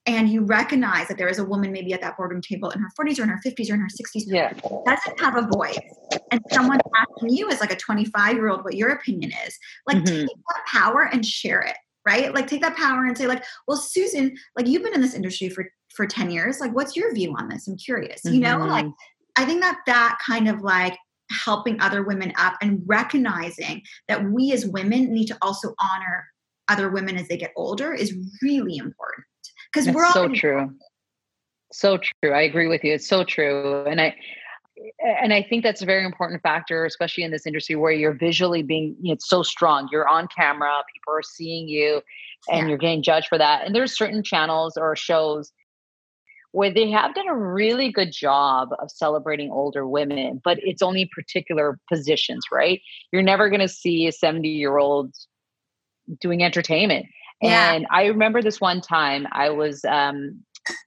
and 0.07 0.29
you 0.29 0.45
recognize 0.45 1.09
that 1.09 1.19
there 1.19 1.29
is 1.29 1.39
a 1.39 1.45
woman 1.45 1.73
maybe 1.73 1.93
at 1.93 2.01
that 2.01 2.17
boardroom 2.17 2.41
table 2.41 2.71
in 2.71 2.81
her 2.81 2.89
40s 2.99 3.19
or 3.19 3.25
in 3.25 3.29
her 3.29 3.41
50s 3.45 3.71
or 3.71 3.75
in 3.75 3.81
her 3.81 3.89
60s 3.89 4.23
yeah. 4.27 4.53
doesn't 4.87 5.21
have 5.21 5.37
a 5.37 5.47
voice 5.53 5.79
and 6.33 6.41
someone 6.51 6.79
asking 6.97 7.37
you 7.37 7.51
as 7.51 7.61
like 7.61 7.73
a 7.73 7.77
25 7.77 8.35
year 8.35 8.49
old 8.49 8.65
what 8.65 8.75
your 8.75 8.91
opinion 8.91 9.31
is 9.47 9.59
like 9.87 9.99
mm-hmm. 9.99 10.21
take 10.21 10.27
that 10.27 10.65
power 10.67 11.09
and 11.13 11.25
share 11.27 11.61
it 11.61 11.77
right? 12.07 12.35
Like 12.35 12.47
take 12.47 12.63
that 12.63 12.77
power 12.77 13.05
and 13.05 13.17
say 13.17 13.27
like, 13.27 13.45
well, 13.67 13.77
Susan, 13.77 14.37
like 14.57 14.67
you've 14.67 14.83
been 14.83 14.95
in 14.95 15.01
this 15.01 15.15
industry 15.15 15.49
for 15.49 15.71
for 15.95 16.07
10 16.07 16.31
years. 16.31 16.61
Like 16.61 16.75
what's 16.75 16.97
your 16.97 17.13
view 17.15 17.35
on 17.37 17.49
this? 17.49 17.67
I'm 17.67 17.77
curious. 17.77 18.23
Mm-hmm. 18.23 18.35
You 18.35 18.41
know, 18.41 18.59
like 18.59 18.87
mm-hmm. 18.87 19.43
I 19.43 19.45
think 19.45 19.61
that 19.61 19.79
that 19.87 20.19
kind 20.25 20.49
of 20.49 20.61
like 20.61 20.97
helping 21.31 21.81
other 21.81 22.03
women 22.03 22.33
up 22.37 22.55
and 22.61 22.83
recognizing 22.87 23.83
that 24.09 24.25
we 24.25 24.53
as 24.53 24.67
women 24.67 25.13
need 25.13 25.27
to 25.27 25.39
also 25.43 25.75
honor 25.81 26.27
other 26.69 26.91
women 26.91 27.17
as 27.17 27.29
they 27.29 27.37
get 27.37 27.53
older 27.57 27.93
is 27.93 28.17
really 28.43 28.77
important 28.77 29.27
because 29.73 29.89
we're 29.93 30.05
all 30.05 30.13
so 30.13 30.29
true. 30.29 30.75
So 31.73 31.99
true. 31.99 32.33
I 32.33 32.43
agree 32.43 32.67
with 32.67 32.83
you. 32.83 32.95
It's 32.95 33.09
so 33.09 33.25
true. 33.25 33.85
And 33.85 34.01
i 34.01 34.15
and 35.21 35.35
i 35.35 35.43
think 35.43 35.63
that's 35.63 35.83
a 35.83 35.85
very 35.85 36.07
important 36.07 36.41
factor 36.41 36.87
especially 36.87 37.23
in 37.23 37.31
this 37.31 37.47
industry 37.47 37.77
where 37.77 37.93
you're 37.93 38.15
visually 38.15 38.63
being 38.63 38.97
you 39.03 39.11
know, 39.11 39.13
it's 39.13 39.29
so 39.29 39.43
strong. 39.43 39.89
You're 39.93 40.09
on 40.09 40.27
camera. 40.35 40.71
People 40.95 41.13
are 41.13 41.23
seeing 41.23 41.69
you 41.69 42.01
and 42.49 42.63
yeah. 42.63 42.69
you're 42.69 42.79
getting 42.79 43.03
judged 43.03 43.29
for 43.29 43.39
that. 43.39 43.67
And 43.67 43.75
there's 43.75 43.97
certain 43.97 44.23
channels 44.23 44.77
or 44.77 44.97
shows 44.97 45.53
where 46.53 46.73
they 46.73 46.91
have 46.91 47.15
done 47.15 47.29
a 47.29 47.37
really 47.37 47.93
good 47.93 48.13
job 48.13 48.71
of 48.81 48.91
celebrating 48.91 49.51
older 49.51 49.87
women, 49.87 50.41
but 50.43 50.59
it's 50.63 50.83
only 50.83 51.09
particular 51.15 51.79
positions, 51.89 52.45
right? 52.51 52.81
You're 53.13 53.23
never 53.23 53.49
going 53.49 53.61
to 53.61 53.69
see 53.69 54.07
a 54.07 54.13
70 54.13 54.49
year 54.49 54.79
old 54.79 55.15
doing 56.21 56.43
entertainment. 56.43 57.07
Yeah. 57.43 57.73
And 57.73 57.87
I 57.91 58.07
remember 58.07 58.43
this 58.43 58.61
one 58.61 58.81
time 58.81 59.27
I 59.33 59.51
was 59.51 59.85
um, 59.85 60.43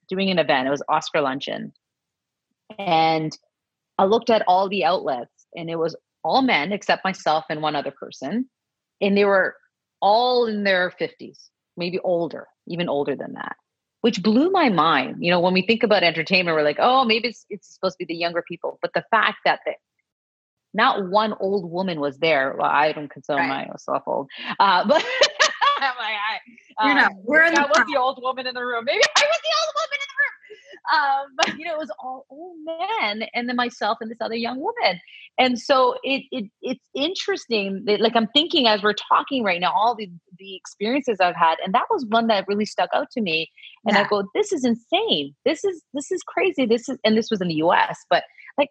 doing 0.08 0.30
an 0.30 0.40
event, 0.40 0.68
it 0.68 0.72
was 0.72 0.84
Oscar 0.88 1.22
Luncheon. 1.22 1.74
And 2.78 3.36
I 3.98 4.06
looked 4.06 4.30
at 4.30 4.44
all 4.48 4.70
the 4.70 4.86
outlets, 4.86 5.46
and 5.56 5.70
it 5.70 5.78
was 5.78 5.96
all 6.24 6.42
men 6.42 6.72
except 6.72 7.04
myself 7.04 7.46
and 7.50 7.62
one 7.62 7.76
other 7.76 7.92
person. 7.92 8.50
And 9.02 9.18
they 9.18 9.26
were 9.26 9.56
all 10.02 10.46
in 10.46 10.64
their 10.64 10.92
50s, 11.00 11.50
maybe 11.76 12.00
older, 12.00 12.48
even 12.68 12.90
older 12.90 13.16
than 13.16 13.34
that 13.34 13.56
which 14.04 14.22
blew 14.22 14.50
my 14.50 14.68
mind. 14.68 15.16
You 15.22 15.32
know, 15.32 15.40
when 15.40 15.54
we 15.54 15.62
think 15.62 15.82
about 15.82 16.04
entertainment, 16.04 16.58
we're 16.58 16.64
like, 16.64 16.76
oh, 16.78 17.06
maybe 17.06 17.30
it's, 17.30 17.46
it's 17.50 17.74
supposed 17.74 17.94
to 17.94 18.06
be 18.06 18.14
the 18.14 18.20
younger 18.20 18.44
people. 18.46 18.78
But 18.82 18.92
the 18.94 19.06
fact 19.12 19.38
that 19.46 19.62
the, 19.66 19.76
not 20.74 21.10
one 21.10 21.34
old 21.40 21.72
woman 21.72 22.02
was 22.02 22.18
there. 22.18 22.54
Well, 22.58 22.70
I 22.70 22.92
don't 22.92 23.10
consider 23.10 23.38
right. 23.38 23.70
myself 23.70 24.04
old, 24.06 24.30
uh, 24.60 24.86
but 24.88 25.06
Like, 25.98 26.16
I, 26.80 26.88
You're 26.88 26.96
not. 26.96 27.12
Um, 27.12 27.18
we're 27.24 27.44
in 27.44 27.54
the 27.54 27.62
was 27.62 27.86
the 27.92 28.00
old 28.00 28.20
woman 28.22 28.48
in 28.48 28.56
the 28.56 28.66
room. 28.66 28.86
Maybe 28.86 29.02
I 29.04 29.22
was 29.22 29.40
the 29.42 29.56
old 29.62 29.74
woman 29.76 30.00
in 30.02 30.10
the 30.12 30.20
room. 30.24 30.34
Um, 30.94 31.26
but 31.38 31.58
you 31.58 31.66
know, 31.66 31.76
it 31.76 31.80
was 31.80 31.92
all 32.00 32.26
old 32.30 32.58
men, 32.66 33.28
and 33.34 33.48
then 33.48 33.56
myself 33.56 34.00
and 34.02 34.12
this 34.12 34.18
other 34.22 34.36
young 34.36 34.60
woman. 34.60 35.00
And 35.38 35.58
so 35.58 35.96
it, 36.04 36.24
it 36.32 36.50
it's 36.62 36.84
interesting 36.96 37.84
that, 37.86 38.02
like 38.02 38.16
I'm 38.16 38.28
thinking 38.28 38.68
as 38.68 38.84
we're 38.84 38.94
talking 38.94 39.44
right 39.44 39.62
now, 39.62 39.72
all 39.74 39.96
the 39.96 40.10
the 40.38 40.56
experiences 40.56 41.18
I've 41.20 41.36
had, 41.36 41.56
and 41.64 41.74
that 41.74 41.86
was 41.90 42.06
one 42.06 42.28
that 42.28 42.46
really 42.48 42.66
stuck 42.66 42.90
out 42.94 43.10
to 43.12 43.22
me. 43.22 43.50
And 43.86 43.96
yeah. 43.96 44.04
I 44.04 44.08
go, 44.08 44.24
this 44.36 44.52
is 44.52 44.66
insane. 44.66 45.36
This 45.46 45.64
is 45.64 45.84
this 45.94 46.12
is 46.12 46.22
crazy. 46.24 46.66
This 46.66 46.90
is, 46.90 46.98
and 47.04 47.18
this 47.18 47.30
was 47.32 47.42
in 47.42 47.48
the 47.48 47.56
U.S. 47.56 48.00
But 48.10 48.24
like 48.58 48.70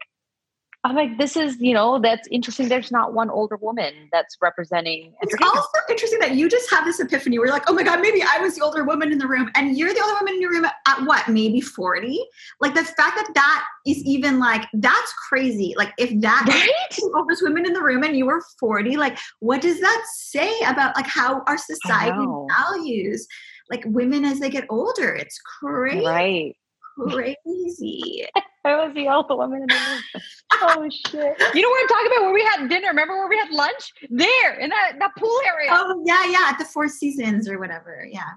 I'm 0.85 0.97
like, 0.97 1.17
this 1.17 1.37
is, 1.37 1.61
you 1.61 1.75
know, 1.75 2.01
that's 2.01 2.27
interesting. 2.33 2.69
There's 2.69 2.91
not 2.91 3.15
one 3.15 3.31
older 3.31 3.57
woman 3.57 4.09
that's 4.11 4.37
representing. 4.43 5.15
It's 5.21 5.35
also 5.41 5.69
interesting 5.89 6.19
that 6.19 6.35
you 6.35 6.49
just 6.49 6.69
have 6.71 6.85
this 6.85 6.99
epiphany 6.99 7.39
where 7.39 7.47
you're 7.47 7.55
like, 7.55 7.71
oh 7.71 7.73
my 7.73 7.85
God, 7.85 8.01
maybe 8.01 8.21
I 8.21 8.39
was 8.39 8.57
the 8.57 8.65
older 8.65 8.83
woman 8.83 9.13
in 9.13 9.19
the 9.19 9.29
room. 9.29 9.49
And 9.55 9.79
you're 9.79 9.95
the 9.95 10.01
older 10.01 10.15
woman 10.15 10.35
in 10.35 10.41
your 10.41 10.51
room 10.51 10.65
at, 10.65 10.75
at 10.89 11.05
what, 11.05 11.29
maybe 11.29 11.61
40? 11.61 12.21
Like 12.61 12.75
the 12.75 12.83
fact 12.83 13.15
that 13.17 13.31
that 13.35 13.65
is 13.87 13.99
even 13.99 14.41
like, 14.41 14.67
that's 14.75 15.13
crazy. 15.29 15.73
Like 15.77 15.93
if 15.99 16.21
that 16.21 16.47
right? 16.49 16.99
oldest 17.15 17.45
women 17.45 17.65
in 17.65 17.75
the 17.75 17.83
room 17.83 18.03
and 18.03 18.17
you 18.17 18.27
were 18.27 18.43
40, 18.59 18.97
like 18.97 19.19
what 19.39 19.61
does 19.61 19.81
that 19.81 20.05
say 20.15 20.53
about 20.67 20.97
like 20.97 21.07
how 21.07 21.43
our 21.47 21.59
society 21.59 22.27
values 22.59 23.29
like 23.71 23.85
women 23.87 24.25
as 24.25 24.41
they 24.41 24.51
get 24.51 24.67
older? 24.69 25.15
It's 25.15 25.39
crazy. 25.61 26.05
Right 26.05 26.57
crazy. 26.99 28.27
I 28.65 28.77
was 28.77 28.95
the 28.95 29.09
alpha 29.09 29.35
woman 29.35 29.63
in 29.63 29.67
the 29.67 29.75
room. 29.75 30.23
Oh 30.65 30.89
shit! 30.89 31.35
You 31.55 31.63
know 31.63 31.69
what 31.71 31.81
I'm 31.83 31.89
talking 31.89 32.07
about? 32.07 32.23
Where 32.23 32.33
we 32.33 32.45
had 32.45 32.69
dinner? 32.69 32.89
Remember 32.89 33.15
where 33.15 33.29
we 33.29 33.39
had 33.39 33.51
lunch? 33.51 33.91
There 34.11 34.61
in 34.61 34.69
that 34.69 34.93
that 35.01 35.17
pool 35.17 35.41
area. 35.45 35.71
Oh 35.73 36.05
yeah, 36.07 36.25
yeah, 36.27 36.51
at 36.51 36.59
the 36.59 36.65
Four 36.65 36.89
Seasons 36.89 37.49
or 37.49 37.59
whatever. 37.59 38.07
Yeah, 38.09 38.31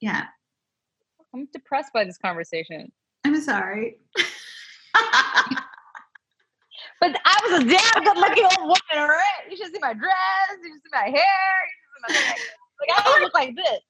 yeah. 0.00 0.24
I'm 1.34 1.46
depressed 1.52 1.92
by 1.92 2.04
this 2.04 2.18
conversation. 2.18 2.90
I'm 3.24 3.40
sorry. 3.40 3.98
but 7.00 7.16
I 7.24 7.38
was 7.44 7.62
a 7.62 7.64
damn 7.64 8.04
good 8.04 8.16
looking 8.16 8.44
old 8.44 8.60
woman, 8.60 8.96
all 8.96 9.08
right? 9.08 9.22
You 9.48 9.56
should 9.56 9.72
see 9.72 9.78
my 9.80 9.92
dress, 9.92 10.14
you 10.62 10.72
should 10.72 10.82
see 10.82 10.90
my 10.92 11.04
hair, 11.04 11.54
you 12.08 12.14
should 12.14 12.16
see 12.16 12.24
my 12.24 12.34
Like 12.80 12.98
I 12.98 13.02
don't 13.04 13.22
look 13.22 13.34
like 13.34 13.54
this. 13.54 13.80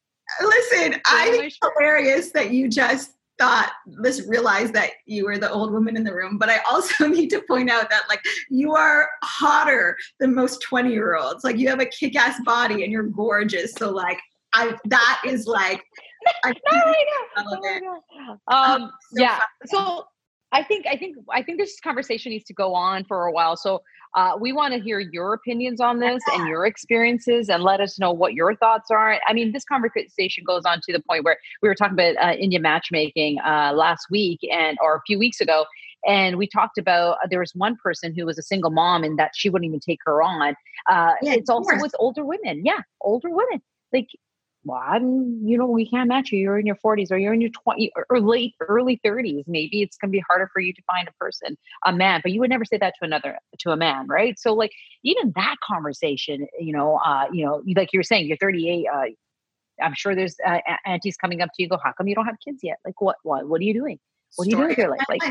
Listen, 0.40 1.00
I 1.06 1.30
think 1.30 1.44
it's 1.44 1.58
hilarious 1.62 2.30
that 2.32 2.50
you 2.50 2.68
just 2.68 3.12
thought 3.40 3.72
this 3.86 4.26
realized 4.28 4.74
that 4.74 4.90
you 5.06 5.24
were 5.24 5.38
the 5.38 5.50
old 5.50 5.72
woman 5.72 5.96
in 5.96 6.04
the 6.04 6.14
room 6.14 6.36
but 6.38 6.50
i 6.50 6.58
also 6.70 7.08
need 7.16 7.30
to 7.30 7.42
point 7.48 7.70
out 7.70 7.88
that 7.88 8.02
like 8.08 8.20
you 8.50 8.74
are 8.74 9.08
hotter 9.22 9.96
than 10.18 10.34
most 10.34 10.62
20 10.62 10.92
year 10.92 11.16
olds 11.16 11.42
like 11.42 11.56
you 11.56 11.68
have 11.68 11.80
a 11.80 11.86
kick-ass 11.86 12.38
body 12.44 12.84
and 12.84 12.92
you're 12.92 13.02
gorgeous. 13.02 13.72
So 13.72 13.90
like 13.90 14.20
i 14.52 14.76
that 14.84 15.22
is 15.26 15.46
like 15.46 15.82
I, 16.44 16.52
no, 16.70 18.38
um, 18.48 18.92
so 19.14 19.22
yeah. 19.22 19.40
so 19.66 20.04
I 20.52 20.64
think 20.64 20.86
I 20.86 20.96
think 20.96 21.16
I 21.32 21.42
think 21.42 21.58
this 21.58 21.78
conversation 21.80 22.30
needs 22.30 22.44
to 22.44 22.54
go 22.54 22.74
on 22.74 23.04
for 23.04 23.26
a 23.26 23.32
while. 23.32 23.56
So 23.56 23.82
uh, 24.16 24.32
we 24.40 24.52
want 24.52 24.74
to 24.74 24.80
hear 24.80 24.98
your 24.98 25.32
opinions 25.32 25.80
on 25.80 26.00
this 26.00 26.20
and 26.32 26.48
your 26.48 26.66
experiences, 26.66 27.48
and 27.48 27.62
let 27.62 27.80
us 27.80 27.98
know 27.98 28.10
what 28.10 28.34
your 28.34 28.56
thoughts 28.56 28.90
are. 28.90 29.20
I 29.28 29.32
mean, 29.32 29.52
this 29.52 29.64
conversation 29.64 30.42
goes 30.44 30.64
on 30.64 30.80
to 30.86 30.92
the 30.92 31.00
point 31.00 31.24
where 31.24 31.38
we 31.62 31.68
were 31.68 31.74
talking 31.76 31.94
about 31.94 32.16
uh, 32.16 32.32
Indian 32.32 32.62
matchmaking 32.62 33.38
uh, 33.40 33.72
last 33.74 34.06
week 34.10 34.40
and 34.50 34.76
or 34.82 34.96
a 34.96 35.00
few 35.06 35.18
weeks 35.18 35.40
ago, 35.40 35.64
and 36.04 36.36
we 36.36 36.48
talked 36.48 36.78
about 36.78 37.18
uh, 37.22 37.28
there 37.30 37.40
was 37.40 37.52
one 37.54 37.76
person 37.76 38.12
who 38.14 38.26
was 38.26 38.36
a 38.36 38.42
single 38.42 38.70
mom 38.70 39.04
and 39.04 39.18
that 39.18 39.30
she 39.36 39.50
wouldn't 39.50 39.68
even 39.68 39.80
take 39.80 40.00
her 40.04 40.20
on. 40.20 40.54
Uh, 40.90 41.12
yeah, 41.22 41.34
it's 41.34 41.50
also 41.50 41.70
with 41.80 41.94
older 42.00 42.24
women. 42.24 42.62
Yeah, 42.64 42.80
older 43.02 43.30
women. 43.30 43.62
Like 43.92 44.08
well, 44.64 44.82
I'm, 44.82 45.40
you 45.42 45.56
know, 45.56 45.66
we 45.66 45.88
can't 45.88 46.08
match 46.08 46.32
you. 46.32 46.38
You're 46.38 46.58
in 46.58 46.66
your 46.66 46.76
40s 46.76 47.10
or 47.10 47.16
you're 47.16 47.32
in 47.32 47.40
your 47.40 47.50
20 47.50 47.92
or 48.10 48.20
late, 48.20 48.54
early 48.60 49.00
30s. 49.04 49.44
Maybe 49.46 49.82
it's 49.82 49.96
going 49.96 50.10
to 50.10 50.12
be 50.12 50.22
harder 50.28 50.50
for 50.52 50.60
you 50.60 50.74
to 50.74 50.82
find 50.82 51.08
a 51.08 51.12
person, 51.12 51.56
a 51.86 51.92
man, 51.92 52.20
but 52.22 52.32
you 52.32 52.40
would 52.40 52.50
never 52.50 52.66
say 52.66 52.76
that 52.76 52.94
to 52.98 53.04
another, 53.06 53.38
to 53.60 53.70
a 53.70 53.76
man, 53.76 54.06
right? 54.06 54.38
So, 54.38 54.52
like, 54.52 54.72
even 55.02 55.32
that 55.34 55.56
conversation, 55.66 56.46
you 56.58 56.74
know, 56.74 56.96
uh, 57.04 57.26
you 57.32 57.44
know, 57.44 57.62
like 57.74 57.92
you 57.92 57.98
were 57.98 58.04
saying, 58.04 58.26
you're 58.26 58.36
38. 58.36 58.86
Uh, 58.92 59.02
I'm 59.82 59.94
sure 59.94 60.14
there's 60.14 60.36
uh, 60.46 60.58
aunties 60.84 61.16
coming 61.16 61.40
up 61.40 61.48
to 61.54 61.62
you, 61.62 61.68
go, 61.68 61.78
how 61.82 61.92
come 61.92 62.06
you 62.06 62.14
don't 62.14 62.26
have 62.26 62.36
kids 62.44 62.60
yet? 62.62 62.76
Like, 62.84 63.00
what, 63.00 63.16
what, 63.22 63.48
what 63.48 63.62
are 63.62 63.64
you 63.64 63.72
doing? 63.72 63.98
What 64.36 64.46
are 64.46 64.50
you 64.50 64.56
doing 64.56 64.68
with 64.68 64.78
your 64.78 64.90
life? 64.90 65.00
Like, 65.08 65.22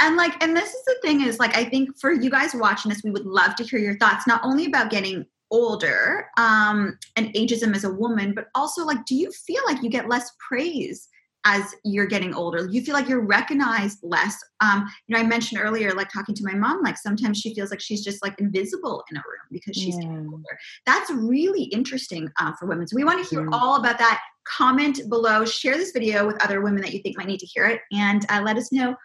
and 0.00 0.16
like, 0.16 0.42
and 0.42 0.56
this 0.56 0.72
is 0.72 0.84
the 0.84 0.96
thing 1.02 1.20
is 1.20 1.38
like, 1.38 1.56
I 1.56 1.64
think 1.64 1.90
for 2.00 2.10
you 2.10 2.30
guys 2.30 2.54
watching 2.54 2.88
this, 2.88 3.02
we 3.04 3.10
would 3.10 3.26
love 3.26 3.54
to 3.56 3.64
hear 3.64 3.78
your 3.78 3.96
thoughts, 3.98 4.26
not 4.26 4.40
only 4.42 4.64
about 4.64 4.90
getting 4.90 5.26
older 5.50 6.26
um, 6.36 6.98
and 7.16 7.32
ageism 7.34 7.74
as 7.74 7.84
a 7.84 7.92
woman, 7.92 8.34
but 8.34 8.48
also 8.54 8.84
like, 8.84 9.04
do 9.06 9.14
you 9.14 9.30
feel 9.30 9.62
like 9.66 9.82
you 9.82 9.90
get 9.90 10.08
less 10.08 10.30
praise 10.46 11.08
as 11.44 11.74
you're 11.84 12.06
getting 12.06 12.34
older? 12.34 12.68
You 12.70 12.82
feel 12.82 12.94
like 12.94 13.08
you're 13.08 13.24
recognized 13.24 13.98
less. 14.02 14.36
Um, 14.60 14.86
you 15.06 15.14
know, 15.14 15.20
I 15.22 15.26
mentioned 15.26 15.60
earlier, 15.62 15.92
like 15.92 16.10
talking 16.12 16.34
to 16.34 16.44
my 16.44 16.54
mom, 16.54 16.82
like 16.82 16.98
sometimes 16.98 17.38
she 17.38 17.54
feels 17.54 17.70
like 17.70 17.80
she's 17.80 18.04
just 18.04 18.22
like 18.22 18.38
invisible 18.38 19.04
in 19.10 19.16
a 19.16 19.20
room 19.20 19.46
because 19.50 19.76
she's 19.76 19.94
yeah. 19.96 20.02
getting 20.02 20.28
older. 20.30 20.58
That's 20.86 21.10
really 21.10 21.64
interesting 21.64 22.30
uh, 22.40 22.52
for 22.58 22.66
women. 22.66 22.86
So 22.86 22.96
we 22.96 23.04
want 23.04 23.24
to 23.24 23.34
hear 23.34 23.48
all 23.52 23.76
about 23.76 23.98
that. 23.98 24.20
Comment 24.44 24.98
below, 25.10 25.44
share 25.44 25.76
this 25.76 25.92
video 25.92 26.26
with 26.26 26.42
other 26.42 26.62
women 26.62 26.80
that 26.82 26.94
you 26.94 27.00
think 27.00 27.18
might 27.18 27.26
need 27.26 27.40
to 27.40 27.46
hear 27.46 27.66
it, 27.66 27.80
and 27.92 28.24
uh, 28.30 28.40
let 28.42 28.56
us 28.56 28.72
know 28.72 28.96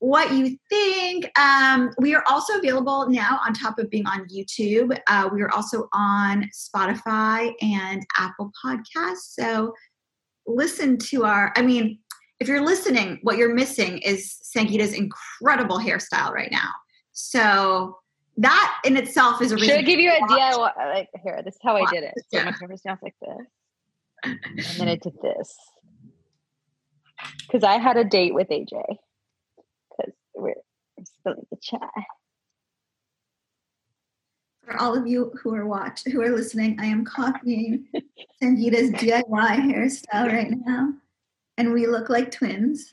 what 0.00 0.32
you 0.32 0.56
think. 0.68 1.30
Um, 1.38 1.90
we 1.98 2.14
are 2.14 2.24
also 2.28 2.58
available 2.58 3.08
now 3.08 3.38
on 3.46 3.52
top 3.52 3.78
of 3.78 3.88
being 3.90 4.06
on 4.06 4.26
YouTube. 4.28 4.98
Uh, 5.06 5.28
we 5.32 5.42
are 5.42 5.50
also 5.50 5.88
on 5.92 6.48
Spotify 6.54 7.52
and 7.60 8.04
Apple 8.18 8.50
Podcasts. 8.64 9.34
So 9.38 9.74
listen 10.46 10.96
to 10.98 11.24
our, 11.24 11.52
I 11.54 11.62
mean, 11.62 11.98
if 12.40 12.48
you're 12.48 12.64
listening, 12.64 13.18
what 13.22 13.36
you're 13.36 13.54
missing 13.54 13.98
is 13.98 14.38
Sangita's 14.56 14.94
incredible 14.94 15.78
hairstyle 15.78 16.32
right 16.32 16.50
now. 16.50 16.70
So 17.12 17.98
that 18.38 18.80
in 18.86 18.96
itself 18.96 19.42
is 19.42 19.52
a 19.52 19.56
reason. 19.56 19.68
Should 19.68 19.78
I 19.80 19.82
give 19.82 20.00
you 20.00 20.10
a 20.10 20.20
DIY? 20.20 20.76
Like 20.76 21.10
here, 21.22 21.42
this 21.44 21.54
is 21.56 21.60
how 21.62 21.76
I 21.76 21.84
did 21.92 22.04
it. 22.04 22.14
So 22.16 22.22
yeah. 22.38 22.44
my 22.46 22.52
camera's 22.52 22.80
down 22.80 22.98
like 23.02 23.14
this, 23.20 23.46
and 24.24 24.78
then 24.78 24.88
I 24.88 24.94
did 24.96 25.12
this 25.20 25.54
because 27.42 27.62
I 27.62 27.76
had 27.76 27.98
a 27.98 28.04
date 28.04 28.32
with 28.32 28.48
AJ 28.48 28.96
we're 30.40 30.54
spilling 31.04 31.46
the 31.50 31.56
chai. 31.60 31.78
For 34.64 34.76
all 34.80 34.96
of 34.96 35.06
you 35.06 35.32
who 35.42 35.54
are 35.54 35.66
watch 35.66 36.04
who 36.04 36.20
are 36.22 36.30
listening, 36.30 36.78
I 36.80 36.86
am 36.86 37.04
copying 37.04 37.88
Sangita's 38.42 38.90
DIY 39.00 39.24
hairstyle 39.24 40.32
right 40.32 40.52
now, 40.66 40.94
and 41.56 41.72
we 41.72 41.86
look 41.86 42.08
like 42.08 42.30
twins. 42.30 42.92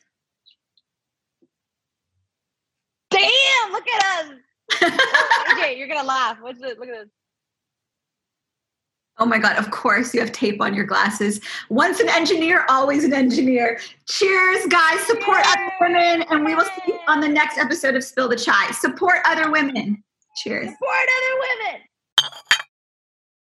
Damn! 3.09 3.71
Look 3.71 3.87
at 3.87 4.25
us. 4.25 4.33
oh, 4.81 5.55
AJ, 5.61 5.77
you're 5.77 5.87
gonna 5.87 6.07
laugh. 6.07 6.37
What's 6.41 6.61
it? 6.61 6.79
Look 6.79 6.89
at 6.89 6.95
this. 6.95 7.09
Oh 9.19 9.25
my 9.25 9.39
God, 9.39 9.57
of 9.57 9.71
course 9.71 10.13
you 10.13 10.19
have 10.19 10.31
tape 10.31 10.61
on 10.61 10.75
your 10.75 10.85
glasses. 10.85 11.41
Once 11.69 11.99
an 11.99 12.09
engineer, 12.09 12.65
always 12.69 13.03
an 13.03 13.13
engineer. 13.13 13.79
Cheers, 14.05 14.67
guys. 14.67 14.99
Support 15.01 15.37
Yay! 15.37 15.51
other 15.51 15.71
women, 15.81 16.23
and 16.29 16.45
we 16.45 16.53
will 16.53 16.65
see 16.65 16.93
you 16.93 16.99
on 17.07 17.19
the 17.19 17.27
next 17.27 17.57
episode 17.57 17.95
of 17.95 18.03
Spill 18.03 18.29
the 18.29 18.35
Chai. 18.35 18.71
Support 18.71 19.19
other 19.25 19.51
women. 19.51 20.03
Cheers. 20.35 20.69
Support 20.69 21.07
other 21.17 21.71
women. 21.71 21.86